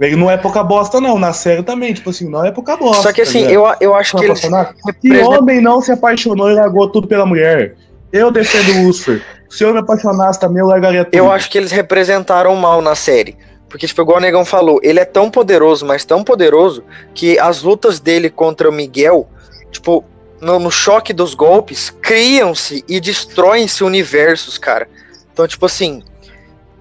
ele 0.00 0.16
não 0.16 0.30
é 0.30 0.38
pouca 0.38 0.62
bosta, 0.64 0.98
não. 1.02 1.18
Na 1.18 1.34
série 1.34 1.62
também, 1.62 1.92
tipo 1.92 2.08
assim, 2.08 2.28
não 2.30 2.46
é 2.46 2.50
pouca 2.50 2.78
bosta. 2.78 3.02
Só 3.02 3.12
que 3.12 3.22
tá 3.22 3.28
assim, 3.28 3.46
ligado? 3.46 3.76
eu, 3.82 3.88
eu 3.90 3.94
acho 3.94 4.16
Não 4.16 4.22
que 4.22 4.28
eles. 4.30 4.42
apaixonado? 4.42 4.74
Que 5.02 5.18
homem 5.18 5.60
não 5.60 5.82
se 5.82 5.92
apaixonou 5.92 6.50
e 6.50 6.54
largou 6.54 6.88
tudo 6.88 7.06
pela 7.06 7.26
mulher? 7.26 7.74
Eu 8.10 8.30
defendo 8.30 8.78
o 8.78 8.86
Lucifer. 8.86 9.22
Se 9.48 9.64
eu 9.64 9.72
me 9.72 9.80
apaixonasse 9.80 10.38
também, 10.38 10.60
eu 10.60 10.66
largaria 10.66 11.04
tudo. 11.04 11.14
Eu 11.14 11.30
acho 11.30 11.50
que 11.50 11.56
eles 11.56 11.72
representaram 11.72 12.54
mal 12.54 12.82
na 12.82 12.94
série. 12.94 13.36
Porque, 13.68 13.86
tipo, 13.86 14.00
igual 14.00 14.18
o 14.18 14.20
Negão 14.20 14.44
falou, 14.44 14.80
ele 14.82 14.98
é 14.98 15.04
tão 15.04 15.30
poderoso, 15.30 15.84
mas 15.84 16.04
tão 16.04 16.24
poderoso, 16.24 16.82
que 17.14 17.38
as 17.38 17.62
lutas 17.62 18.00
dele 18.00 18.30
contra 18.30 18.68
o 18.68 18.72
Miguel, 18.72 19.28
tipo, 19.70 20.04
no, 20.40 20.58
no 20.58 20.70
choque 20.70 21.12
dos 21.12 21.34
golpes, 21.34 21.90
criam-se 21.90 22.84
e 22.88 22.98
destroem-se 22.98 23.84
universos, 23.84 24.56
cara. 24.56 24.88
Então, 25.32 25.46
tipo 25.46 25.66
assim, 25.66 26.02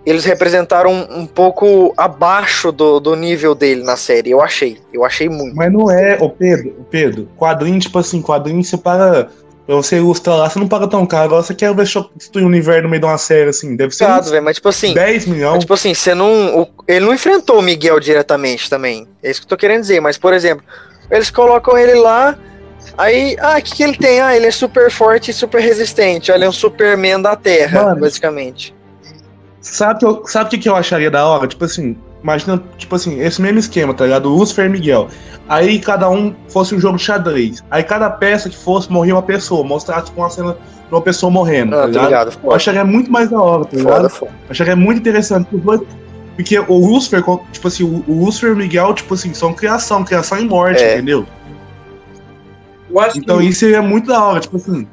eles 0.05 0.23
representaram 0.23 0.91
um, 0.91 1.19
um 1.19 1.25
pouco 1.25 1.93
abaixo 1.97 2.71
do, 2.71 2.99
do 2.99 3.15
nível 3.15 3.53
dele 3.53 3.83
na 3.83 3.97
série. 3.97 4.31
Eu 4.31 4.41
achei. 4.41 4.77
Eu 4.93 5.03
achei 5.03 5.27
muito. 5.27 5.55
Mas 5.55 5.71
não 5.71 5.91
é, 5.91 6.17
ô 6.21 6.29
Pedro, 6.29 6.73
Pedro, 6.89 7.27
quadrinho, 7.37 7.79
tipo 7.79 7.99
assim, 7.99 8.21
quadrinho 8.21 8.63
paga. 8.77 9.29
Pra 9.67 9.75
você 9.75 9.97
ilustrar 9.97 10.37
lá, 10.37 10.49
você 10.49 10.57
não 10.57 10.67
paga 10.67 10.87
tão 10.87 11.05
caro. 11.05 11.25
Agora 11.25 11.43
você 11.43 11.53
quer 11.53 11.75
ver 11.75 11.83
destruir 12.15 12.43
o 12.45 12.47
universo 12.47 12.83
no 12.83 12.89
meio 12.89 13.01
de 13.01 13.05
uma 13.05 13.17
série, 13.17 13.49
assim. 13.49 13.75
Deve 13.75 13.93
ser 13.93 14.05
uns 14.09 14.31
velho. 14.31 14.41
Mas, 14.43 14.55
tipo 14.55 14.69
assim, 14.69 14.93
10 14.93 15.25
milhões. 15.25 15.51
Mas, 15.55 15.59
tipo 15.65 15.73
assim, 15.73 15.93
você 15.93 16.15
não. 16.15 16.61
o- 16.61 16.67
ele 16.87 17.05
não 17.05 17.13
enfrentou 17.13 17.59
o 17.59 17.61
Miguel 17.61 17.99
diretamente 17.99 18.69
também. 18.69 19.05
É 19.21 19.29
isso 19.29 19.41
que 19.41 19.45
eu 19.45 19.49
tô 19.49 19.57
querendo 19.57 19.81
dizer. 19.81 19.99
Mas, 19.99 20.17
por 20.17 20.33
exemplo, 20.33 20.63
eles 21.11 21.29
colocam 21.29 21.77
ele 21.77 21.95
lá. 21.95 22.37
Aí, 22.97 23.35
ah, 23.41 23.57
o 23.59 23.61
que, 23.61 23.75
que 23.75 23.83
ele 23.83 23.97
tem? 23.97 24.21
Ah, 24.21 24.33
ele 24.37 24.45
é 24.47 24.51
super 24.51 24.89
forte 24.89 25.31
e 25.31 25.33
super 25.33 25.59
resistente. 25.61 26.31
Olha, 26.31 26.45
é 26.45 26.49
um 26.49 26.53
Superman 26.53 27.21
da 27.21 27.35
Terra, 27.35 27.83
Mano. 27.83 27.99
basicamente. 27.99 28.73
Sabe 29.59 29.95
o 29.95 29.97
que 29.99 30.05
eu- 30.05 30.27
sabe 30.27 30.57
que 30.57 30.69
eu 30.69 30.75
acharia 30.77 31.11
da 31.11 31.27
hora? 31.27 31.45
Tipo 31.45 31.65
assim, 31.65 31.97
imagina, 32.27 32.61
tipo 32.77 32.93
assim, 32.93 33.19
esse 33.21 33.41
mesmo 33.41 33.57
esquema, 33.59 33.93
tá 33.93 34.03
ligado? 34.03 34.27
Lucifer 34.27 34.65
e 34.65 34.69
Miguel. 34.69 35.07
Aí 35.47 35.79
cada 35.79 36.09
um 36.09 36.35
fosse 36.49 36.75
um 36.75 36.79
jogo 36.79 36.97
de 36.97 37.03
xadrez. 37.03 37.63
Aí 37.71 37.81
cada 37.81 38.09
peça 38.09 38.49
que 38.49 38.57
fosse 38.57 38.91
morria 38.91 39.15
uma 39.15 39.21
pessoa. 39.23 39.63
Mostrasse 39.63 40.07
tipo, 40.07 40.19
uma 40.19 40.29
cena 40.29 40.51
de 40.53 40.91
uma 40.93 41.01
pessoa 41.01 41.31
morrendo, 41.31 41.73
Ah, 41.75 41.81
tá 41.83 41.87
ligado? 41.87 42.05
ligado. 42.05 42.39
Eu 42.43 42.51
acharia 42.51 42.83
muito 42.83 43.09
mais 43.09 43.29
da 43.29 43.39
hora, 43.41 43.63
tá 43.63 43.77
ligado? 43.77 43.93
foda, 43.95 44.09
foda. 44.09 44.31
Eu 44.31 44.51
acharia 44.51 44.75
muito 44.75 44.99
interessante. 44.99 45.47
Porque 46.35 46.59
o 46.59 46.77
Lucifer, 46.77 47.23
tipo 47.51 47.67
assim, 47.67 47.83
o 47.83 48.13
Lucifer 48.25 48.49
e 48.49 48.53
o 48.53 48.55
Miguel, 48.57 48.93
tipo 48.93 49.13
assim, 49.13 49.33
são 49.33 49.53
criação, 49.53 50.03
criação 50.03 50.37
e 50.37 50.43
morte, 50.45 50.83
É. 50.83 50.95
entendeu? 50.95 51.25
Eu 52.89 52.99
acho 52.99 53.17
Então 53.17 53.39
que, 53.39 53.45
isso 53.45 53.61
seria 53.61 53.81
muito 53.81 54.07
da 54.07 54.21
hora, 54.23 54.39
tipo 54.39 54.57
assim. 54.57 54.85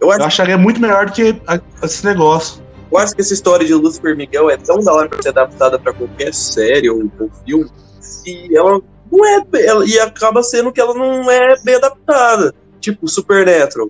eu 0.00 0.10
acho 0.10 0.20
Eu 0.20 0.26
acharia 0.26 0.56
muito 0.58 0.80
melhor 0.80 1.06
do 1.06 1.12
que 1.12 1.34
esse 1.82 2.04
negócio. 2.04 2.62
Eu 2.90 2.98
acho 2.98 3.14
que 3.14 3.20
essa 3.20 3.34
história 3.34 3.66
de 3.66 3.74
Lucifer 3.74 4.16
Miguel 4.16 4.50
é 4.50 4.56
tão 4.56 4.78
da 4.78 4.92
hora 4.92 5.08
pra 5.08 5.20
ser 5.20 5.30
adaptada 5.30 5.78
pra 5.78 5.92
qualquer 5.92 6.32
série 6.32 6.88
ou, 6.88 7.10
ou 7.18 7.30
filme 7.44 7.70
e 8.26 8.56
ela 8.56 8.80
não 9.10 9.24
é 9.24 9.42
ela, 9.64 9.86
e 9.86 9.98
acaba 9.98 10.42
sendo 10.42 10.72
que 10.72 10.80
ela 10.80 10.94
não 10.94 11.30
é 11.30 11.56
bem 11.62 11.76
adaptada. 11.76 12.54
Tipo, 12.80 13.08
Supernatural. 13.08 13.88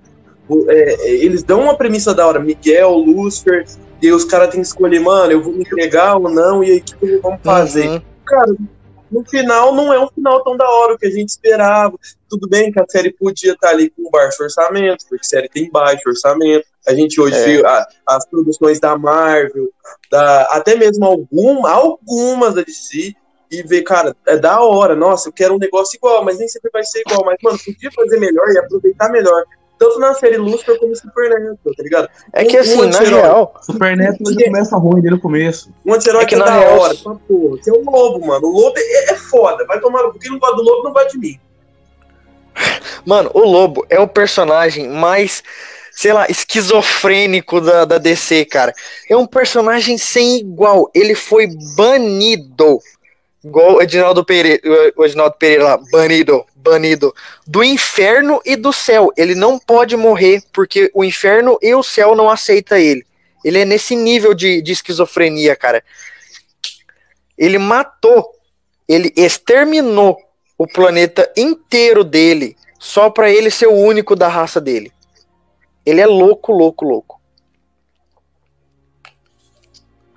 É, 0.69 1.09
é, 1.09 1.11
eles 1.11 1.43
dão 1.43 1.63
uma 1.63 1.77
premissa 1.77 2.15
da 2.15 2.27
hora, 2.27 2.39
Miguel, 2.39 2.93
Lucifer, 2.93 3.67
e 4.01 4.13
os 4.13 4.25
caras 4.25 4.51
têm 4.51 4.61
que 4.61 4.67
escolher, 4.67 5.01
mano, 5.01 5.33
eu 5.33 5.43
vou 5.43 5.53
me 5.53 5.63
entregar 5.63 6.17
ou 6.17 6.31
não, 6.31 6.63
e 6.63 6.71
aí 6.71 6.79
o 6.79 6.83
que 6.83 6.97
que 6.97 7.17
vamos 7.19 7.41
fazer? 7.43 7.89
Uhum. 7.89 8.01
Cara, 8.25 8.57
no 9.11 9.25
final 9.29 9.75
não 9.75 9.93
é 9.93 10.01
um 10.01 10.09
final 10.09 10.43
tão 10.43 10.57
da 10.57 10.69
hora 10.69 10.95
o 10.95 10.99
que 10.99 11.07
a 11.07 11.11
gente 11.11 11.29
esperava. 11.29 11.97
Tudo 12.29 12.49
bem 12.49 12.73
que 12.73 12.81
a 12.81 12.85
série 12.89 13.13
podia 13.13 13.53
estar 13.53 13.71
ali 13.71 13.91
com 13.91 14.11
baixo 14.11 14.43
orçamento, 14.43 15.05
porque 15.09 15.25
a 15.25 15.29
série 15.29 15.49
tem 15.49 15.71
baixo 15.71 16.03
orçamento. 16.09 16.67
A 16.87 16.95
gente 16.95 17.21
hoje 17.21 17.37
É. 17.37 17.45
viu 17.45 17.67
a- 17.67 17.87
as 18.07 18.27
produções 18.29 18.81
da 18.81 18.97
Marvel, 18.99 19.69
da, 20.11 20.43
até 20.53 20.75
mesmo 20.75 21.05
alguma, 21.05 21.71
algumas 21.71 22.55
da 22.55 22.63
DC, 22.63 23.15
e 23.51 23.63
ver, 23.63 23.83
cara, 23.83 24.15
é 24.27 24.37
da 24.37 24.61
hora, 24.61 24.97
nossa, 24.97 25.29
eu 25.29 25.33
quero 25.33 25.55
um 25.55 25.59
negócio 25.59 25.97
igual, 25.97 26.25
mas 26.25 26.39
nem 26.39 26.49
sempre 26.49 26.69
vai 26.73 26.83
ser 26.85 27.01
igual. 27.07 27.25
Mas, 27.25 27.37
mano, 27.43 27.57
podia 27.65 27.91
fazer 27.93 28.19
melhor 28.19 28.49
e 28.51 28.59
aproveitar 28.59 29.09
melhor. 29.11 29.45
Tanto 29.79 29.99
na 30.01 30.15
série 30.15 30.39
Lucifer 30.39 30.79
como 30.79 30.97
Supernatural, 30.97 31.57
tá 31.77 31.83
ligado? 31.83 32.09
É 32.33 32.45
que 32.45 32.57
Um- 32.57 32.61
assim, 32.61 32.81
um 32.83 32.89
na 32.89 32.99
real, 33.01 33.55
Supernatural 33.63 34.33
já 34.33 34.45
começa 34.47 34.77
ruim 34.77 35.01
desde 35.03 35.19
o 35.19 35.21
começo. 35.21 35.71
Um 35.85 35.93
anti-herói 35.93 36.23
É 36.23 36.25
que 36.25 36.29
que 36.31 36.35
é 36.35 36.39
na 36.39 36.45
da 36.47 36.59
real- 36.59 36.79
hora, 36.79 36.95
pra 36.95 37.15
porra. 37.15 37.59
Que 37.63 37.69
é 37.71 37.73
o 37.75 37.83
lobo, 37.85 38.27
mano. 38.27 38.47
O 38.47 38.53
lobo 38.53 38.75
é, 38.79 39.13
é 39.13 39.17
foda. 39.17 39.67
Vai 39.67 39.79
tomar. 39.81 40.11
Quem 40.21 40.31
não 40.31 40.39
gosta 40.39 40.57
do 40.57 40.63
lobo 40.63 40.83
não 40.85 40.93
gosta 40.95 41.11
de 41.11 41.19
mim. 41.19 41.41
mano, 43.05 43.31
o 43.35 43.41
Lobo 43.41 43.85
é 43.91 44.01
o 44.01 44.09
personagem 44.09 44.89
mais, 44.89 45.43
sei 45.93 46.13
lá, 46.13 46.27
esquizofrênico 46.29 47.61
da, 47.61 47.85
da 47.85 47.99
DC, 47.99 48.45
cara. 48.47 48.73
É 49.11 49.17
um 49.17 49.27
personagem 49.27 49.99
sem 49.99 50.39
igual. 50.39 50.91
Ele 50.95 51.15
foi 51.15 51.49
banido. 51.77 52.81
Igual 53.45 53.75
o 53.77 53.83
Edinaldo 53.83 54.25
Pereira, 54.25 54.61
o 54.97 55.05
Edinaldo 55.05 55.37
Pereira 55.39 55.65
lá, 55.65 55.79
banido, 55.93 56.45
banido. 56.71 57.15
Do 57.47 57.63
inferno 57.63 58.41
e 58.45 58.57
do 58.57 58.73
céu. 58.73 59.13
Ele 59.17 59.35
não 59.35 59.59
pode 59.59 59.97
morrer, 59.97 60.43
porque 60.53 60.91
o 60.95 61.05
inferno 61.05 61.59
e 61.63 61.75
o 61.75 61.83
céu 61.83 62.15
não 62.15 62.29
aceitam 62.29 62.77
ele. 62.77 63.05
Ele 63.45 63.61
é 63.61 63.65
nesse 63.65 63.95
nível 63.95 64.35
de, 64.35 64.61
de 64.61 64.73
esquizofrenia, 64.73 65.55
cara. 65.55 65.83
Ele 67.39 67.59
matou, 67.59 68.33
ele 68.89 69.13
exterminou 69.17 70.19
o 70.59 70.67
planeta 70.67 71.31
inteiro 71.37 72.03
dele, 72.03 72.57
só 72.79 73.11
pra 73.11 73.31
ele 73.31 73.51
ser 73.51 73.67
o 73.67 73.75
único 73.75 74.17
da 74.17 74.27
raça 74.27 74.61
dele. 74.61 74.91
Ele 75.85 76.01
é 76.01 76.07
louco, 76.07 76.53
louco, 76.53 76.85
louco. 76.85 77.21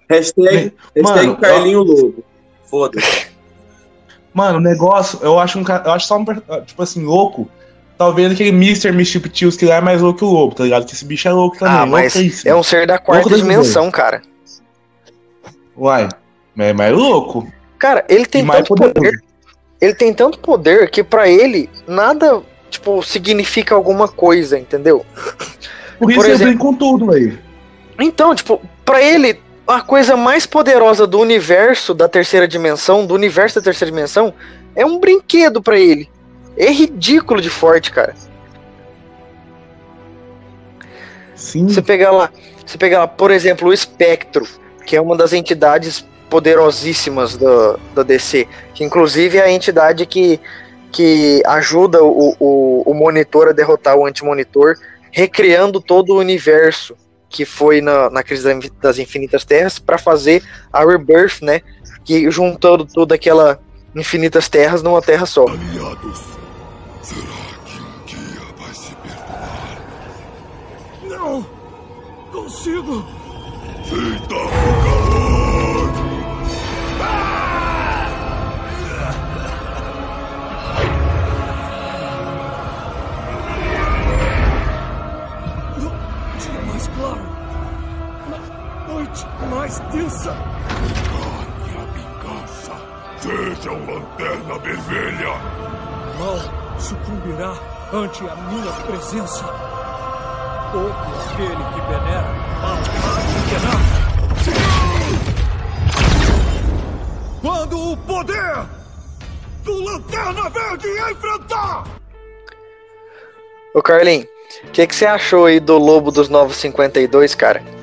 Hashtag, 0.09 0.73
hashtag 0.95 1.27
Mano, 1.27 1.37
Carlinho 1.37 1.83
Lobo. 1.83 2.23
Foda-se. 2.65 3.28
Mano, 4.33 4.57
o 4.59 4.61
negócio, 4.61 5.19
eu 5.21 5.39
acho 5.39 5.59
um. 5.59 5.63
Eu 5.85 5.91
acho 5.91 6.05
só 6.07 6.17
um. 6.17 6.25
Tipo 6.65 6.81
assim, 6.83 7.03
louco. 7.03 7.49
Talvez 7.97 8.31
aquele 8.31 8.49
Mr. 8.49 8.91
Mischief 8.93 9.61
lá 9.65 9.75
é 9.75 9.81
mais 9.81 10.01
louco 10.01 10.19
que 10.19 10.25
o 10.25 10.29
lobo, 10.29 10.55
tá 10.55 10.63
ligado? 10.63 10.85
Que 10.85 10.93
esse 10.93 11.03
bicho 11.03 11.27
é 11.27 11.33
louco 11.33 11.57
também. 11.59 11.73
ah, 11.75 11.85
mas 11.85 12.13
louquíssimo. 12.15 12.49
é 12.51 12.55
um 12.55 12.63
ser 12.63 12.87
da 12.87 12.97
quarta 12.97 13.35
dimensão, 13.35 13.91
cara. 13.91 14.21
Uai, 15.77 16.07
é 16.57 16.73
mais 16.73 16.93
louco. 16.95 17.47
Cara, 17.77 18.05
ele 18.09 18.25
tem 18.25 18.45
tanto 18.45 18.67
poderoso. 18.69 18.93
poder. 18.93 19.23
Ele 19.81 19.93
tem 19.93 20.13
tanto 20.13 20.39
poder 20.39 20.89
que 20.91 21.03
pra 21.03 21.27
ele 21.29 21.69
nada, 21.87 22.41
tipo, 22.69 23.01
significa 23.01 23.75
alguma 23.75 24.07
coisa, 24.07 24.57
entendeu? 24.59 25.05
Por 25.97 26.09
isso 26.11 26.19
Por 26.19 26.25
ele 26.25 26.33
exemplo- 26.35 26.45
vem 26.45 26.57
com 26.57 26.73
tudo 26.73 27.11
aí. 27.11 27.37
Então, 27.99 28.33
tipo, 28.35 28.61
pra 28.85 29.01
ele, 29.01 29.39
a 29.69 29.81
coisa 29.81 30.17
mais 30.17 30.47
poderosa 30.47 31.05
do 31.05 31.19
universo 31.19 31.93
da 31.93 32.07
terceira 32.07 32.47
dimensão, 32.47 33.05
do 33.05 33.13
universo 33.13 33.59
da 33.59 33.63
terceira 33.63 33.91
dimensão, 33.91 34.33
é 34.75 34.83
um 34.83 34.99
brinquedo 34.99 35.61
pra 35.61 35.79
ele. 35.79 36.09
É 36.57 36.71
ridículo 36.71 37.39
de 37.39 37.49
forte, 37.49 37.91
cara. 37.91 38.15
Sim. 41.35 41.67
Você 41.67 41.81
pegar 41.83 42.11
lá, 42.11 42.31
você 42.65 42.77
pegar 42.77 42.99
lá, 42.99 43.07
por 43.07 43.29
exemplo, 43.29 43.69
o 43.69 43.73
Espectro, 43.73 44.47
que 44.85 44.95
é 44.95 45.01
uma 45.01 45.15
das 45.15 45.33
entidades 45.33 46.03
poderosíssimas 46.29 47.37
da, 47.37 47.77
da 47.93 48.03
DC, 48.03 48.47
que 48.73 48.83
inclusive 48.83 49.37
é 49.37 49.43
a 49.43 49.51
entidade 49.51 50.05
que 50.05 50.39
que 50.91 51.43
ajuda 51.45 52.03
o, 52.03 52.35
o, 52.39 52.81
o 52.83 52.93
monitor 52.95 53.47
a 53.47 53.51
derrotar 53.51 53.95
o 53.95 54.07
anti-monitor, 54.07 54.75
recriando 55.11 55.79
todo 55.79 56.15
o 56.15 56.17
universo 56.17 56.95
que 57.29 57.45
foi 57.45 57.79
na, 57.79 58.09
na 58.09 58.23
crise 58.23 58.71
das 58.81 58.97
infinitas 58.97 59.45
terras 59.45 59.77
para 59.77 59.97
fazer 59.97 60.43
a 60.73 60.83
rebirth, 60.83 61.41
né? 61.41 61.61
Que 62.03 62.29
juntando 62.31 62.85
toda 62.85 63.15
aquela 63.15 63.59
infinitas 63.95 64.49
terras 64.49 64.81
numa 64.81 65.01
terra 65.01 65.25
só. 65.25 65.45
Aliados, 65.47 66.21
será 67.01 67.21
que 67.65 67.79
um 67.79 68.05
dia 68.05 68.41
vai 68.57 68.73
se 68.73 68.95
perdoar? 68.95 69.77
Não! 71.07 71.45
Consigo! 72.31 73.05
Feita 73.89 74.27
por 74.27 75.08
Noite 89.09 89.25
mais 89.49 89.79
densa! 89.91 90.35
Encarne 90.85 91.77
a 91.77 91.85
vingança! 91.93 92.73
Seja 93.17 93.71
um 93.71 93.91
lanterna 93.91 94.59
vermelha! 94.59 95.33
Mal 96.19 96.39
sucumbirá 96.79 97.53
ante 97.91 98.23
a 98.29 98.35
minha 98.35 98.71
presença! 98.85 99.45
Todo 100.71 100.93
aquele 101.31 101.63
que 101.73 101.81
venera 101.87 102.33
mal 102.61 102.77
penar! 103.49 103.81
Quando 107.41 107.91
o 107.91 107.97
poder 107.97 108.65
do 109.63 109.83
Lanterna 109.85 110.49
Verde 110.49 110.87
enfrentar! 111.11 111.83
Ô 113.73 113.81
Carlin, 113.81 114.27
o 114.65 114.71
que, 114.71 114.85
que 114.85 114.95
você 114.95 115.07
achou 115.07 115.45
aí 115.47 115.59
do 115.59 115.79
Lobo 115.79 116.11
dos 116.11 116.29
Novos 116.29 116.57
52, 116.57 117.33
cara? 117.33 117.78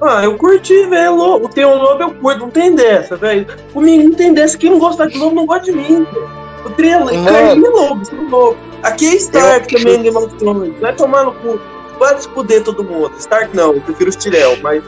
Ah, 0.00 0.24
eu 0.24 0.36
curti, 0.36 0.86
velho. 0.86 1.14
Lobo. 1.14 1.48
Tem 1.48 1.64
um 1.64 1.76
lobo, 1.76 2.02
eu 2.02 2.10
curto. 2.14 2.40
Não 2.40 2.50
tem 2.50 2.74
dessa, 2.74 3.16
velho. 3.16 3.46
Comigo 3.72 4.04
não 4.04 4.14
tem 4.14 4.32
dessa. 4.34 4.56
Quem 4.58 4.70
não 4.70 4.78
gosta 4.78 5.06
de 5.06 5.16
lobo 5.18 5.34
não 5.34 5.46
gosta 5.46 5.64
de 5.64 5.72
mim, 5.72 6.04
velho. 6.04 6.46
O 6.64 6.68
Mano. 6.68 7.24
Carlinhos 7.24 7.68
é 7.68 7.70
lobo, 7.70 8.04
são 8.04 8.28
lobo. 8.28 8.56
Aqui 8.82 9.06
é 9.06 9.14
Stark 9.16 9.74
também, 9.74 10.02
Game 10.02 10.16
of 10.16 10.34
Thrones. 10.36 10.74
Vai 10.80 10.92
tomar 10.94 11.24
no 11.24 11.32
cu. 11.32 11.60
Vai 11.98 12.18
se 12.20 12.28
fuder 12.28 12.62
todo 12.62 12.82
mundo. 12.84 13.12
Stark 13.18 13.56
não, 13.56 13.72
eu 13.74 13.80
prefiro 13.80 14.10
os 14.10 14.16
Tyrell, 14.16 14.58
mas. 14.62 14.82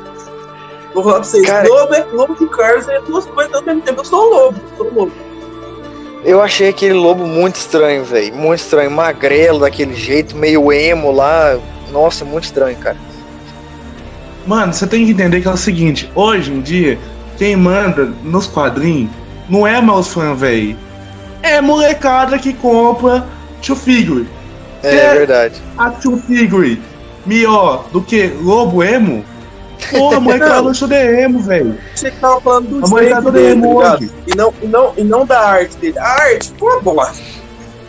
Vou 0.93 1.03
falar 1.05 1.17
pra 1.17 1.25
vocês, 1.25 1.47
Cara- 1.47 1.69
lobo 1.69 1.95
é 1.95 2.05
lobo 2.13 2.35
de 2.35 2.47
Carlos, 2.49 2.89
é 2.89 3.01
duas 3.03 3.25
coisas 3.27 3.55
ao 3.55 3.63
mesmo 3.63 3.81
tempo. 3.83 4.01
Eu 4.01 4.05
sou 4.05 4.29
lobo, 4.29 4.61
sou 4.77 4.93
lobo. 4.93 5.13
Eu 6.25 6.43
achei 6.43 6.69
aquele 6.69 6.95
lobo 6.95 7.25
muito 7.27 7.57
estranho, 7.57 8.05
velho. 8.05 8.35
Muito 8.35 8.61
estranho. 8.61 8.91
Magrelo 8.91 9.61
daquele 9.61 9.95
jeito, 9.95 10.37
meio 10.37 10.73
emo 10.73 11.13
lá. 11.13 11.59
Nossa, 11.93 12.25
muito 12.25 12.45
estranho, 12.45 12.77
cara. 12.79 12.97
Mano, 14.49 14.73
você 14.73 14.87
tem 14.87 15.05
que 15.05 15.11
entender 15.13 15.43
que 15.43 15.47
é 15.49 15.51
o 15.51 15.57
seguinte: 15.59 16.11
hoje 16.15 16.51
em 16.51 16.61
dia, 16.63 16.99
quem 17.37 17.55
manda 17.55 18.07
nos 18.25 18.47
quadrinhos 18.47 19.11
não 19.49 19.67
é 19.67 19.81
mais 19.81 20.01
os 20.07 20.13
fãs, 20.15 20.39
velho. 20.41 20.75
É 21.43 21.61
molecada 21.61 22.39
que 22.39 22.53
compra 22.55 23.27
Two 23.61 23.77
Figure. 23.77 24.27
É, 24.83 24.97
É. 24.97 25.15
verdade. 25.15 25.61
A 25.77 25.91
Two 25.91 26.17
Figure 26.17 26.81
melhor 27.27 27.85
do 27.93 28.01
que 28.03 28.33
Lobo 28.41 28.83
Emo? 28.83 29.23
Porra, 29.91 30.17
a 30.17 30.21
molecada 30.21 30.57
Não. 30.57 30.63
gostou 30.65 30.89
de 30.89 30.97
emo, 30.97 31.39
velho. 31.41 31.79
Você 31.95 32.11
que 32.11 32.19
tava 32.19 32.41
falando 32.41 32.81
do 32.81 32.87
jeito 32.99 33.21
do 33.23 33.31
dele, 33.31 33.47
tá 33.47 33.53
emo 33.53 33.79
ligado? 33.79 33.97
hoje. 34.03 34.11
E 34.27 34.35
não, 34.37 34.55
e, 34.63 34.67
não, 34.67 34.93
e 34.97 35.05
não 35.05 35.27
da 35.27 35.39
arte 35.41 35.77
dele. 35.77 35.99
A 35.99 36.09
arte 36.09 36.53
uma 36.61 36.81
bosta. 36.81 37.23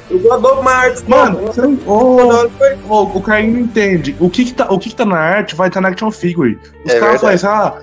Eu 0.10 0.20
gosto 0.20 0.42
de 0.42 0.60
uma 0.62 0.72
arte 0.72 1.02
foi 1.02 1.08
uma 1.08 1.26
Mano, 1.26 1.40
você 1.48 1.62
não- 1.62 1.78
Foi- 1.78 2.78
ô, 2.88 3.04
o 3.04 3.22
Caio 3.22 3.52
não 3.54 3.60
entende. 3.60 4.16
O 4.20 4.30
que 4.30 4.46
que, 4.46 4.54
tá, 4.54 4.66
o 4.70 4.80
que 4.80 4.90
que 4.90 4.96
tá 4.96 5.06
na 5.06 5.18
arte 5.18 5.56
vai 5.56 5.68
estar 5.68 5.82
na 5.82 5.90
Action 5.90 6.10
Figure. 6.12 6.58
Os 6.84 6.92
É 6.92 7.00
caras 7.00 7.22
falam 7.22 7.36
assim, 7.36 7.48
ah, 7.48 7.74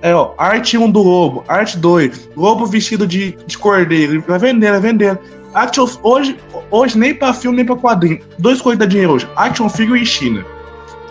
é, 0.00 0.14
ó, 0.14 0.32
arte 0.38 0.78
1 0.78 0.90
do 0.90 1.02
lobo, 1.02 1.44
arte 1.48 1.76
2, 1.76 2.30
lobo 2.36 2.64
vestido 2.66 3.06
de, 3.06 3.36
de 3.46 3.58
cordeiro, 3.58 4.22
vai 4.26 4.38
vender, 4.38 4.70
vai 4.70 4.80
vender. 4.80 5.18
Action, 5.54 5.86
hoje, 6.02 6.38
hoje 6.70 6.96
nem 6.98 7.14
pra 7.14 7.32
filme, 7.32 7.56
nem 7.56 7.66
pra 7.66 7.76
quadrinho. 7.76 8.20
Dois 8.38 8.60
coisas 8.62 8.78
dá 8.78 8.86
dinheiro 8.86 9.12
hoje, 9.14 9.28
Action 9.36 9.68
Figure 9.68 10.00
e 10.00 10.06
China. 10.06 10.44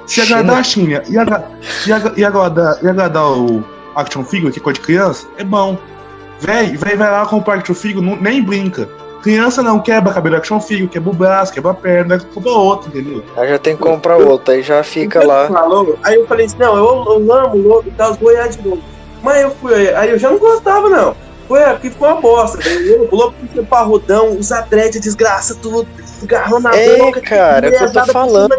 Se 0.06 0.22
agradar 0.22 0.58
a 0.60 0.64
China 0.64 1.04
e, 1.10 1.18
agra- 1.18 1.52
e, 1.86 1.92
agra- 1.92 2.14
e 2.16 2.24
agradar, 2.24 2.78
e 2.82 2.88
agradar 2.88 3.30
o 3.32 3.64
Action 3.96 4.24
Figure, 4.24 4.52
que 4.54 4.60
é 4.60 4.64
coisa 4.64 4.80
de 4.80 4.86
criança, 4.86 5.28
é 5.38 5.44
bom. 5.44 5.78
Véi, 6.40 6.78
véi 6.78 6.96
vai 6.96 7.12
lá 7.12 7.26
comprar 7.26 7.56
Action 7.56 7.76
Figure, 7.76 8.06
não- 8.06 8.16
nem 8.16 8.42
brinca. 8.42 8.88
Criança 9.22 9.62
não 9.64 9.80
quebra 9.80 10.14
cabelo 10.14 10.36
Action 10.38 10.60
Figure, 10.60 10.88
quebra 10.88 11.10
o 11.10 11.14
braço, 11.14 11.52
quebra 11.54 11.72
a 11.72 11.74
perna, 11.74 12.20
compra 12.34 12.52
outro, 12.52 12.90
entendeu? 12.90 13.24
Aí 13.36 13.50
já 13.50 13.58
tem 13.60 13.76
que 13.76 13.82
comprar 13.82 14.18
outro, 14.18 14.54
aí 14.54 14.62
já 14.62 14.82
fica 14.84 15.26
lá. 15.26 15.48
Falou. 15.48 15.98
Aí 16.04 16.16
eu 16.16 16.28
falei 16.28 16.46
assim, 16.46 16.58
não, 16.60 16.76
eu, 16.78 17.06
eu 17.26 17.34
amo 17.34 17.56
o 17.56 17.68
lobo 17.68 17.88
e 17.88 17.92
tal, 17.92 18.12
os 18.12 18.18
goiás 18.18 18.56
de 18.56 18.68
novo. 18.68 18.82
Mas 19.24 19.42
eu 19.42 19.52
fui, 19.52 19.94
aí 19.96 20.10
eu 20.12 20.20
já 20.20 20.30
não 20.30 20.38
gostava, 20.38 20.88
não. 20.90 21.16
Foi, 21.48 21.62
é, 21.62 21.70
porque 21.74 21.90
ficou 21.90 22.08
uma 22.10 22.22
bosta. 22.22 22.58
velho. 22.58 23.08
O 23.12 23.16
lobo 23.16 23.34
fica 23.42 23.64
parrudão, 23.64 24.38
os 24.38 24.52
atletas 24.52 25.00
desgraça 25.02 25.56
tudo, 25.56 25.88
garrão 26.24 26.60
na 26.60 26.76
É, 26.76 26.98
boca. 26.98 27.22
cara, 27.22 27.68
é 27.68 27.70
o 27.70 27.78
que 27.92 27.98
eu 27.98 28.06
tô 28.06 28.12
falando. 28.12 28.56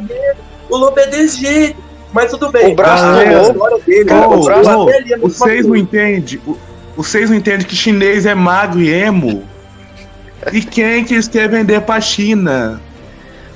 O 0.71 0.77
lobo 0.77 0.99
é 0.99 1.07
desse 1.07 1.41
jeito. 1.41 1.89
Mas 2.13 2.31
tudo 2.31 2.51
bem. 2.51 2.73
O 2.73 2.75
braço 2.75 3.05
do 3.05 3.11
Ah, 3.19 3.23
é 3.23 3.35
a 3.35 3.43
lobo- 3.49 3.81
dele, 3.87 4.05
Cara, 4.07 4.29
o 4.29 4.41
o 4.41 4.45
braço 4.45 4.71
é 4.91 5.17
Vocês 5.19 5.67
não 5.67 5.77
entendem. 5.77 6.41
o- 6.47 6.57
Vocês 6.97 7.29
não 7.29 7.37
entendem 7.37 7.67
que 7.67 7.77
chinês 7.77 8.25
é 8.25 8.35
magro 8.35 8.81
e 8.81 8.91
emo. 8.91 9.45
E 10.53 10.63
quem 10.63 11.05
que 11.05 11.15
eles 11.15 11.29
querem 11.29 11.49
vender 11.49 11.81
pra 11.83 12.01
China? 12.01 12.81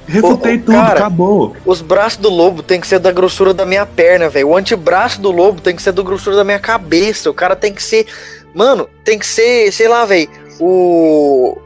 Refutei 0.07 0.59
tudo, 0.59 0.73
cara, 0.73 0.99
acabou. 0.99 1.57
Os 1.65 1.81
braços 1.81 2.19
do 2.19 2.29
lobo 2.29 2.63
tem 2.63 2.81
que 2.81 2.87
ser 2.87 2.99
da 2.99 3.13
grossura 3.13 3.55
da 3.55 3.65
minha 3.65 3.87
perna, 3.87 4.29
velho. 4.29 4.49
O 4.49 4.57
antebraço 4.57 5.21
do 5.21 5.31
lobo 5.31 5.61
tem 5.61 5.77
que 5.77 5.83
ser 5.83 5.93
da 5.93 6.03
grossura 6.03 6.37
da 6.37 6.45
minha 6.45 6.59
cabeça. 6.59 7.31
O 7.31 7.35
cara 7.35 7.55
tem 7.55 7.73
que 7.73 7.83
ser. 7.83 8.07
Mano, 8.53 8.89
tem 9.05 9.19
que 9.19 9.27
ser, 9.27 9.73
sei 9.73 9.89
lá, 9.89 10.05
velho. 10.05 10.29
O. 10.61 11.57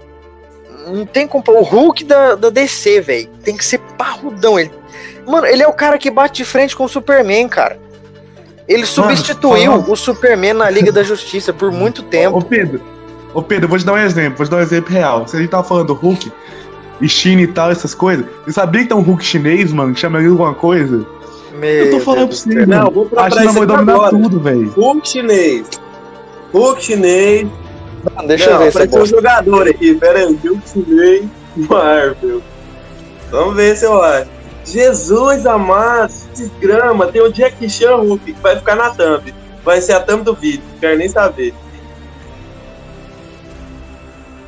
Não 0.86 1.06
tem 1.06 1.26
como. 1.26 1.42
O 1.48 1.62
Hulk 1.62 2.04
da, 2.04 2.34
da 2.34 2.50
DC, 2.50 3.00
velho. 3.00 3.28
Tem 3.42 3.56
que 3.56 3.64
ser 3.64 3.78
parrudão. 3.96 4.58
Ele... 4.60 4.70
Mano, 5.26 5.46
ele 5.46 5.62
é 5.62 5.66
o 5.66 5.72
cara 5.72 5.98
que 5.98 6.10
bate 6.10 6.42
de 6.42 6.44
frente 6.44 6.76
com 6.76 6.84
o 6.84 6.88
Superman, 6.88 7.48
cara. 7.48 7.78
Ele 8.68 8.84
substituiu 8.84 9.72
fala- 9.72 9.90
o 9.90 9.96
Superman 9.96 10.52
na 10.54 10.68
Liga 10.68 10.92
da 10.92 11.02
Justiça 11.02 11.52
por 11.52 11.72
muito 11.72 12.02
tempo. 12.02 12.38
Ô 12.38 12.42
Pedro, 12.42 12.80
ô 13.36 13.42
Pedro, 13.42 13.66
eu 13.66 13.68
vou 13.68 13.78
te 13.78 13.84
dar 13.84 13.92
um 13.92 13.98
exemplo, 13.98 14.38
vou 14.38 14.46
te 14.46 14.50
dar 14.50 14.56
um 14.56 14.60
exemplo 14.60 14.90
real. 14.92 15.28
Se 15.28 15.36
a 15.36 15.40
gente 15.40 15.50
tava 15.50 15.62
falando 15.62 15.88
do 15.88 15.94
Hulk 15.94 16.32
e 17.00 17.08
China 17.08 17.42
e 17.42 17.46
tal, 17.46 17.70
essas 17.70 17.94
coisas, 17.94 18.24
você 18.44 18.52
sabia 18.52 18.82
que 18.82 18.88
tem 18.88 18.96
um 18.96 19.02
Hulk 19.02 19.22
chinês, 19.22 19.72
mano, 19.72 19.92
que 19.92 20.00
chama 20.00 20.18
ele 20.18 20.28
alguma 20.28 20.54
coisa? 20.54 21.06
eu 21.62 21.90
tô 21.90 21.96
Meu 21.96 22.00
falando 22.00 22.28
pra 22.28 22.28
Deus 22.28 22.40
você, 22.40 22.48
do 22.48 22.54
céu. 22.54 22.66
Não, 22.66 22.90
vou 22.90 23.10
A 23.16 23.30
China 23.30 23.52
vai 23.52 23.66
dominar 23.66 23.94
agora. 23.94 24.10
tudo, 24.10 24.40
velho. 24.40 24.70
Hulk 24.70 25.08
chinês. 25.08 25.68
Hulk 26.52 26.82
chinês. 26.82 27.48
Não, 28.16 28.26
Deixa 28.26 28.44
eu 28.46 28.52
não, 28.52 28.58
ver 28.60 28.68
essa 28.68 28.78
apareceu 28.84 29.02
um 29.02 29.06
jogador 29.06 29.68
aqui, 29.68 29.94
pera 29.94 30.18
aí. 30.20 30.38
Hulk 30.42 30.68
chinês, 30.70 31.24
Marvel. 31.56 32.42
Vamos 33.30 33.56
ver 33.56 33.76
se 33.76 33.84
eu 33.84 34.02
acho. 34.02 34.30
Jesus 34.64 35.46
amado, 35.46 36.12
desgrama. 36.34 37.06
Tem 37.08 37.20
o 37.20 37.30
Jack 37.30 37.68
Chan 37.68 37.96
Hulk 37.96 38.32
que 38.32 38.40
vai 38.40 38.56
ficar 38.56 38.76
na 38.76 38.90
thumb. 38.90 39.34
Vai 39.62 39.80
ser 39.80 39.92
a 39.92 40.00
thumb 40.00 40.24
do 40.24 40.34
vídeo, 40.34 40.62
não 40.72 40.78
quero 40.80 40.96
nem 40.96 41.08
saber. 41.08 41.52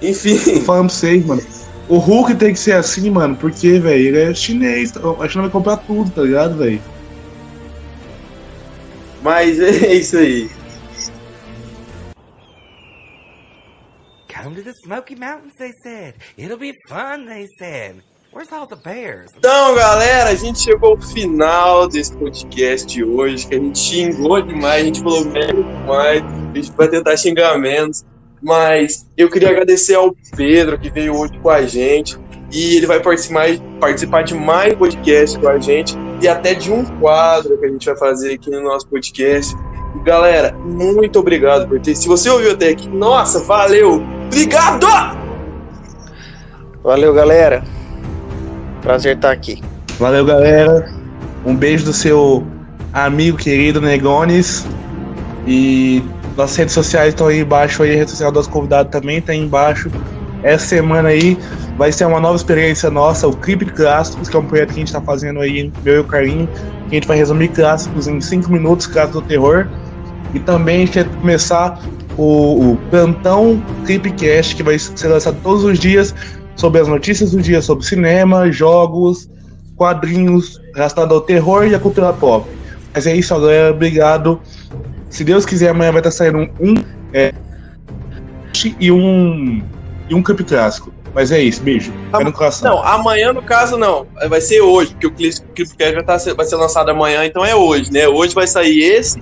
Tô 0.01 0.07
Enfim, 0.07 0.39
falando 0.61 0.87
pra 0.87 0.95
vocês, 0.97 1.25
mano. 1.25 1.43
O 1.89 1.97
Hulk 1.99 2.35
tem 2.35 2.53
que 2.53 2.59
ser 2.59 2.73
assim, 2.73 3.11
mano, 3.11 3.35
porque, 3.37 3.79
velho, 3.79 4.09
ele 4.09 4.31
é 4.31 4.35
chinês. 4.35 4.93
A 4.97 5.29
China 5.29 5.43
vai 5.45 5.51
comprar 5.51 5.79
tudo, 5.79 6.11
tá 6.11 6.23
ligado, 6.23 6.57
velho? 6.59 6.81
mas 9.29 9.59
é 9.61 9.95
isso 9.95 10.17
aí. 10.17 10.51
Come 14.29 14.55
to 14.57 14.63
the 14.63 14.73
Smoky 14.85 15.17
Mountains, 15.17 15.55
they 15.59 15.73
said. 15.83 16.15
It'll 16.37 16.57
be 16.57 16.73
fun, 16.89 17.27
they 17.27 17.47
said. 17.59 18.03
Where's 18.33 18.53
all 18.53 18.67
the 18.67 18.77
bears? 18.77 19.31
Então, 19.37 19.75
galera, 19.75 20.31
a 20.31 20.35
gente 20.35 20.61
chegou 20.61 20.91
ao 20.91 21.01
final 21.01 21.89
desse 21.89 22.15
podcast 22.17 22.87
de 22.87 23.03
hoje, 23.03 23.47
que 23.47 23.55
a 23.55 23.59
gente 23.59 23.79
xingou 23.79 24.41
demais, 24.43 24.83
a 24.83 24.85
gente 24.85 25.03
falou 25.03 25.25
merda 25.25 25.63
demais, 25.63 26.23
a 26.23 26.55
gente 26.55 26.73
vai 26.73 26.89
tentar 26.89 27.17
xingar 27.17 27.59
menos, 27.59 28.05
mas 28.43 29.07
eu 29.17 29.29
queria 29.31 29.51
agradecer 29.51 29.95
ao 29.95 30.15
Pedro 30.37 30.79
que 30.79 30.91
veio 30.91 31.17
hoje 31.17 31.39
com 31.43 31.51
a 31.51 31.63
gente, 31.63 32.19
e 32.51 32.77
ele 32.77 32.87
vai 32.87 33.01
participar, 33.01 33.47
participar 33.81 34.23
de 34.23 34.35
mais 34.35 34.75
podcast 34.75 35.39
com 35.39 35.49
a 35.49 35.59
gente, 35.59 35.97
e 36.21 36.29
até 36.29 36.55
de 36.55 36.73
um 36.73 36.85
quadro 36.85 37.59
que 37.59 37.67
a 37.67 37.69
gente 37.69 37.87
vai 37.87 37.97
fazer 37.97 38.35
aqui 38.35 38.51
no 38.51 38.63
nosso 38.63 38.87
podcast. 38.89 39.55
E, 39.97 40.05
galera, 40.05 40.53
muito 40.53 41.19
obrigado 41.19 41.69
por 41.69 41.79
ter. 41.81 41.95
Se 41.95 42.09
você 42.09 42.31
ouviu 42.31 42.53
até 42.53 42.71
aqui, 42.71 42.89
nossa, 42.89 43.41
valeu! 43.41 44.03
Obrigado! 44.27 44.87
Valeu, 46.83 47.13
galera. 47.13 47.63
Prazer 48.81 49.17
estar 49.17 49.31
aqui. 49.31 49.63
Valeu, 49.99 50.25
galera. 50.25 50.91
Um 51.45 51.55
beijo 51.55 51.85
do 51.85 51.93
seu 51.93 52.47
amigo 52.93 53.37
querido 53.37 53.81
Negones. 53.81 54.65
E 55.47 56.03
nossas 56.39 56.57
redes 56.57 56.75
sociais 56.75 57.09
estão 57.09 57.27
aí 57.27 57.41
embaixo 57.41 57.83
aí, 57.83 57.93
a 57.93 57.97
rede 57.97 58.13
social 58.13 58.31
do 58.31 58.37
nosso 58.37 58.49
convidado 58.49 58.89
também 58.91 59.21
tá 59.21 59.33
aí 59.33 59.39
embaixo. 59.39 59.91
essa 60.45 60.65
semana 60.65 61.09
aí 61.09 61.37
vai 61.77 61.91
ser 61.91 62.07
uma 62.07 62.21
nova 62.21 62.37
experiência 62.37 62.89
nossa, 62.89 63.27
o 63.27 63.37
Clipe 63.37 63.67
Clássicos, 63.67 64.29
que 64.29 64.37
é 64.37 64.39
um 64.39 64.45
projeto 64.45 64.69
que 64.69 64.77
a 64.77 64.79
gente 64.79 64.93
tá 64.93 65.01
fazendo 65.01 65.41
aí, 65.41 65.73
meu 65.83 65.97
e 65.97 65.99
o 65.99 66.05
Carinho, 66.05 66.47
que 66.89 66.93
a 66.93 66.95
gente 66.95 67.09
vai 67.09 67.17
resumir 67.17 67.49
clássicos 67.49 68.07
em 68.07 68.21
5 68.21 68.51
minutos, 68.53 68.87
clássicos 68.87 69.23
do 69.23 69.27
terror. 69.27 69.67
E 70.33 70.39
também 70.39 70.83
a 70.83 70.87
gente 70.87 71.03
vai 71.03 71.21
começar 71.21 71.81
o, 72.17 72.73
o 72.73 72.79
Plantão 72.91 73.61
que 73.85 74.63
vai 74.63 74.79
ser 74.79 75.09
lançado 75.09 75.39
todos 75.43 75.65
os 75.65 75.79
dias 75.79 76.15
sobre 76.55 76.81
as 76.81 76.87
notícias 76.87 77.33
do 77.33 77.43
dia, 77.43 77.61
sobre 77.61 77.85
cinema, 77.85 78.51
jogos, 78.53 79.29
quadrinhos, 79.77 80.61
relacionado 80.75 81.15
ao 81.15 81.21
terror 81.21 81.67
e 81.67 81.75
à 81.75 81.81
cultura 81.81 82.13
pop. 82.13 82.49
Mas 82.95 83.07
é 83.07 83.17
isso, 83.17 83.35
galera. 83.35 83.73
Obrigado. 83.73 84.41
Se 85.11 85.25
Deus 85.25 85.47
quiser, 85.47 85.71
amanhã 85.71 85.93
vai 85.93 86.01
estar 86.01 86.11
saindo 86.11 86.39
um, 86.39 86.51
um 86.61 86.75
é, 87.13 87.33
e 88.79 88.91
um 88.91 89.63
e 90.09 90.15
um 90.15 90.23
Cup 90.23 90.41
clássico. 90.41 90.93
Mas 91.15 91.33
é 91.33 91.41
isso, 91.41 91.63
beijo. 91.63 91.93
Vai 92.11 92.25
no 92.25 92.33
coração. 92.33 92.77
Não, 92.77 92.87
amanhã 92.87 93.33
no 93.33 93.43
caso 93.43 93.77
não. 93.77 94.07
Vai 94.29 94.41
ser 94.41 94.61
hoje, 94.61 94.93
porque 94.93 95.07
o 95.07 95.11
Clipcast 95.11 95.95
já 95.95 96.03
tá, 96.03 96.17
vai 96.35 96.47
ser 96.47 96.57
lançado 96.57 96.91
amanhã, 96.91 97.25
então 97.25 97.45
é 97.45 97.55
hoje, 97.55 97.93
né? 97.93 98.07
Hoje 98.07 98.35
vai 98.35 98.47
sair 98.47 98.81
esse 98.81 99.21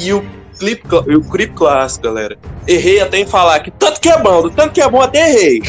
e 0.00 0.12
o 0.12 0.24
Clip, 0.58 0.82
o 0.94 1.20
Clip 1.20 1.52
clássico, 1.54 2.04
galera. 2.04 2.36
Errei 2.66 3.00
até 3.00 3.18
em 3.18 3.26
falar 3.26 3.60
que 3.60 3.70
tanto 3.70 4.00
que 4.00 4.08
é 4.08 4.18
bom, 4.18 4.48
tanto 4.48 4.72
que 4.72 4.80
é 4.80 4.88
bom, 4.88 5.00
até 5.00 5.30
errei. 5.30 5.62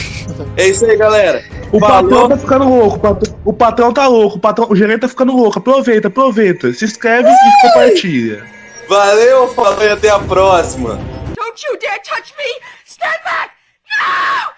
É 0.55 0.67
isso 0.67 0.85
aí, 0.85 0.97
galera. 0.97 1.43
O 1.71 1.79
Falou. 1.79 2.09
patrão 2.09 2.29
tá 2.29 2.37
ficando 2.37 2.69
louco, 2.69 2.95
o 2.95 2.99
patrão, 2.99 3.35
o 3.43 3.53
patrão 3.53 3.93
tá 3.93 4.07
louco, 4.07 4.37
o, 4.37 4.39
patrão, 4.39 4.67
o 4.69 4.75
gerente 4.75 5.01
tá 5.01 5.07
ficando 5.09 5.35
louco. 5.35 5.59
Aproveita, 5.59 6.07
aproveita. 6.07 6.71
Se 6.73 6.85
inscreve 6.85 7.29
e 7.29 7.61
compartilha. 7.61 8.56
Valeu, 8.87 9.53
falou 9.53 9.83
e 9.83 9.89
até 9.89 10.09
a 10.09 10.19
próxima. 10.19 10.95
Don't 11.35 11.65
you 11.65 11.77
dare 11.77 11.99
touch 11.99 12.33
me! 12.37 12.61
Stand 12.85 13.21
back! 13.25 13.51
No! 13.99 14.56